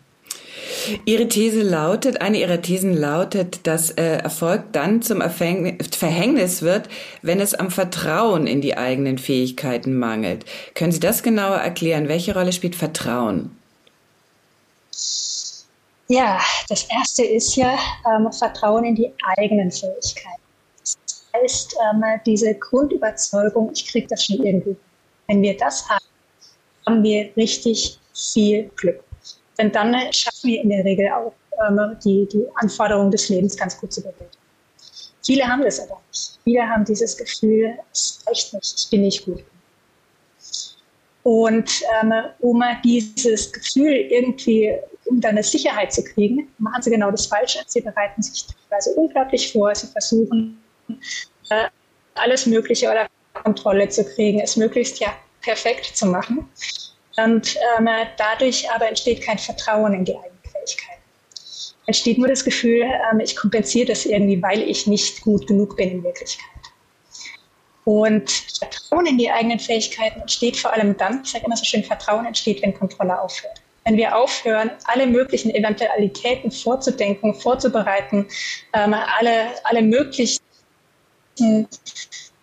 Ihre 1.04 1.28
These 1.28 1.62
lautet, 1.62 2.20
eine 2.20 2.38
Ihrer 2.38 2.60
Thesen 2.60 2.96
lautet, 2.96 3.66
dass 3.66 3.90
äh, 3.90 4.16
Erfolg 4.18 4.72
dann 4.72 5.02
zum 5.02 5.20
Verhängnis 5.20 6.62
wird, 6.62 6.88
wenn 7.20 7.40
es 7.40 7.54
am 7.54 7.70
Vertrauen 7.70 8.46
in 8.46 8.60
die 8.60 8.76
eigenen 8.76 9.18
Fähigkeiten 9.18 9.98
mangelt. 9.98 10.44
Können 10.74 10.92
Sie 10.92 11.00
das 11.00 11.22
genauer 11.22 11.56
erklären? 11.56 12.08
Welche 12.08 12.34
Rolle 12.34 12.52
spielt 12.52 12.74
Vertrauen? 12.74 13.56
Ja, 16.08 16.40
das 16.68 16.84
erste 16.84 17.24
ist 17.24 17.54
ja 17.56 17.78
ähm, 18.06 18.30
Vertrauen 18.32 18.84
in 18.84 18.94
die 18.94 19.12
eigenen 19.36 19.70
Fähigkeiten. 19.70 20.42
Das 20.80 20.96
heißt, 21.34 21.76
ähm, 21.92 22.02
diese 22.26 22.54
Grundüberzeugung, 22.54 23.70
ich 23.72 23.86
kriege 23.86 24.08
das 24.08 24.24
schon 24.24 24.44
irgendwie 24.44 24.76
wenn 25.28 25.42
wir 25.42 25.56
das 25.56 25.88
haben, 25.88 26.04
haben 26.86 27.02
wir 27.02 27.30
richtig 27.36 27.98
viel 28.14 28.70
Glück. 28.76 29.02
Denn 29.58 29.70
dann 29.72 29.94
schaffen 30.12 30.50
wir 30.50 30.62
in 30.62 30.70
der 30.70 30.84
Regel 30.84 31.08
auch 31.10 31.32
ähm, 31.68 31.96
die, 32.04 32.26
die 32.32 32.44
Anforderungen 32.56 33.10
des 33.10 33.28
Lebens 33.28 33.56
ganz 33.56 33.78
gut 33.78 33.92
zu 33.92 34.00
bewältigen. 34.00 34.30
Viele 35.24 35.46
haben 35.46 35.62
das 35.62 35.80
aber 35.80 36.00
nicht. 36.08 36.38
Viele 36.42 36.68
haben 36.68 36.84
dieses 36.84 37.16
Gefühl, 37.16 37.74
es 37.92 38.24
reicht 38.26 38.52
nicht, 38.54 38.74
ich 38.76 38.90
bin 38.90 39.02
nicht 39.02 39.24
gut. 39.24 39.44
Und 41.22 41.70
ähm, 42.02 42.12
um 42.40 42.64
dieses 42.84 43.52
Gefühl 43.52 43.92
irgendwie, 43.92 44.76
um 45.04 45.20
dann 45.20 45.32
eine 45.32 45.44
Sicherheit 45.44 45.92
zu 45.92 46.02
kriegen, 46.02 46.48
machen 46.58 46.82
sie 46.82 46.90
genau 46.90 47.12
das 47.12 47.26
Falsche. 47.26 47.60
Sie 47.66 47.80
bereiten 47.80 48.22
sich 48.22 48.44
teilweise 48.46 48.90
unglaublich 48.94 49.52
vor. 49.52 49.72
Sie 49.74 49.86
versuchen, 49.86 50.60
äh, 51.50 51.68
alles 52.14 52.46
Mögliche 52.46 52.90
oder 52.90 53.08
Kontrolle 53.42 53.88
zu 53.88 54.04
kriegen, 54.04 54.40
es 54.40 54.56
möglichst 54.56 55.00
ja 55.00 55.14
perfekt 55.40 55.96
zu 55.96 56.06
machen. 56.06 56.48
Und 57.16 57.56
ähm, 57.78 57.88
dadurch 58.16 58.70
aber 58.70 58.88
entsteht 58.88 59.22
kein 59.22 59.38
Vertrauen 59.38 59.92
in 59.92 60.04
die 60.04 60.14
eigenen 60.14 60.38
Fähigkeiten. 60.42 61.02
Entsteht 61.86 62.18
nur 62.18 62.28
das 62.28 62.44
Gefühl, 62.44 62.82
ähm, 62.82 63.20
ich 63.20 63.36
kompensiere 63.36 63.88
das 63.88 64.06
irgendwie, 64.06 64.40
weil 64.42 64.62
ich 64.62 64.86
nicht 64.86 65.20
gut 65.20 65.46
genug 65.46 65.76
bin 65.76 65.90
in 65.90 66.04
Wirklichkeit. 66.04 66.46
Und 67.84 68.30
Vertrauen 68.30 69.06
in 69.06 69.18
die 69.18 69.30
eigenen 69.30 69.58
Fähigkeiten 69.58 70.20
entsteht 70.20 70.56
vor 70.56 70.72
allem 70.72 70.96
dann, 70.96 71.22
ich 71.24 71.32
sage 71.32 71.44
immer 71.44 71.56
so 71.56 71.64
schön, 71.64 71.82
Vertrauen 71.82 72.24
entsteht, 72.26 72.62
wenn 72.62 72.72
Kontrolle 72.72 73.20
aufhört. 73.20 73.60
Wenn 73.84 73.96
wir 73.96 74.16
aufhören, 74.16 74.70
alle 74.84 75.08
möglichen 75.08 75.50
Eventualitäten 75.50 76.52
vorzudenken, 76.52 77.34
vorzubereiten, 77.34 78.28
ähm, 78.72 78.94
alle, 78.94 79.48
alle 79.64 79.82
möglichen 79.82 80.38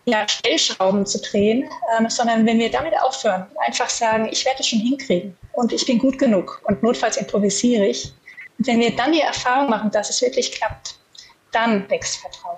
ja, 0.09 0.27
Stellschrauben 0.27 1.05
zu 1.05 1.19
drehen, 1.21 1.69
ähm, 1.97 2.09
sondern 2.09 2.45
wenn 2.45 2.59
wir 2.59 2.71
damit 2.71 2.93
aufhören, 3.01 3.45
einfach 3.65 3.89
sagen, 3.89 4.27
ich 4.31 4.45
werde 4.45 4.59
es 4.59 4.67
schon 4.67 4.79
hinkriegen 4.79 5.35
und 5.53 5.71
ich 5.71 5.85
bin 5.85 5.97
gut 5.97 6.17
genug 6.17 6.61
und 6.65 6.81
notfalls 6.83 7.17
improvisiere 7.17 7.85
ich. 7.85 8.11
Und 8.57 8.67
wenn 8.67 8.79
wir 8.79 8.95
dann 8.95 9.11
die 9.11 9.21
Erfahrung 9.21 9.69
machen, 9.69 9.91
dass 9.91 10.09
es 10.09 10.21
wirklich 10.21 10.51
klappt, 10.51 10.95
dann 11.51 11.89
wächst 11.89 12.17
Vertrauen. 12.17 12.57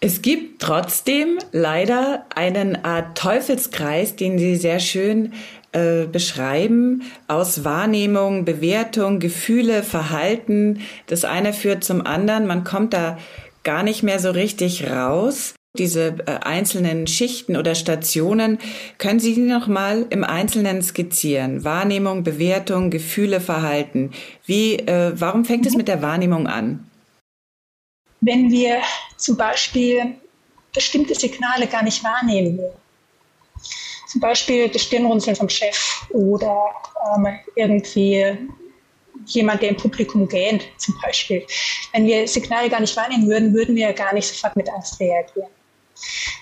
Es 0.00 0.22
gibt 0.22 0.60
trotzdem 0.60 1.38
leider 1.52 2.26
einen 2.34 2.84
Art 2.84 3.16
Teufelskreis, 3.16 4.16
den 4.16 4.38
Sie 4.38 4.56
sehr 4.56 4.80
schön 4.80 5.32
äh, 5.72 6.06
beschreiben, 6.06 7.02
aus 7.26 7.64
Wahrnehmung, 7.64 8.44
Bewertung, 8.44 9.18
Gefühle, 9.18 9.82
Verhalten. 9.82 10.80
Das 11.06 11.24
eine 11.24 11.52
führt 11.52 11.84
zum 11.84 12.06
anderen. 12.06 12.46
Man 12.46 12.64
kommt 12.64 12.92
da 12.92 13.18
gar 13.66 13.82
nicht 13.82 14.04
mehr 14.04 14.20
so 14.20 14.30
richtig 14.30 14.88
raus. 14.88 15.54
Diese 15.76 16.16
äh, 16.26 16.38
einzelnen 16.40 17.06
Schichten 17.06 17.56
oder 17.56 17.74
Stationen, 17.74 18.58
können 18.96 19.20
Sie 19.20 19.34
die 19.34 19.40
noch 19.40 19.66
mal 19.66 20.06
im 20.08 20.24
Einzelnen 20.24 20.82
skizzieren? 20.82 21.64
Wahrnehmung, 21.64 22.22
Bewertung, 22.22 22.90
Gefühle, 22.90 23.40
Verhalten. 23.40 24.12
Wie, 24.46 24.76
äh, 24.76 25.12
warum 25.14 25.44
fängt 25.44 25.66
es 25.66 25.76
mit 25.76 25.88
der 25.88 26.00
Wahrnehmung 26.00 26.46
an? 26.46 26.88
Wenn 28.22 28.50
wir 28.50 28.80
zum 29.18 29.36
Beispiel 29.36 30.14
bestimmte 30.72 31.14
Signale 31.14 31.66
gar 31.66 31.82
nicht 31.82 32.04
wahrnehmen. 32.04 32.60
Zum 34.08 34.20
Beispiel 34.20 34.68
das 34.68 34.82
Stirnrunzeln 34.82 35.34
vom 35.34 35.48
Chef 35.48 36.06
oder 36.10 36.70
ähm, 37.16 37.26
irgendwie 37.56 38.38
jemand, 39.26 39.62
der 39.62 39.70
im 39.70 39.76
Publikum 39.76 40.28
gähnt, 40.28 40.64
zum 40.78 40.94
Beispiel. 41.02 41.46
Wenn 41.92 42.06
wir 42.06 42.26
Signale 42.26 42.68
gar 42.68 42.80
nicht 42.80 42.96
wahrnehmen 42.96 43.28
würden, 43.28 43.54
würden 43.54 43.76
wir 43.76 43.92
gar 43.92 44.14
nicht 44.14 44.28
sofort 44.28 44.56
mit 44.56 44.68
Angst 44.70 44.98
reagieren. 45.00 45.50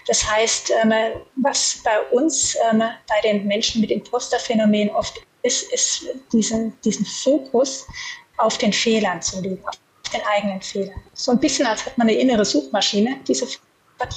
Das 0.06 0.28
heißt, 0.28 0.72
ähm, 0.82 0.92
was 1.36 1.80
bei 1.84 2.00
uns, 2.10 2.56
ähm, 2.70 2.80
bei 2.80 3.20
den 3.22 3.46
Menschen 3.46 3.80
mit 3.80 3.90
Imposterphänomen 3.90 4.90
oft 4.90 5.20
ist, 5.42 5.72
ist 5.72 6.06
diesen, 6.32 6.78
diesen 6.84 7.06
Fokus 7.06 7.86
auf 8.38 8.58
den 8.58 8.72
Fehlern 8.72 9.22
zu 9.22 9.40
legen, 9.40 9.62
auf 9.66 10.10
den 10.12 10.22
eigenen 10.22 10.60
Fehlern. 10.60 11.00
So 11.12 11.32
ein 11.32 11.38
bisschen 11.38 11.66
als 11.66 11.86
hat 11.86 11.96
man 11.96 12.08
eine 12.08 12.18
innere 12.18 12.44
Suchmaschine, 12.44 13.20
die 13.28 13.34
sofort 13.34 13.60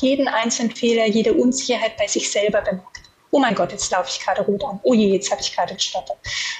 jeden 0.02 0.28
einzelnen 0.28 0.76
Fehler, 0.76 1.06
jede 1.06 1.34
Unsicherheit 1.34 1.96
bei 1.98 2.08
sich 2.08 2.30
selber 2.32 2.62
bemerkt 2.62 3.07
oh 3.32 3.40
mein 3.40 3.56
Gott, 3.56 3.72
jetzt 3.72 3.92
laufe 3.92 4.10
ich 4.10 4.24
gerade 4.24 4.42
rot 4.42 4.64
an. 4.64 4.80
Oh 4.84 4.94
je, 4.94 5.14
jetzt 5.14 5.32
habe 5.32 5.42
ich 5.42 5.56
gerade 5.56 5.74
gestottert. 5.74 6.18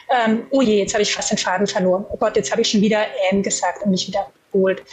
Ähm, 0.10 0.48
oh 0.52 0.62
je, 0.62 0.80
jetzt 0.80 0.94
habe 0.94 1.04
ich 1.04 1.14
fast 1.14 1.32
den 1.32 1.38
Faden 1.38 1.68
verloren. 1.68 2.06
Oh 2.10 2.18
Gott, 2.18 2.36
jetzt 2.36 2.52
habe 2.52 2.62
ich 2.62 2.70
schon 2.70 2.82
wieder 2.82 3.06
ähm 3.30 3.44
gesagt 3.44 3.84
und 3.84 3.92
mich 3.92 4.08
wiederholt. 4.08 4.84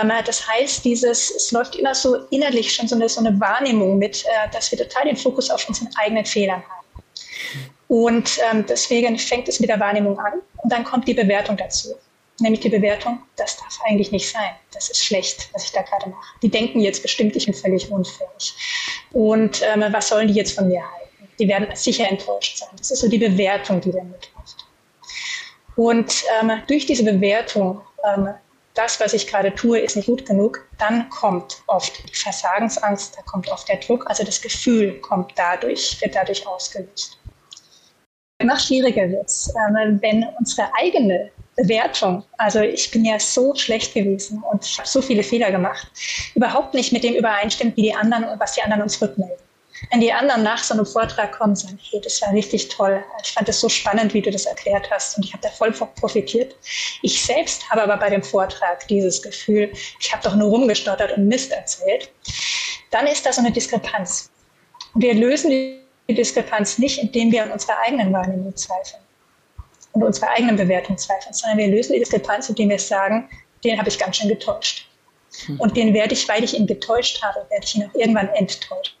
Ähm, 0.00 0.12
das 0.24 0.46
heißt, 0.48 0.84
dieses, 0.84 1.30
es 1.30 1.52
läuft 1.52 1.76
immer 1.76 1.94
so 1.94 2.16
innerlich 2.30 2.72
schon 2.72 2.88
so 2.88 2.94
eine, 2.94 3.08
so 3.08 3.20
eine 3.20 3.38
Wahrnehmung 3.40 3.98
mit, 3.98 4.24
äh, 4.24 4.50
dass 4.52 4.70
wir 4.70 4.78
total 4.78 5.04
den 5.04 5.16
Fokus 5.16 5.50
auf 5.50 5.68
unseren 5.68 5.88
eigenen 5.96 6.24
Fehlern 6.24 6.62
haben. 6.62 7.04
Und 7.88 8.38
ähm, 8.52 8.64
deswegen 8.68 9.18
fängt 9.18 9.48
es 9.48 9.58
mit 9.58 9.68
der 9.68 9.80
Wahrnehmung 9.80 10.18
an 10.18 10.34
und 10.58 10.72
dann 10.72 10.84
kommt 10.84 11.08
die 11.08 11.14
Bewertung 11.14 11.56
dazu. 11.56 11.94
nämlich 12.40 12.60
die 12.60 12.68
Bewertung, 12.68 13.20
das 13.36 13.56
darf 13.56 13.78
eigentlich 13.86 14.12
nicht 14.12 14.28
sein. 14.30 14.50
Das 14.72 14.88
ist 14.90 15.04
schlecht, 15.04 15.50
was 15.52 15.64
ich 15.64 15.72
da 15.72 15.82
gerade 15.82 16.08
mache. 16.08 16.38
Die 16.42 16.48
denken 16.48 16.80
jetzt 16.80 17.02
bestimmt, 17.02 17.36
ich 17.36 17.46
bin 17.46 17.54
völlig 17.54 17.90
unfähig. 17.90 18.54
Und 19.12 19.62
ähm, 19.62 19.84
was 19.90 20.08
sollen 20.08 20.28
die 20.28 20.34
jetzt 20.34 20.52
von 20.52 20.68
mir 20.68 20.80
halten? 20.80 21.09
Die 21.40 21.48
werden 21.48 21.66
sicher 21.74 22.06
enttäuscht 22.08 22.58
sein. 22.58 22.68
Das 22.76 22.90
ist 22.90 23.00
so 23.00 23.08
die 23.08 23.18
Bewertung, 23.18 23.80
die 23.80 23.90
dann 23.90 24.10
mitmacht. 24.10 24.56
Und 25.76 26.24
ähm, 26.40 26.52
durch 26.68 26.84
diese 26.84 27.02
Bewertung, 27.02 27.80
ähm, 28.04 28.28
das, 28.74 29.00
was 29.00 29.14
ich 29.14 29.26
gerade 29.26 29.54
tue, 29.54 29.78
ist 29.80 29.96
nicht 29.96 30.06
gut 30.06 30.26
genug, 30.26 30.66
dann 30.78 31.08
kommt 31.08 31.62
oft 31.66 31.92
die 32.08 32.14
Versagensangst, 32.14 33.16
da 33.16 33.22
kommt 33.22 33.50
oft 33.50 33.66
der 33.68 33.76
Druck, 33.76 34.06
also 34.08 34.22
das 34.22 34.40
Gefühl 34.42 35.00
kommt 35.00 35.32
dadurch, 35.36 35.98
wird 36.02 36.14
dadurch 36.14 36.46
ausgelöst. 36.46 37.18
Noch 38.42 38.60
schwieriger 38.60 39.08
wird 39.08 39.26
es, 39.26 39.52
ähm, 39.54 39.98
wenn 40.02 40.26
unsere 40.38 40.68
eigene 40.74 41.30
Bewertung, 41.56 42.24
also 42.38 42.60
ich 42.60 42.90
bin 42.90 43.04
ja 43.04 43.18
so 43.18 43.54
schlecht 43.54 43.94
gewesen 43.94 44.42
und 44.50 44.64
ich 44.64 44.78
habe 44.78 44.88
so 44.88 45.02
viele 45.02 45.22
Fehler 45.22 45.50
gemacht, 45.50 45.90
überhaupt 46.34 46.74
nicht 46.74 46.92
mit 46.92 47.04
dem 47.04 47.14
übereinstimmt, 47.14 47.76
wie 47.76 47.82
die 47.82 47.94
anderen 47.94 48.24
und 48.24 48.40
was 48.40 48.52
die 48.52 48.62
anderen 48.62 48.82
uns 48.82 49.00
rückmelden. 49.00 49.49
Wenn 49.90 50.00
die 50.00 50.12
anderen 50.12 50.42
nach 50.42 50.62
so 50.62 50.74
einem 50.74 50.84
Vortrag 50.84 51.32
kommen 51.32 51.50
und 51.50 51.56
sagen, 51.56 51.78
hey, 51.90 52.00
das 52.02 52.20
war 52.20 52.32
richtig 52.32 52.68
toll, 52.68 53.02
ich 53.22 53.32
fand 53.32 53.48
es 53.48 53.60
so 53.60 53.68
spannend, 53.68 54.12
wie 54.12 54.20
du 54.20 54.30
das 54.30 54.46
erklärt 54.46 54.90
hast 54.90 55.16
und 55.16 55.24
ich 55.24 55.32
habe 55.32 55.42
da 55.42 55.48
voll 55.48 55.72
profitiert. 55.72 56.54
Ich 57.02 57.22
selbst 57.22 57.68
habe 57.70 57.82
aber 57.82 57.96
bei 57.96 58.10
dem 58.10 58.22
Vortrag 58.22 58.86
dieses 58.88 59.22
Gefühl, 59.22 59.72
ich 59.98 60.12
habe 60.12 60.22
doch 60.22 60.36
nur 60.36 60.50
rumgestottert 60.50 61.16
und 61.16 61.28
Mist 61.28 61.50
erzählt, 61.52 62.10
dann 62.90 63.06
ist 63.06 63.24
da 63.24 63.32
so 63.32 63.40
eine 63.40 63.52
Diskrepanz. 63.52 64.30
Und 64.94 65.02
wir 65.02 65.14
lösen 65.14 65.50
die 65.50 66.14
Diskrepanz 66.14 66.78
nicht, 66.78 66.98
indem 66.98 67.32
wir 67.32 67.44
an 67.44 67.52
unserer 67.52 67.78
eigenen 67.78 68.12
Wahrnehmung 68.12 68.54
zweifeln 68.56 69.02
und 69.92 70.02
unserer 70.02 70.30
eigenen 70.30 70.56
Bewertung 70.56 70.98
zweifeln, 70.98 71.32
sondern 71.32 71.58
wir 71.58 71.68
lösen 71.68 71.94
die 71.94 72.00
Diskrepanz, 72.00 72.48
indem 72.48 72.68
wir 72.68 72.78
sagen, 72.78 73.28
den 73.64 73.78
habe 73.78 73.88
ich 73.88 73.98
ganz 73.98 74.16
schön 74.16 74.28
getäuscht. 74.28 74.88
Hm. 75.46 75.60
Und 75.60 75.76
den 75.76 75.94
werde 75.94 76.14
ich, 76.14 76.28
weil 76.28 76.44
ich 76.44 76.54
ihn 76.54 76.66
getäuscht 76.66 77.22
habe, 77.22 77.46
werde 77.50 77.64
ich 77.64 77.74
ihn 77.76 77.88
auch 77.88 77.94
irgendwann 77.94 78.28
enttäuschen. 78.30 78.99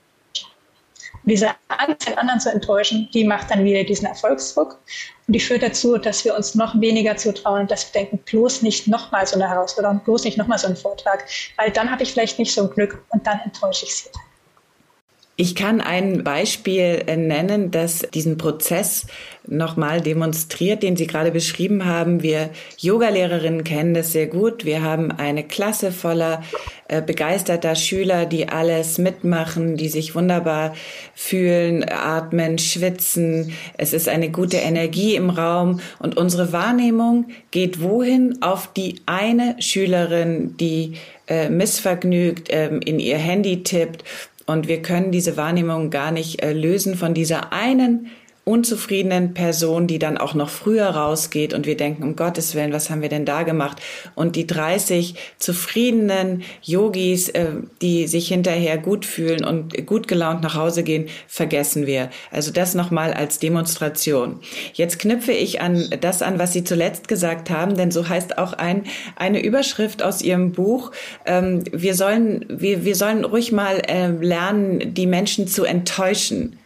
Und 1.22 1.30
diese 1.30 1.50
Angst, 1.68 2.08
den 2.08 2.18
anderen 2.18 2.40
zu 2.40 2.50
enttäuschen, 2.50 3.08
die 3.12 3.24
macht 3.24 3.50
dann 3.50 3.64
wieder 3.64 3.84
diesen 3.84 4.06
Erfolgsdruck. 4.06 4.78
Und 5.26 5.34
die 5.34 5.40
führt 5.40 5.62
dazu, 5.62 5.98
dass 5.98 6.24
wir 6.24 6.34
uns 6.34 6.54
noch 6.54 6.80
weniger 6.80 7.16
zutrauen 7.16 7.62
und 7.62 7.70
dass 7.70 7.86
wir 7.86 8.00
denken, 8.00 8.18
bloß 8.18 8.62
nicht 8.62 8.88
nochmal 8.88 9.26
so 9.26 9.36
eine 9.36 9.48
Herausforderung, 9.48 10.00
bloß 10.04 10.24
nicht 10.24 10.38
nochmal 10.38 10.58
so 10.58 10.66
einen 10.66 10.76
Vortrag, 10.76 11.24
weil 11.56 11.70
dann 11.70 11.90
habe 11.90 12.02
ich 12.02 12.12
vielleicht 12.12 12.38
nicht 12.38 12.52
so 12.52 12.62
ein 12.62 12.70
Glück 12.70 13.04
und 13.10 13.26
dann 13.26 13.40
enttäusche 13.44 13.84
ich 13.86 13.94
sie. 13.94 14.10
Ich 15.40 15.54
kann 15.54 15.80
ein 15.80 16.22
Beispiel 16.22 17.02
äh, 17.06 17.16
nennen, 17.16 17.70
das 17.70 18.00
diesen 18.12 18.36
Prozess 18.36 19.06
nochmal 19.46 20.02
demonstriert, 20.02 20.82
den 20.82 20.96
Sie 20.96 21.06
gerade 21.06 21.30
beschrieben 21.30 21.86
haben. 21.86 22.22
Wir 22.22 22.50
Yogalehrerinnen 22.76 23.64
kennen 23.64 23.94
das 23.94 24.12
sehr 24.12 24.26
gut. 24.26 24.66
Wir 24.66 24.82
haben 24.82 25.10
eine 25.10 25.42
Klasse 25.42 25.92
voller 25.92 26.42
äh, 26.88 27.00
begeisterter 27.00 27.74
Schüler, 27.74 28.26
die 28.26 28.50
alles 28.50 28.98
mitmachen, 28.98 29.78
die 29.78 29.88
sich 29.88 30.14
wunderbar 30.14 30.74
fühlen, 31.14 31.86
atmen, 31.88 32.58
schwitzen. 32.58 33.54
Es 33.78 33.94
ist 33.94 34.10
eine 34.10 34.30
gute 34.30 34.58
Energie 34.58 35.14
im 35.14 35.30
Raum 35.30 35.80
und 36.00 36.18
unsere 36.18 36.52
Wahrnehmung 36.52 37.28
geht 37.50 37.80
wohin? 37.80 38.42
Auf 38.42 38.70
die 38.74 39.00
eine 39.06 39.56
Schülerin, 39.58 40.54
die 40.58 40.96
äh, 41.28 41.48
missvergnügt 41.48 42.48
ähm, 42.50 42.80
in 42.82 42.98
ihr 42.98 43.16
Handy 43.16 43.62
tippt 43.62 44.04
und 44.50 44.68
wir 44.68 44.82
können 44.82 45.12
diese 45.12 45.36
Wahrnehmung 45.36 45.90
gar 45.90 46.10
nicht 46.10 46.42
äh, 46.42 46.52
lösen 46.52 46.96
von 46.96 47.14
dieser 47.14 47.52
einen 47.52 48.08
unzufriedenen 48.44 49.34
Person, 49.34 49.86
die 49.86 49.98
dann 49.98 50.16
auch 50.16 50.34
noch 50.34 50.48
früher 50.48 50.86
rausgeht 50.86 51.52
und 51.52 51.66
wir 51.66 51.76
denken, 51.76 52.02
um 52.02 52.16
Gottes 52.16 52.54
Willen, 52.54 52.72
was 52.72 52.88
haben 52.88 53.02
wir 53.02 53.10
denn 53.10 53.26
da 53.26 53.42
gemacht? 53.42 53.80
Und 54.14 54.34
die 54.34 54.46
30 54.46 55.14
zufriedenen 55.38 56.42
Yogis, 56.62 57.28
äh, 57.28 57.50
die 57.82 58.06
sich 58.06 58.28
hinterher 58.28 58.78
gut 58.78 59.04
fühlen 59.04 59.44
und 59.44 59.86
gut 59.86 60.08
gelaunt 60.08 60.42
nach 60.42 60.54
Hause 60.54 60.82
gehen, 60.82 61.08
vergessen 61.28 61.86
wir. 61.86 62.10
Also 62.30 62.50
das 62.50 62.74
nochmal 62.74 63.12
als 63.12 63.38
Demonstration. 63.38 64.40
Jetzt 64.72 64.98
knüpfe 64.98 65.32
ich 65.32 65.60
an 65.60 65.90
das 66.00 66.22
an, 66.22 66.38
was 66.38 66.52
Sie 66.52 66.64
zuletzt 66.64 67.08
gesagt 67.08 67.50
haben, 67.50 67.76
denn 67.76 67.90
so 67.90 68.08
heißt 68.08 68.38
auch 68.38 68.54
ein, 68.54 68.84
eine 69.16 69.42
Überschrift 69.42 70.02
aus 70.02 70.22
Ihrem 70.22 70.52
Buch. 70.52 70.92
Ähm, 71.26 71.64
wir 71.72 71.94
sollen, 71.94 72.46
wir, 72.48 72.84
wir 72.84 72.96
sollen 72.96 73.24
ruhig 73.24 73.52
mal 73.52 73.82
äh, 73.86 74.08
lernen, 74.08 74.94
die 74.94 75.06
Menschen 75.06 75.46
zu 75.46 75.64
enttäuschen. 75.64 76.59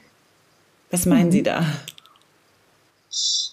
Was 0.94 1.06
meinen 1.06 1.32
Sie 1.32 1.42
da? 1.42 1.66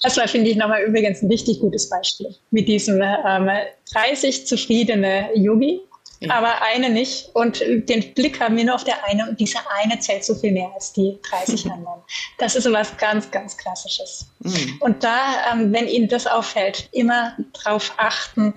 Das 0.04 0.16
war, 0.16 0.28
finde 0.28 0.52
ich, 0.52 0.58
nochmal 0.58 0.84
übrigens 0.84 1.24
ein 1.24 1.28
richtig 1.28 1.60
gutes 1.60 1.90
Beispiel 1.90 2.36
mit 2.52 2.68
diesem 2.68 3.02
ähm, 3.02 3.50
30 3.92 4.46
zufriedene 4.46 5.32
Yogi, 5.34 5.82
ja. 6.20 6.36
aber 6.36 6.62
eine 6.62 6.92
nicht. 6.92 7.32
Und 7.34 7.60
den 7.62 8.14
Blick 8.14 8.40
haben 8.40 8.58
wir 8.58 8.66
nur 8.66 8.76
auf 8.76 8.84
der 8.84 9.04
eine 9.06 9.28
und 9.28 9.40
diese 9.40 9.58
eine 9.82 10.00
zählt 10.00 10.24
so 10.24 10.36
viel 10.36 10.52
mehr 10.52 10.70
als 10.76 10.94
die 10.94 11.18
30 11.32 11.66
anderen. 11.72 12.02
Das 12.38 12.56
ist 12.56 12.66
so 12.66 12.74
was 12.74 12.96
ganz, 12.98 13.32
ganz 13.32 13.58
Klassisches. 13.58 14.28
Mhm. 14.42 14.78
Und 14.80 15.04
da, 15.04 15.18
ähm, 15.52 15.74
wenn 15.74 15.88
Ihnen 15.88 16.10
das 16.10 16.28
auffällt, 16.28 16.90
immer 16.92 17.36
darauf 17.64 17.92
achten, 17.98 18.54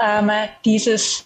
ähm, 0.00 0.32
dieses 0.64 1.24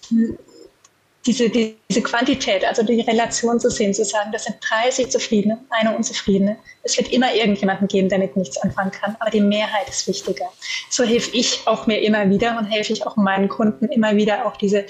diese, 1.27 1.51
diese 1.51 2.03
Quantität, 2.03 2.65
also 2.65 2.83
die 2.83 3.03
Relation 3.03 3.61
zu 3.61 3.71
sehen, 3.71 3.93
zu 3.93 4.05
sagen, 4.05 4.33
das 4.33 4.45
sind 4.45 4.57
30 4.61 5.11
Zufriedene, 5.11 5.59
eine 5.69 5.95
Unzufriedene. 5.95 6.57
Es 6.83 6.97
wird 6.97 7.13
immer 7.13 7.35
irgendjemanden 7.35 7.89
geben, 7.89 8.09
der 8.09 8.19
mit 8.19 8.37
nichts 8.37 8.57
anfangen 8.59 8.91
kann, 8.91 9.17
aber 9.21 9.31
die 9.31 9.41
Mehrheit 9.41 9.89
ist 9.89 10.09
wichtiger. 10.09 10.47
So 10.89 11.05
helfe 11.05 11.31
ich 11.37 11.61
auch 11.67 11.87
mir 11.87 12.01
immer 12.01 12.29
wieder 12.31 12.57
und 12.57 12.65
helfe 12.65 12.95
ich 12.95 13.07
auch 13.07 13.17
meinen 13.17 13.49
Kunden 13.49 13.87
immer 13.89 14.17
wieder, 14.17 14.47
auch 14.47 14.57
diese, 14.57 14.87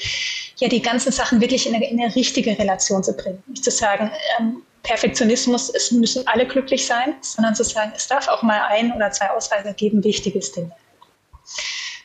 ja, 0.57 0.68
die 0.68 0.83
ganzen 0.83 1.11
Sachen 1.11 1.41
wirklich 1.41 1.66
in 1.66 1.74
eine, 1.74 1.91
in 1.91 2.01
eine 2.01 2.14
richtige 2.14 2.57
Relation 2.57 3.03
zu 3.03 3.16
bringen. 3.16 3.43
Nicht 3.49 3.64
zu 3.64 3.72
sagen, 3.72 4.12
ähm, 4.39 4.62
Perfektionismus, 4.85 5.68
es 5.70 5.91
müssen 5.91 6.26
alle 6.26 6.47
glücklich 6.47 6.87
sein, 6.87 7.14
sondern 7.22 7.55
zu 7.55 7.64
sagen, 7.64 7.93
es 7.97 8.07
darf 8.07 8.28
auch 8.28 8.43
mal 8.43 8.62
ein 8.68 8.93
oder 8.93 9.11
zwei 9.11 9.31
Ausreißer 9.31 9.74
geben, 9.74 10.03
wichtiges 10.05 10.53
Dinge. 10.53 10.70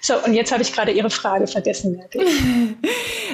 So, 0.05 0.23
und 0.23 0.35
jetzt 0.35 0.51
habe 0.51 0.61
ich 0.61 0.71
gerade 0.71 0.91
Ihre 0.91 1.09
Frage 1.09 1.47
vergessen. 1.47 1.99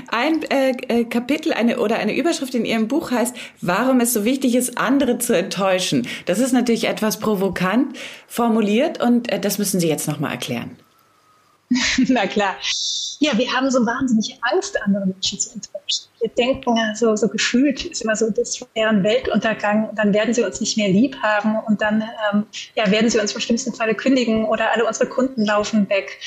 Ein 0.08 0.42
äh, 0.44 0.72
äh, 0.88 1.04
Kapitel 1.04 1.52
eine, 1.52 1.80
oder 1.80 1.98
eine 1.98 2.16
Überschrift 2.16 2.56
in 2.56 2.64
Ihrem 2.64 2.88
Buch 2.88 3.12
heißt, 3.12 3.36
warum 3.60 4.00
es 4.00 4.14
so 4.14 4.24
wichtig 4.24 4.56
ist, 4.56 4.78
andere 4.78 5.18
zu 5.18 5.36
enttäuschen. 5.38 6.08
Das 6.28 6.40
ist 6.40 6.54
natürlich 6.54 6.86
etwas 6.86 7.20
provokant 7.20 7.98
formuliert 8.26 9.02
und 9.02 9.30
äh, 9.30 9.40
das 9.42 9.58
müssen 9.58 9.82
Sie 9.82 9.90
jetzt 9.90 10.08
nochmal 10.08 10.32
erklären. 10.32 10.78
Na 12.08 12.26
klar. 12.26 12.56
Ja, 13.20 13.38
wir 13.38 13.54
haben 13.54 13.70
so 13.70 13.86
wahnsinnig 13.86 14.40
Angst, 14.42 14.82
andere 14.82 15.06
Menschen 15.06 15.40
zu 15.40 15.52
enttäuschen. 15.52 16.08
Wir 16.22 16.30
denken 16.30 16.76
so, 16.96 17.16
so 17.16 17.28
gefühlt, 17.28 17.86
ist 17.86 18.02
immer 18.02 18.16
so, 18.16 18.30
das 18.32 18.66
wäre 18.74 18.90
ein 18.90 19.04
Weltuntergang, 19.04 19.90
dann 19.96 20.14
werden 20.14 20.34
sie 20.34 20.44
uns 20.44 20.60
nicht 20.60 20.76
mehr 20.78 20.90
lieb 20.90 21.16
haben 21.22 21.60
und 21.68 21.82
dann 21.82 22.04
ähm, 22.34 22.46
ja, 22.76 22.90
werden 22.90 23.10
sie 23.10 23.20
uns 23.20 23.34
im 23.34 23.42
schlimmsten 23.42 23.74
Falle 23.74 23.94
kündigen 23.94 24.46
oder 24.46 24.72
alle 24.72 24.86
unsere 24.86 25.08
Kunden 25.08 25.46
laufen 25.46 25.88
weg. 25.90 26.18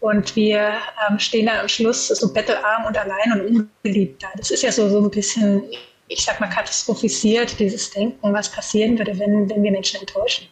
Und 0.00 0.36
wir 0.36 0.74
ähm, 1.08 1.18
stehen 1.18 1.46
dann 1.46 1.58
am 1.58 1.68
Schluss 1.68 2.08
so 2.08 2.32
bettelarm 2.32 2.86
und 2.86 2.96
allein 2.96 3.32
und 3.32 3.68
ungeliebt 3.84 4.22
da. 4.22 4.28
Das 4.36 4.50
ist 4.50 4.62
ja 4.62 4.70
so, 4.70 4.88
so 4.88 5.00
ein 5.00 5.10
bisschen, 5.10 5.64
ich 6.06 6.24
sag 6.24 6.38
mal, 6.40 6.48
katastrophisiert, 6.48 7.58
dieses 7.58 7.90
Denken, 7.90 8.32
was 8.32 8.50
passieren 8.50 8.96
würde, 8.96 9.18
wenn, 9.18 9.50
wenn 9.50 9.62
wir 9.62 9.72
Menschen 9.72 10.00
enttäuschen. 10.00 10.46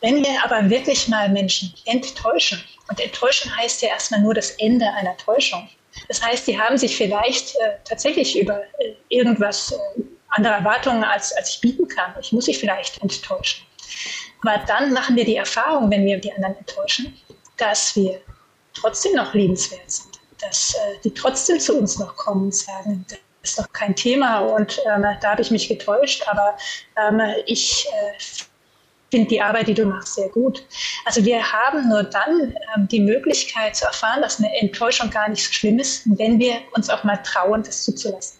Wenn 0.00 0.24
wir 0.24 0.44
aber 0.44 0.68
wirklich 0.68 1.08
mal 1.08 1.28
Menschen 1.28 1.72
enttäuschen, 1.84 2.62
und 2.88 3.00
enttäuschen 3.00 3.54
heißt 3.56 3.82
ja 3.82 3.88
erstmal 3.88 4.20
nur 4.20 4.34
das 4.34 4.50
Ende 4.52 4.86
einer 4.86 5.16
Täuschung. 5.16 5.68
Das 6.08 6.22
heißt, 6.22 6.46
die 6.46 6.58
haben 6.58 6.76
sich 6.76 6.96
vielleicht 6.96 7.54
äh, 7.56 7.76
tatsächlich 7.84 8.38
über 8.38 8.60
äh, 8.80 8.94
irgendwas 9.08 9.72
äh, 9.72 10.02
andere 10.28 10.54
Erwartungen, 10.54 11.04
als, 11.04 11.32
als 11.32 11.54
ich 11.54 11.60
bieten 11.60 11.86
kann. 11.88 12.14
Ich 12.20 12.32
muss 12.32 12.46
sie 12.46 12.54
vielleicht 12.54 13.00
enttäuschen. 13.02 13.64
Aber 14.42 14.62
dann 14.66 14.92
machen 14.92 15.16
wir 15.16 15.24
die 15.24 15.36
Erfahrung, 15.36 15.90
wenn 15.90 16.04
wir 16.04 16.18
die 16.18 16.32
anderen 16.32 16.56
enttäuschen, 16.56 17.16
dass 17.62 17.94
wir 17.94 18.20
trotzdem 18.74 19.14
noch 19.14 19.32
liebenswert 19.34 19.90
sind, 19.90 20.20
dass 20.40 20.74
äh, 20.74 20.98
die 21.04 21.14
trotzdem 21.14 21.60
zu 21.60 21.78
uns 21.78 21.98
noch 21.98 22.16
kommen 22.16 22.46
und 22.46 22.54
sagen, 22.54 23.06
das 23.08 23.18
ist 23.42 23.58
doch 23.58 23.72
kein 23.72 23.94
Thema 23.94 24.40
und 24.40 24.80
ähm, 24.92 25.02
da 25.20 25.30
habe 25.30 25.42
ich 25.42 25.50
mich 25.50 25.68
getäuscht, 25.68 26.26
aber 26.26 26.56
ähm, 26.96 27.20
ich 27.46 27.86
äh, 27.86 28.22
finde 29.10 29.28
die 29.28 29.40
Arbeit, 29.40 29.68
die 29.68 29.74
du 29.74 29.84
machst, 29.84 30.14
sehr 30.14 30.28
gut. 30.30 30.64
Also 31.04 31.24
wir 31.24 31.52
haben 31.52 31.88
nur 31.88 32.02
dann 32.02 32.56
ähm, 32.76 32.88
die 32.88 33.00
Möglichkeit 33.00 33.76
zu 33.76 33.84
erfahren, 33.84 34.22
dass 34.22 34.38
eine 34.38 34.52
Enttäuschung 34.58 35.10
gar 35.10 35.28
nicht 35.28 35.44
so 35.44 35.52
schlimm 35.52 35.78
ist, 35.78 36.02
wenn 36.18 36.40
wir 36.40 36.54
uns 36.72 36.90
auch 36.90 37.04
mal 37.04 37.18
trauen, 37.18 37.62
das 37.62 37.84
zuzulassen. 37.84 38.38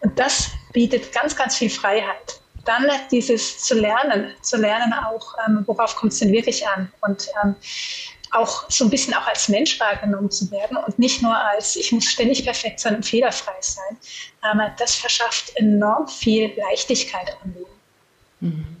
Und 0.00 0.18
das 0.18 0.50
bietet 0.72 1.12
ganz, 1.12 1.36
ganz 1.36 1.56
viel 1.56 1.70
Freiheit 1.70 2.41
dann 2.64 2.86
dieses 3.10 3.64
zu 3.64 3.74
lernen, 3.74 4.32
zu 4.42 4.56
lernen 4.56 4.92
auch, 4.92 5.34
ähm, 5.46 5.64
worauf 5.66 5.96
kommt 5.96 6.12
es 6.12 6.20
denn 6.20 6.32
wirklich 6.32 6.66
an 6.66 6.92
und 7.00 7.28
ähm, 7.42 7.54
auch 8.32 8.64
so 8.70 8.84
ein 8.84 8.90
bisschen 8.90 9.14
auch 9.14 9.26
als 9.26 9.48
Mensch 9.48 9.78
wahrgenommen 9.78 10.30
zu 10.30 10.50
werden 10.50 10.76
und 10.76 10.98
nicht 10.98 11.22
nur 11.22 11.36
als, 11.36 11.76
ich 11.76 11.92
muss 11.92 12.04
ständig 12.04 12.44
perfekt 12.44 12.80
sein 12.80 12.96
und 12.96 13.04
fehlerfrei 13.04 13.52
sein. 13.60 13.96
Ähm, 14.44 14.60
das 14.78 14.94
verschafft 14.94 15.52
enorm 15.56 16.08
viel 16.08 16.52
Leichtigkeit 16.56 17.36
am 17.42 17.52
Leben. 17.52 17.70
Mhm. 18.40 18.76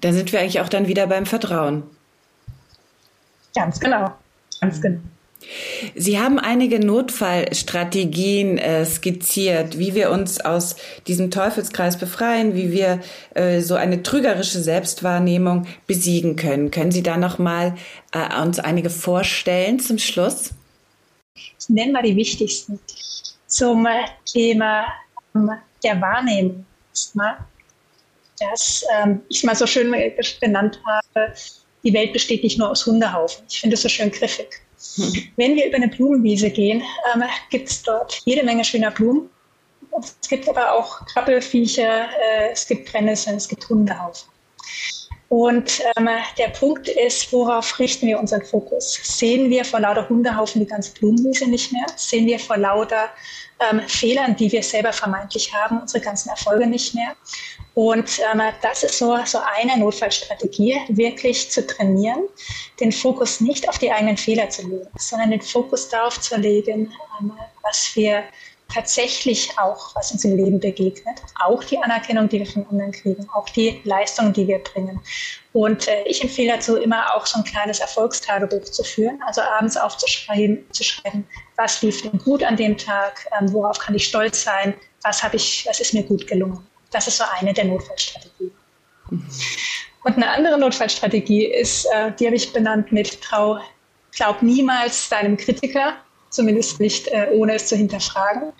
Da 0.00 0.12
sind 0.12 0.32
wir 0.32 0.40
eigentlich 0.40 0.60
auch 0.60 0.68
dann 0.68 0.88
wieder 0.88 1.06
beim 1.06 1.26
Vertrauen. 1.26 1.84
Ganz 3.54 3.80
genau, 3.80 4.14
ganz 4.60 4.80
genau. 4.80 5.00
Sie 5.94 6.18
haben 6.18 6.38
einige 6.38 6.80
Notfallstrategien 6.84 8.58
äh, 8.58 8.84
skizziert, 8.84 9.78
wie 9.78 9.94
wir 9.94 10.10
uns 10.10 10.40
aus 10.40 10.76
diesem 11.06 11.30
Teufelskreis 11.30 11.96
befreien, 11.96 12.54
wie 12.54 12.72
wir 12.72 13.00
äh, 13.34 13.60
so 13.60 13.74
eine 13.74 14.02
trügerische 14.02 14.60
Selbstwahrnehmung 14.60 15.66
besiegen 15.86 16.36
können. 16.36 16.70
Können 16.70 16.90
Sie 16.90 17.02
da 17.02 17.16
noch 17.16 17.38
mal 17.38 17.76
äh, 18.12 18.42
uns 18.42 18.58
einige 18.58 18.90
vorstellen 18.90 19.78
zum 19.78 19.98
Schluss? 19.98 20.50
Ich 21.34 21.68
nenne 21.68 21.92
mal 21.92 22.02
die 22.02 22.16
wichtigsten 22.16 22.80
zum 23.46 23.86
Thema 24.30 24.86
ähm, 25.34 25.50
der 25.84 26.00
Wahrnehmung. 26.00 26.64
Das 28.40 28.84
ähm, 28.96 29.20
ich 29.28 29.44
mal 29.44 29.54
so 29.54 29.66
schön 29.66 29.94
benannt 30.40 30.80
habe, 30.86 31.32
die 31.84 31.92
Welt 31.92 32.12
besteht 32.12 32.42
nicht 32.42 32.58
nur 32.58 32.70
aus 32.70 32.84
Hundehaufen. 32.86 33.44
Ich 33.48 33.60
finde 33.60 33.74
es 33.74 33.82
so 33.82 33.88
schön 33.88 34.10
griffig. 34.10 34.62
Wenn 35.36 35.56
wir 35.56 35.66
über 35.66 35.76
eine 35.76 35.88
Blumenwiese 35.88 36.50
gehen, 36.50 36.82
ähm, 37.14 37.24
gibt 37.50 37.68
es 37.68 37.82
dort 37.82 38.20
jede 38.24 38.44
Menge 38.44 38.64
schöner 38.64 38.90
Blumen. 38.90 39.28
Es 40.20 40.28
gibt 40.28 40.48
aber 40.48 40.72
auch 40.72 41.04
Krabbelfiecher, 41.06 42.04
äh, 42.04 42.52
es 42.52 42.66
gibt 42.66 42.90
Brennnesseln, 42.90 43.36
es 43.36 43.48
gibt 43.48 43.68
Hundehaufen. 43.68 44.28
Und 45.28 45.82
ähm, 45.96 46.08
der 46.38 46.48
Punkt 46.48 46.88
ist, 46.88 47.30
worauf 47.32 47.78
richten 47.78 48.06
wir 48.06 48.18
unseren 48.18 48.44
Fokus? 48.44 48.98
Sehen 49.02 49.50
wir 49.50 49.64
vor 49.64 49.80
lauter 49.80 50.08
Hundehaufen 50.08 50.60
die 50.60 50.66
ganze 50.66 50.92
Blumenwiese 50.94 51.46
nicht 51.46 51.72
mehr? 51.72 51.84
Sehen 51.96 52.26
wir 52.26 52.38
vor 52.38 52.56
lauter 52.56 53.10
ähm, 53.60 53.80
Fehlern, 53.88 54.36
die 54.36 54.50
wir 54.52 54.62
selber 54.62 54.92
vermeintlich 54.92 55.52
haben, 55.52 55.80
unsere 55.80 56.02
ganzen 56.02 56.30
Erfolge 56.30 56.66
nicht 56.66 56.94
mehr? 56.94 57.16
Und 57.74 58.18
ähm, 58.32 58.42
das 58.60 58.82
ist 58.82 58.98
so, 58.98 59.16
so 59.24 59.38
eine 59.56 59.78
Notfallstrategie, 59.78 60.80
wirklich 60.88 61.50
zu 61.50 61.64
trainieren, 61.66 62.24
den 62.80 62.90
Fokus 62.90 63.40
nicht 63.40 63.68
auf 63.68 63.78
die 63.78 63.92
eigenen 63.92 64.16
Fehler 64.16 64.50
zu 64.50 64.62
legen, 64.62 64.88
sondern 64.96 65.30
den 65.30 65.42
Fokus 65.42 65.88
darauf 65.88 66.20
zu 66.20 66.36
legen, 66.36 66.92
ähm, 67.20 67.32
was 67.62 67.94
wir 67.94 68.24
tatsächlich 68.72 69.58
auch, 69.58 69.94
was 69.94 70.12
uns 70.12 70.24
im 70.24 70.36
Leben 70.36 70.60
begegnet, 70.60 71.22
auch 71.40 71.64
die 71.64 71.78
Anerkennung, 71.78 72.28
die 72.28 72.40
wir 72.40 72.46
von 72.46 72.66
anderen 72.68 72.92
kriegen, 72.92 73.26
auch 73.34 73.48
die 73.48 73.80
Leistung, 73.84 74.32
die 74.32 74.46
wir 74.46 74.58
bringen. 74.58 75.00
Und 75.54 75.88
äh, 75.88 76.02
ich 76.04 76.22
empfehle 76.22 76.52
dazu 76.52 76.76
immer 76.76 77.14
auch 77.14 77.24
so 77.24 77.38
ein 77.38 77.44
kleines 77.44 77.80
Erfolgstagebuch 77.80 78.64
zu 78.64 78.84
führen, 78.84 79.20
also 79.26 79.40
abends 79.40 79.76
aufzuschreiben, 79.76 80.64
zu 80.72 80.84
schreiben, 80.84 81.26
was 81.56 81.80
lief 81.82 82.02
denn 82.02 82.18
gut 82.18 82.42
an 82.42 82.56
dem 82.56 82.76
Tag, 82.76 83.26
ähm, 83.40 83.52
worauf 83.52 83.78
kann 83.78 83.94
ich 83.94 84.06
stolz 84.06 84.44
sein, 84.44 84.74
was 85.02 85.22
habe 85.22 85.36
ich, 85.36 85.64
was 85.66 85.80
ist 85.80 85.94
mir 85.94 86.02
gut 86.02 86.26
gelungen. 86.26 86.64
Das 86.90 87.08
ist 87.08 87.16
so 87.16 87.24
eine 87.38 87.54
der 87.54 87.64
Notfallstrategien. 87.64 88.52
Mhm. 89.10 89.26
Und 90.04 90.16
eine 90.16 90.30
andere 90.30 90.58
Notfallstrategie 90.58 91.46
ist, 91.46 91.86
äh, 91.86 92.12
die 92.12 92.26
habe 92.26 92.36
ich 92.36 92.52
benannt 92.52 92.92
mit 92.92 93.20
Trau, 93.22 93.58
glaub 94.12 94.42
niemals 94.42 95.08
deinem 95.08 95.36
Kritiker, 95.36 95.94
zumindest 96.30 96.80
nicht 96.80 97.08
äh, 97.08 97.28
ohne 97.32 97.54
es 97.54 97.66
zu 97.66 97.76
hinterfragen. 97.76 98.52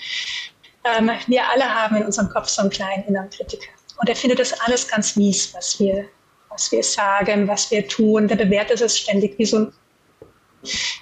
Ähm, 0.84 1.10
wir 1.26 1.48
alle 1.48 1.64
haben 1.64 1.96
in 1.96 2.04
unserem 2.04 2.28
Kopf 2.28 2.48
so 2.48 2.62
einen 2.62 2.70
kleinen 2.70 3.04
inneren 3.04 3.30
Kritiker. 3.30 3.68
Und 3.98 4.08
er 4.08 4.16
findet 4.16 4.38
das 4.38 4.58
alles 4.60 4.88
ganz 4.88 5.16
mies, 5.16 5.52
was 5.54 5.78
wir, 5.80 6.06
was 6.50 6.70
wir 6.70 6.82
sagen, 6.82 7.48
was 7.48 7.70
wir 7.70 7.86
tun. 7.86 8.28
Der 8.28 8.36
bewertet 8.36 8.80
es 8.80 8.98
ständig 8.98 9.38
wie 9.38 9.44
so 9.44 9.58
ein, 9.58 9.72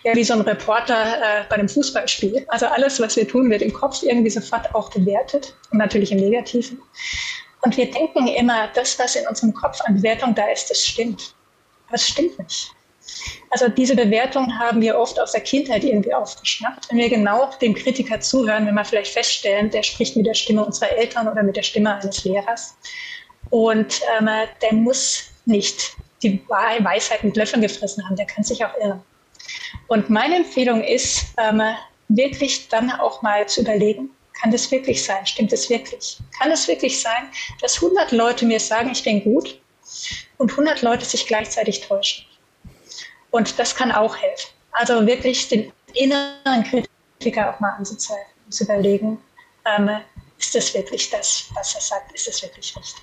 ja, 0.04 0.14
wie 0.14 0.24
so 0.24 0.34
ein 0.34 0.40
Reporter 0.40 1.18
äh, 1.18 1.44
bei 1.48 1.56
einem 1.56 1.68
Fußballspiel. 1.68 2.46
Also 2.48 2.66
alles, 2.66 3.00
was 3.00 3.16
wir 3.16 3.28
tun, 3.28 3.50
wird 3.50 3.62
im 3.62 3.72
Kopf 3.72 4.02
irgendwie 4.02 4.30
sofort 4.30 4.74
auch 4.74 4.90
bewertet 4.90 5.54
und 5.70 5.78
natürlich 5.78 6.12
im 6.12 6.18
Negativen. 6.18 6.80
Und 7.62 7.76
wir 7.76 7.90
denken 7.90 8.28
immer, 8.28 8.68
das, 8.74 8.98
was 8.98 9.16
in 9.16 9.26
unserem 9.26 9.52
Kopf 9.52 9.80
an 9.82 9.96
Bewertung 9.96 10.34
da 10.34 10.46
ist, 10.50 10.70
das 10.70 10.84
stimmt. 10.84 11.34
Aber 11.88 11.96
es 11.96 12.08
stimmt 12.08 12.38
nicht. 12.38 12.76
Also 13.50 13.68
diese 13.68 13.94
Bewertung 13.94 14.59
haben 14.59 14.80
wir 14.80 14.98
oft 14.98 15.18
aus 15.20 15.32
der 15.32 15.40
Kindheit 15.40 15.84
irgendwie 15.84 16.12
aufgeschnappt. 16.12 16.90
Wenn 16.90 16.98
wir 16.98 17.09
genau 17.09 17.50
dem 17.61 17.74
Kritiker 17.74 18.20
zuhören, 18.20 18.66
wenn 18.66 18.74
wir 18.74 18.84
vielleicht 18.84 19.12
feststellen, 19.12 19.70
der 19.70 19.82
spricht 19.82 20.16
mit 20.16 20.26
der 20.26 20.34
Stimme 20.34 20.64
unserer 20.64 20.90
Eltern 20.90 21.28
oder 21.28 21.42
mit 21.42 21.57
der 21.57 21.62
Stimme 21.62 21.94
eines 21.94 22.24
Lehrers. 22.24 22.76
Und 23.50 24.00
ähm, 24.18 24.28
der 24.61 24.72
muss 24.72 25.24
nicht 25.44 25.96
die 26.22 26.42
Weisheit 26.48 27.22
mit 27.22 27.36
Löffeln 27.36 27.62
gefressen 27.62 28.04
haben, 28.04 28.16
der 28.16 28.26
kann 28.26 28.42
sich 28.42 28.64
auch 28.64 28.76
irren. 28.80 29.02
Und 29.88 30.11
meine 30.11 30.36
Empfehlung 30.36 30.82
ist, 30.82 31.26
ähm, 31.38 31.62
wirklich 32.09 32.68
dann 32.68 32.90
auch 32.90 33.22
mal 33.22 33.46
zu 33.46 33.61
überlegen, 33.61 34.11
kann 34.40 34.50
das 34.50 34.70
wirklich 34.70 35.02
sein? 35.02 35.24
Stimmt 35.26 35.52
es 35.52 35.70
wirklich? 35.70 36.18
Kann 36.38 36.50
es 36.50 36.68
wirklich 36.68 37.00
sein, 37.00 37.30
dass 37.61 37.76
100 37.76 38.12
Leute 38.12 38.44
mir 38.44 38.61
sagen, 38.61 38.90
ich 38.90 39.02
bin 39.02 39.22
gut 39.24 39.61
und 40.36 40.50
100 40.50 40.82
Leute 40.82 41.04
sich 41.04 41.26
gleichzeitig 41.26 41.80
täuschen? 41.80 42.26
Und 43.37 43.59
das 43.59 43.74
kann 43.74 43.93
auch 43.93 44.16
helfen. 44.16 44.49
Also 44.72 45.07
wirklich 45.07 45.49
den 45.49 45.70
inneren 45.93 46.64
Kritiker 47.20 47.55
auch 47.55 47.61
mal 47.61 47.74
anzuzeigen, 47.76 48.24
zu 48.49 48.64
überlegen, 48.64 49.18
ähm, 49.66 49.91
ist 50.39 50.55
das 50.55 50.72
wirklich 50.72 51.11
das, 51.11 51.45
was 51.55 51.74
er 51.74 51.80
sagt, 51.82 52.12
ist 52.14 52.26
das 52.28 52.43
wirklich 52.43 52.74
richtig? 52.74 53.03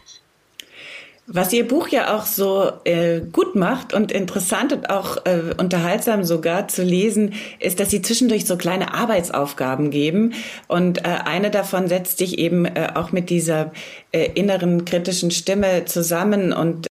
Was 1.27 1.53
Ihr 1.53 1.67
Buch 1.67 1.87
ja 1.87 2.17
auch 2.17 2.25
so 2.25 2.71
äh, 2.83 3.21
gut 3.21 3.55
macht 3.55 3.93
und 3.93 4.11
interessant 4.11 4.73
und 4.73 4.89
auch 4.89 5.17
äh, 5.25 5.53
unterhaltsam 5.57 6.23
sogar 6.23 6.67
zu 6.67 6.81
lesen, 6.81 7.35
ist, 7.59 7.79
dass 7.79 7.91
Sie 7.91 8.01
zwischendurch 8.01 8.45
so 8.45 8.57
kleine 8.57 8.93
Arbeitsaufgaben 8.93 9.91
geben. 9.91 10.33
Und 10.67 11.05
äh, 11.05 11.09
eine 11.25 11.51
davon 11.51 11.87
setzt 11.87 12.17
sich 12.17 12.39
eben 12.39 12.65
äh, 12.65 12.91
auch 12.95 13.11
mit 13.11 13.29
dieser 13.29 13.71
äh, 14.11 14.31
inneren 14.33 14.83
kritischen 14.83 15.29
Stimme 15.29 15.85
zusammen 15.85 16.51
und 16.53 16.87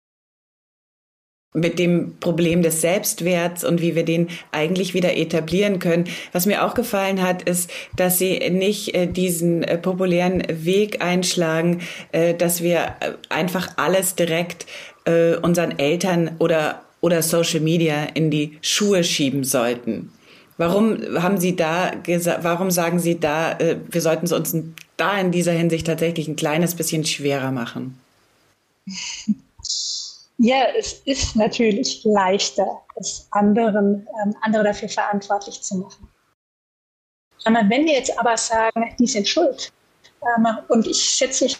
mit 1.54 1.78
dem 1.78 2.18
Problem 2.20 2.62
des 2.62 2.82
Selbstwerts 2.82 3.64
und 3.64 3.80
wie 3.80 3.94
wir 3.94 4.04
den 4.04 4.28
eigentlich 4.52 4.92
wieder 4.92 5.16
etablieren 5.16 5.78
können. 5.78 6.04
Was 6.32 6.44
mir 6.44 6.64
auch 6.64 6.74
gefallen 6.74 7.22
hat, 7.22 7.42
ist, 7.42 7.70
dass 7.96 8.18
sie 8.18 8.38
nicht 8.50 8.94
äh, 8.94 9.06
diesen 9.06 9.62
äh, 9.62 9.78
populären 9.78 10.42
Weg 10.48 11.02
einschlagen, 11.02 11.80
äh, 12.12 12.34
dass 12.34 12.62
wir 12.62 12.96
äh, 13.00 13.12
einfach 13.30 13.70
alles 13.76 14.14
direkt 14.14 14.66
äh, 15.06 15.36
unseren 15.36 15.78
Eltern 15.78 16.32
oder 16.38 16.82
oder 17.00 17.22
Social 17.22 17.60
Media 17.60 18.04
in 18.14 18.30
die 18.30 18.58
Schuhe 18.60 19.04
schieben 19.04 19.44
sollten. 19.44 20.10
Warum 20.56 20.98
haben 21.22 21.38
Sie 21.38 21.54
da 21.54 21.92
warum 22.42 22.72
sagen 22.72 22.98
Sie 22.98 23.20
da, 23.20 23.52
äh, 23.52 23.76
wir 23.88 24.00
sollten 24.00 24.26
es 24.26 24.32
uns 24.32 24.54
da 24.96 25.18
in 25.18 25.30
dieser 25.30 25.52
Hinsicht 25.52 25.86
tatsächlich 25.86 26.26
ein 26.28 26.36
kleines 26.36 26.74
bisschen 26.74 27.06
schwerer 27.06 27.52
machen? 27.52 27.98
Ja, 30.40 30.66
es 30.76 30.92
ist 31.04 31.34
natürlich 31.34 32.04
leichter, 32.04 32.82
es 32.94 33.26
anderen, 33.32 34.06
ähm, 34.22 34.36
andere 34.42 34.64
dafür 34.64 34.88
verantwortlich 34.88 35.60
zu 35.62 35.78
machen. 35.78 36.08
Aber 37.44 37.68
wenn 37.68 37.86
wir 37.86 37.94
jetzt 37.94 38.16
aber 38.18 38.36
sagen, 38.36 38.94
die 39.00 39.06
sind 39.06 39.26
schuld 39.26 39.72
ähm, 40.22 40.46
und 40.68 40.86
ich 40.86 41.16
setze 41.16 41.44
mich 41.44 41.58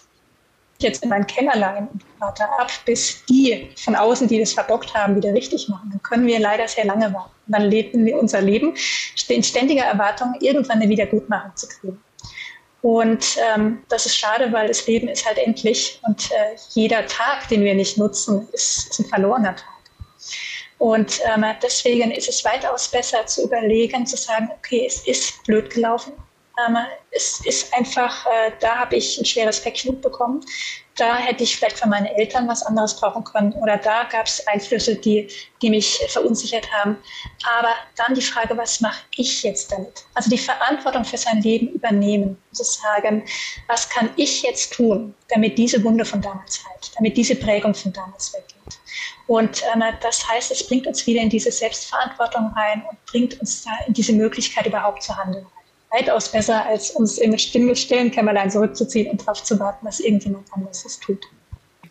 jetzt 0.78 1.02
in 1.02 1.08
mein 1.08 1.26
Kämmerlein 1.26 1.88
und 1.88 2.04
warte 2.20 2.44
ab, 2.44 2.70
bis 2.84 3.24
die 3.26 3.68
von 3.76 3.96
außen, 3.96 4.28
die 4.28 4.38
das 4.38 4.52
verbockt 4.52 4.94
haben, 4.94 5.16
wieder 5.16 5.34
richtig 5.34 5.68
machen, 5.68 5.90
dann 5.90 6.02
können 6.02 6.26
wir 6.26 6.38
leider 6.38 6.68
sehr 6.68 6.84
lange 6.84 7.12
warten. 7.12 7.32
dann 7.48 7.62
leben 7.62 8.04
wir 8.06 8.16
unser 8.16 8.40
Leben 8.40 8.74
in 9.28 9.42
ständiger 9.42 9.84
Erwartung, 9.84 10.34
irgendwann 10.40 10.80
eine 10.80 10.88
Wiedergutmachung 10.88 11.56
zu 11.56 11.66
kriegen. 11.68 12.00
Und 12.80 13.36
ähm, 13.54 13.82
das 13.88 14.06
ist 14.06 14.16
schade, 14.16 14.52
weil 14.52 14.68
das 14.68 14.86
Leben 14.86 15.08
ist 15.08 15.26
halt 15.26 15.38
endlich 15.38 16.00
und 16.06 16.30
äh, 16.30 16.56
jeder 16.70 17.04
Tag, 17.06 17.48
den 17.48 17.64
wir 17.64 17.74
nicht 17.74 17.98
nutzen, 17.98 18.48
ist, 18.52 18.90
ist 18.90 19.00
ein 19.00 19.06
verlorener 19.06 19.56
Tag. 19.56 19.66
Und 20.78 21.20
ähm, 21.24 21.44
deswegen 21.60 22.12
ist 22.12 22.28
es 22.28 22.44
weitaus 22.44 22.88
besser 22.88 23.26
zu 23.26 23.44
überlegen, 23.44 24.06
zu 24.06 24.16
sagen, 24.16 24.48
okay, 24.56 24.84
es 24.86 25.06
ist 25.08 25.42
blöd 25.44 25.70
gelaufen. 25.70 26.12
Ähm, 26.66 26.76
es 27.10 27.44
ist 27.44 27.72
einfach, 27.74 28.26
äh, 28.26 28.52
da 28.60 28.76
habe 28.76 28.96
ich 28.96 29.18
ein 29.18 29.24
schweres 29.24 29.60
Päckchen 29.60 30.00
bekommen 30.00 30.44
da 30.98 31.16
hätte 31.16 31.44
ich 31.44 31.56
vielleicht 31.56 31.78
von 31.78 31.90
meinen 31.90 32.06
Eltern 32.06 32.48
was 32.48 32.62
anderes 32.64 32.96
brauchen 32.96 33.22
können 33.24 33.52
oder 33.54 33.76
da 33.76 34.04
gab 34.04 34.26
es 34.26 34.44
Einflüsse, 34.48 34.96
die, 34.96 35.28
die 35.62 35.70
mich 35.70 36.00
verunsichert 36.08 36.70
haben. 36.72 36.96
Aber 37.58 37.70
dann 37.96 38.14
die 38.14 38.22
Frage, 38.22 38.56
was 38.56 38.80
mache 38.80 39.00
ich 39.16 39.42
jetzt 39.44 39.70
damit? 39.70 40.04
Also 40.14 40.28
die 40.28 40.38
Verantwortung 40.38 41.04
für 41.04 41.16
sein 41.16 41.40
Leben 41.42 41.68
übernehmen, 41.68 42.36
zu 42.52 42.64
sagen, 42.64 43.24
was 43.68 43.88
kann 43.88 44.10
ich 44.16 44.42
jetzt 44.42 44.72
tun, 44.72 45.14
damit 45.28 45.56
diese 45.56 45.82
Wunde 45.84 46.04
von 46.04 46.20
damals 46.20 46.64
heilt, 46.68 46.90
damit 46.96 47.16
diese 47.16 47.36
Prägung 47.36 47.74
von 47.74 47.92
damals 47.92 48.34
weggeht. 48.34 48.54
Und 49.28 49.62
äh, 49.62 49.92
das 50.02 50.28
heißt, 50.28 50.50
es 50.50 50.66
bringt 50.66 50.86
uns 50.86 51.06
wieder 51.06 51.20
in 51.20 51.30
diese 51.30 51.52
Selbstverantwortung 51.52 52.52
rein 52.56 52.84
und 52.90 53.04
bringt 53.06 53.40
uns 53.40 53.62
da 53.62 53.70
in 53.86 53.94
diese 53.94 54.12
Möglichkeit 54.12 54.66
überhaupt 54.66 55.02
zu 55.02 55.16
handeln 55.16 55.46
weitaus 55.90 56.30
besser, 56.30 56.64
als 56.66 56.90
uns 56.90 57.18
im 57.18 57.36
stillen 57.38 58.10
Kämmerlein 58.10 58.50
zurückzuziehen 58.50 59.10
und 59.10 59.20
darauf 59.20 59.42
zu 59.42 59.58
warten, 59.58 59.86
dass 59.86 60.00
irgendjemand 60.00 60.46
anderes 60.52 60.84
es 60.84 61.00
tut. 61.00 61.24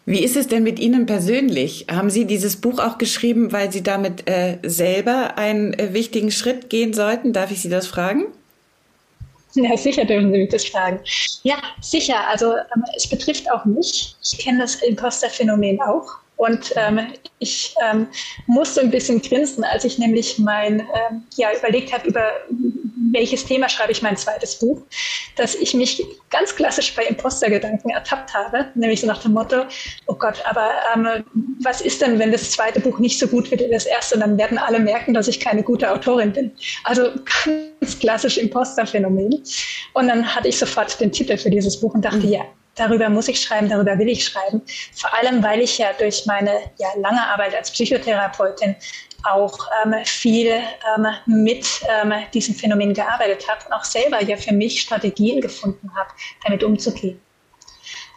Wie 0.06 0.24
ist 0.24 0.38
es 0.38 0.48
denn 0.48 0.64
mit 0.64 0.80
Ihnen 0.80 1.06
persönlich? 1.06 1.88
Haben 1.92 2.10
Sie 2.10 2.24
dieses 2.24 2.56
Buch 2.56 2.80
auch 2.80 2.98
geschrieben, 2.98 3.52
weil 3.52 3.74
Sie 3.74 3.84
damit 3.84 4.30
äh, 4.30 4.58
selber 4.64 5.38
einen 5.38 5.74
äh, 5.74 5.94
wichtigen 5.94 6.32
Schritt 6.32 6.70
gehen 6.70 6.94
sollten? 6.94 7.34
Darf 7.34 7.52
ich 7.52 7.62
Sie 7.62 7.70
das 7.70 7.88
fragen? 7.88 8.28
Ja, 9.54 9.76
sicher 9.76 10.06
dürfen 10.06 10.32
Sie 10.32 10.38
mich 10.38 10.50
das 10.50 10.64
fragen. 10.64 11.02
Ja, 11.44 11.58
sicher. 11.82 12.26
Also 12.30 12.54
ähm, 12.54 12.84
es 12.96 13.08
betrifft 13.08 13.52
auch 13.52 13.66
mich. 13.66 14.16
Ich 14.24 14.38
kenne 14.38 14.60
das 14.60 14.76
Imposter-Phänomen 14.76 15.82
auch. 15.82 16.08
Und 16.38 16.72
ähm, 16.76 17.00
ich 17.40 17.76
ähm, 17.84 18.08
musste 18.46 18.82
ein 18.82 18.92
bisschen 18.92 19.22
grinsen, 19.22 19.64
als 19.64 19.84
ich 19.84 19.98
nämlich 19.98 20.38
mein, 20.38 20.82
ähm, 20.82 21.24
ja, 21.36 21.50
überlegt 21.58 21.92
habe, 21.92 22.08
über 22.08 22.32
welches 23.18 23.46
Thema 23.46 23.68
schreibe 23.68 23.92
ich 23.92 24.02
mein 24.02 24.16
zweites 24.16 24.60
Buch, 24.60 24.82
dass 25.36 25.56
ich 25.56 25.74
mich 25.74 26.04
ganz 26.30 26.56
klassisch 26.56 26.96
bei 26.96 27.04
Impostergedanken 27.04 27.90
ertappt 27.90 28.34
habe, 28.34 28.68
nämlich 28.76 29.02
so 29.02 29.08
nach 29.08 29.22
dem 29.22 29.34
Motto, 29.34 29.64
oh 30.06 30.14
Gott, 30.14 30.44
aber 30.46 30.72
ähm, 30.96 31.26
was 31.64 31.82
ist 31.82 32.02
denn, 32.02 32.20
wenn 32.20 32.32
das 32.32 32.52
zweite 32.52 32.80
Buch 32.80 33.00
nicht 33.00 33.18
so 33.18 33.28
gut 33.28 33.50
wird 33.50 33.62
wie 33.62 33.72
das 33.72 33.86
erste? 33.86 34.16
Und 34.16 34.22
dann 34.22 34.38
werden 34.38 34.58
alle 34.58 34.80
merken, 34.80 35.14
dass 35.14 35.28
ich 35.28 35.40
keine 35.40 35.64
gute 35.64 35.92
Autorin 35.92 36.32
bin. 36.32 36.52
Also 36.84 37.12
ganz 37.46 38.00
klassisch 38.00 38.38
Imposterphänomen. 38.38 39.44
Und 39.94 40.08
dann 40.08 40.36
hatte 40.36 40.48
ich 40.48 40.58
sofort 40.60 41.00
den 41.00 41.12
Titel 41.12 41.38
für 41.38 41.50
dieses 41.50 41.80
Buch 41.80 41.94
und 41.96 42.06
dachte, 42.06 42.18
mhm. 42.18 42.30
ja, 42.30 42.42
darüber 42.76 43.10
muss 43.10 43.28
ich 43.28 43.42
schreiben, 43.42 43.68
darüber 43.70 43.98
will 43.98 44.10
ich 44.10 44.24
schreiben. 44.24 44.62
Vor 44.94 45.14
allem, 45.14 45.44
weil 45.44 45.62
ich 45.62 45.78
ja 45.78 45.88
durch 45.98 46.26
meine 46.26 46.52
ja, 46.78 46.88
lange 46.98 47.26
Arbeit 47.28 47.56
als 47.56 47.72
Psychotherapeutin 47.72 48.76
auch 49.32 49.68
ähm, 49.84 49.96
viel 50.06 50.62
ähm, 50.96 51.08
mit 51.26 51.68
ähm, 51.90 52.14
diesem 52.34 52.56
Phänomen 52.56 52.94
gearbeitet 52.94 53.46
habe 53.48 53.66
und 53.66 53.74
auch 53.74 53.84
selber 53.84 54.24
ja 54.24 54.38
für 54.38 54.54
mich 54.54 54.82
Strategien 54.82 55.42
gefunden 55.42 55.92
habe, 55.96 56.10
damit 56.44 56.64
umzugehen. 56.64 57.20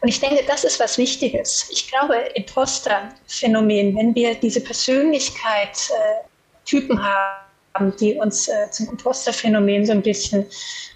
Und 0.02 0.08
ich 0.08 0.20
denke, 0.20 0.42
das 0.46 0.64
ist 0.64 0.80
was 0.80 0.96
Wichtiges. 0.96 1.68
Ich 1.70 1.88
glaube, 1.88 2.14
Imposter-Phänomen, 2.34 3.94
wenn 3.96 4.14
wir 4.14 4.34
diese 4.34 4.62
Persönlichkeit-Typen 4.62 6.96
äh, 6.96 7.02
haben, 7.02 7.94
die 7.96 8.14
uns 8.14 8.48
äh, 8.48 8.70
zum 8.70 8.88
Imposter-Phänomen 8.88 9.84
so 9.84 9.92
ein 9.92 10.00
bisschen, 10.02 10.46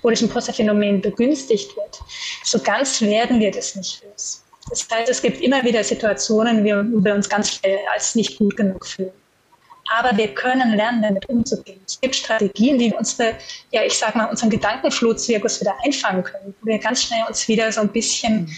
wo 0.02 0.08
das 0.10 0.22
Imposter-Phänomen 0.22 1.02
begünstigt 1.02 1.76
wird, 1.76 2.00
so 2.44 2.58
ganz 2.58 3.02
werden 3.02 3.40
wir 3.40 3.50
das 3.50 3.76
nicht 3.76 4.02
los. 4.04 4.42
Das 4.70 4.88
heißt, 4.90 5.10
es 5.10 5.20
gibt 5.20 5.42
immer 5.42 5.62
wieder 5.62 5.84
Situationen, 5.84 6.64
wo 6.64 7.04
wir 7.04 7.14
uns 7.14 7.28
ganz 7.28 7.60
als 7.92 8.14
nicht 8.14 8.38
gut 8.38 8.56
genug 8.56 8.86
fühlen. 8.86 9.12
Aber 9.96 10.16
wir 10.16 10.34
können 10.34 10.74
lernen, 10.74 11.02
damit 11.02 11.28
umzugehen. 11.28 11.80
Es 11.86 12.00
gibt 12.00 12.16
Strategien, 12.16 12.78
die 12.78 12.92
unsere, 12.92 13.34
ja, 13.70 13.84
ich 13.84 13.96
sag 13.96 14.16
mal, 14.16 14.24
unseren 14.26 14.50
Gedankenflutzirkus 14.50 15.60
wieder 15.60 15.74
einfangen 15.84 16.24
können, 16.24 16.54
wo 16.60 16.66
wir 16.66 16.78
ganz 16.78 17.04
schnell 17.04 17.22
uns 17.28 17.46
wieder 17.46 17.70
so 17.70 17.82
ein 17.82 17.88
bisschen, 17.88 18.50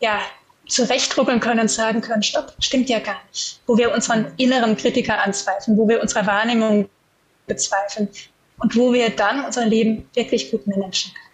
ja, 0.00 0.20
zurechtruckeln 0.66 1.40
können 1.40 1.60
und 1.60 1.70
sagen 1.70 2.00
können, 2.00 2.22
stopp, 2.22 2.54
stimmt 2.58 2.88
ja 2.88 2.98
gar 2.98 3.20
nicht. 3.28 3.60
Wo 3.66 3.76
wir 3.76 3.92
unseren 3.92 4.32
inneren 4.36 4.76
Kritiker 4.76 5.22
anzweifeln, 5.22 5.76
wo 5.76 5.86
wir 5.88 6.00
unsere 6.00 6.26
Wahrnehmung 6.26 6.88
bezweifeln 7.46 8.08
und 8.58 8.76
wo 8.76 8.92
wir 8.92 9.10
dann 9.10 9.44
unser 9.44 9.66
Leben 9.66 10.08
wirklich 10.14 10.50
gut 10.50 10.66
managen 10.66 11.12
können. 11.12 11.25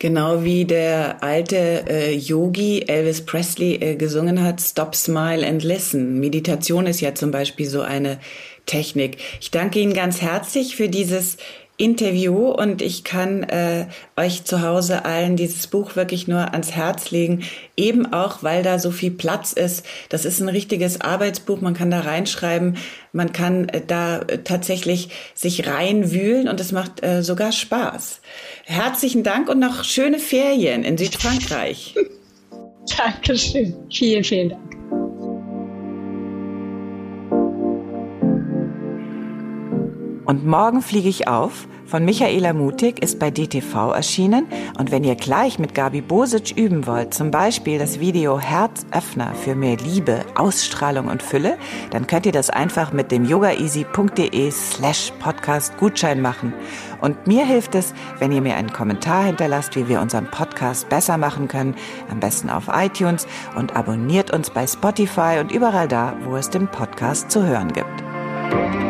Genau 0.00 0.44
wie 0.44 0.64
der 0.64 1.22
alte 1.22 1.84
äh, 1.86 2.14
Yogi 2.14 2.86
Elvis 2.88 3.20
Presley 3.20 3.74
äh, 3.74 3.96
gesungen 3.96 4.42
hat, 4.42 4.58
Stop, 4.58 4.94
Smile 4.94 5.46
and 5.46 5.62
Listen. 5.62 6.18
Meditation 6.18 6.86
ist 6.86 7.02
ja 7.02 7.14
zum 7.14 7.30
Beispiel 7.30 7.66
so 7.66 7.82
eine 7.82 8.18
Technik. 8.64 9.18
Ich 9.42 9.50
danke 9.50 9.78
Ihnen 9.78 9.92
ganz 9.92 10.22
herzlich 10.22 10.74
für 10.74 10.88
dieses 10.88 11.36
Interview 11.80 12.50
und 12.50 12.82
ich 12.82 13.04
kann 13.04 13.42
äh, 13.42 13.86
euch 14.16 14.44
zu 14.44 14.62
Hause 14.62 15.04
allen 15.06 15.36
dieses 15.36 15.66
Buch 15.66 15.96
wirklich 15.96 16.28
nur 16.28 16.52
ans 16.52 16.72
Herz 16.72 17.10
legen, 17.10 17.42
eben 17.76 18.12
auch, 18.12 18.42
weil 18.42 18.62
da 18.62 18.78
so 18.78 18.90
viel 18.90 19.10
Platz 19.10 19.52
ist. 19.52 19.86
Das 20.10 20.24
ist 20.24 20.40
ein 20.40 20.48
richtiges 20.48 21.00
Arbeitsbuch, 21.00 21.60
man 21.62 21.74
kann 21.74 21.90
da 21.90 22.00
reinschreiben, 22.00 22.76
man 23.12 23.32
kann 23.32 23.68
äh, 23.70 23.80
da 23.84 24.20
äh, 24.20 24.38
tatsächlich 24.44 25.08
sich 25.34 25.66
reinwühlen 25.66 26.48
und 26.48 26.60
es 26.60 26.70
macht 26.70 27.02
äh, 27.02 27.22
sogar 27.22 27.50
Spaß. 27.50 28.20
Herzlichen 28.66 29.22
Dank 29.22 29.48
und 29.48 29.58
noch 29.58 29.84
schöne 29.84 30.18
Ferien 30.18 30.84
in 30.84 30.98
Südfrankreich. 30.98 31.94
Dankeschön. 32.96 33.74
Vielen, 33.90 34.22
vielen 34.24 34.50
Dank. 34.50 34.79
Und 40.30 40.46
morgen 40.46 40.80
fliege 40.80 41.08
ich 41.08 41.26
auf 41.26 41.66
von 41.86 42.04
Michaela 42.04 42.52
Mutig 42.52 43.02
ist 43.02 43.18
bei 43.18 43.32
DTV 43.32 43.90
erschienen 43.90 44.46
und 44.78 44.92
wenn 44.92 45.02
ihr 45.02 45.16
gleich 45.16 45.58
mit 45.58 45.74
Gabi 45.74 46.02
Bosic 46.02 46.56
üben 46.56 46.86
wollt, 46.86 47.12
zum 47.12 47.32
Beispiel 47.32 47.80
das 47.80 47.98
Video 47.98 48.38
Herzöffner 48.38 49.34
für 49.34 49.56
mehr 49.56 49.76
Liebe, 49.76 50.24
Ausstrahlung 50.36 51.08
und 51.08 51.20
Fülle, 51.20 51.58
dann 51.90 52.06
könnt 52.06 52.26
ihr 52.26 52.32
das 52.32 52.48
einfach 52.48 52.92
mit 52.92 53.10
dem 53.10 53.24
yogaeasy.de 53.24 54.52
slash 54.52 55.12
podcast 55.18 55.76
Gutschein 55.78 56.22
machen. 56.22 56.54
Und 57.00 57.26
mir 57.26 57.44
hilft 57.44 57.74
es, 57.74 57.92
wenn 58.20 58.30
ihr 58.30 58.40
mir 58.40 58.54
einen 58.54 58.72
Kommentar 58.72 59.24
hinterlasst, 59.24 59.74
wie 59.74 59.88
wir 59.88 60.00
unseren 60.00 60.30
Podcast 60.30 60.88
besser 60.88 61.18
machen 61.18 61.48
können, 61.48 61.74
am 62.08 62.20
besten 62.20 62.50
auf 62.50 62.68
iTunes 62.72 63.26
und 63.56 63.74
abonniert 63.74 64.32
uns 64.32 64.50
bei 64.50 64.64
Spotify 64.64 65.38
und 65.40 65.50
überall 65.50 65.88
da, 65.88 66.14
wo 66.22 66.36
es 66.36 66.50
den 66.50 66.68
Podcast 66.68 67.32
zu 67.32 67.44
hören 67.44 67.72
gibt. 67.72 68.89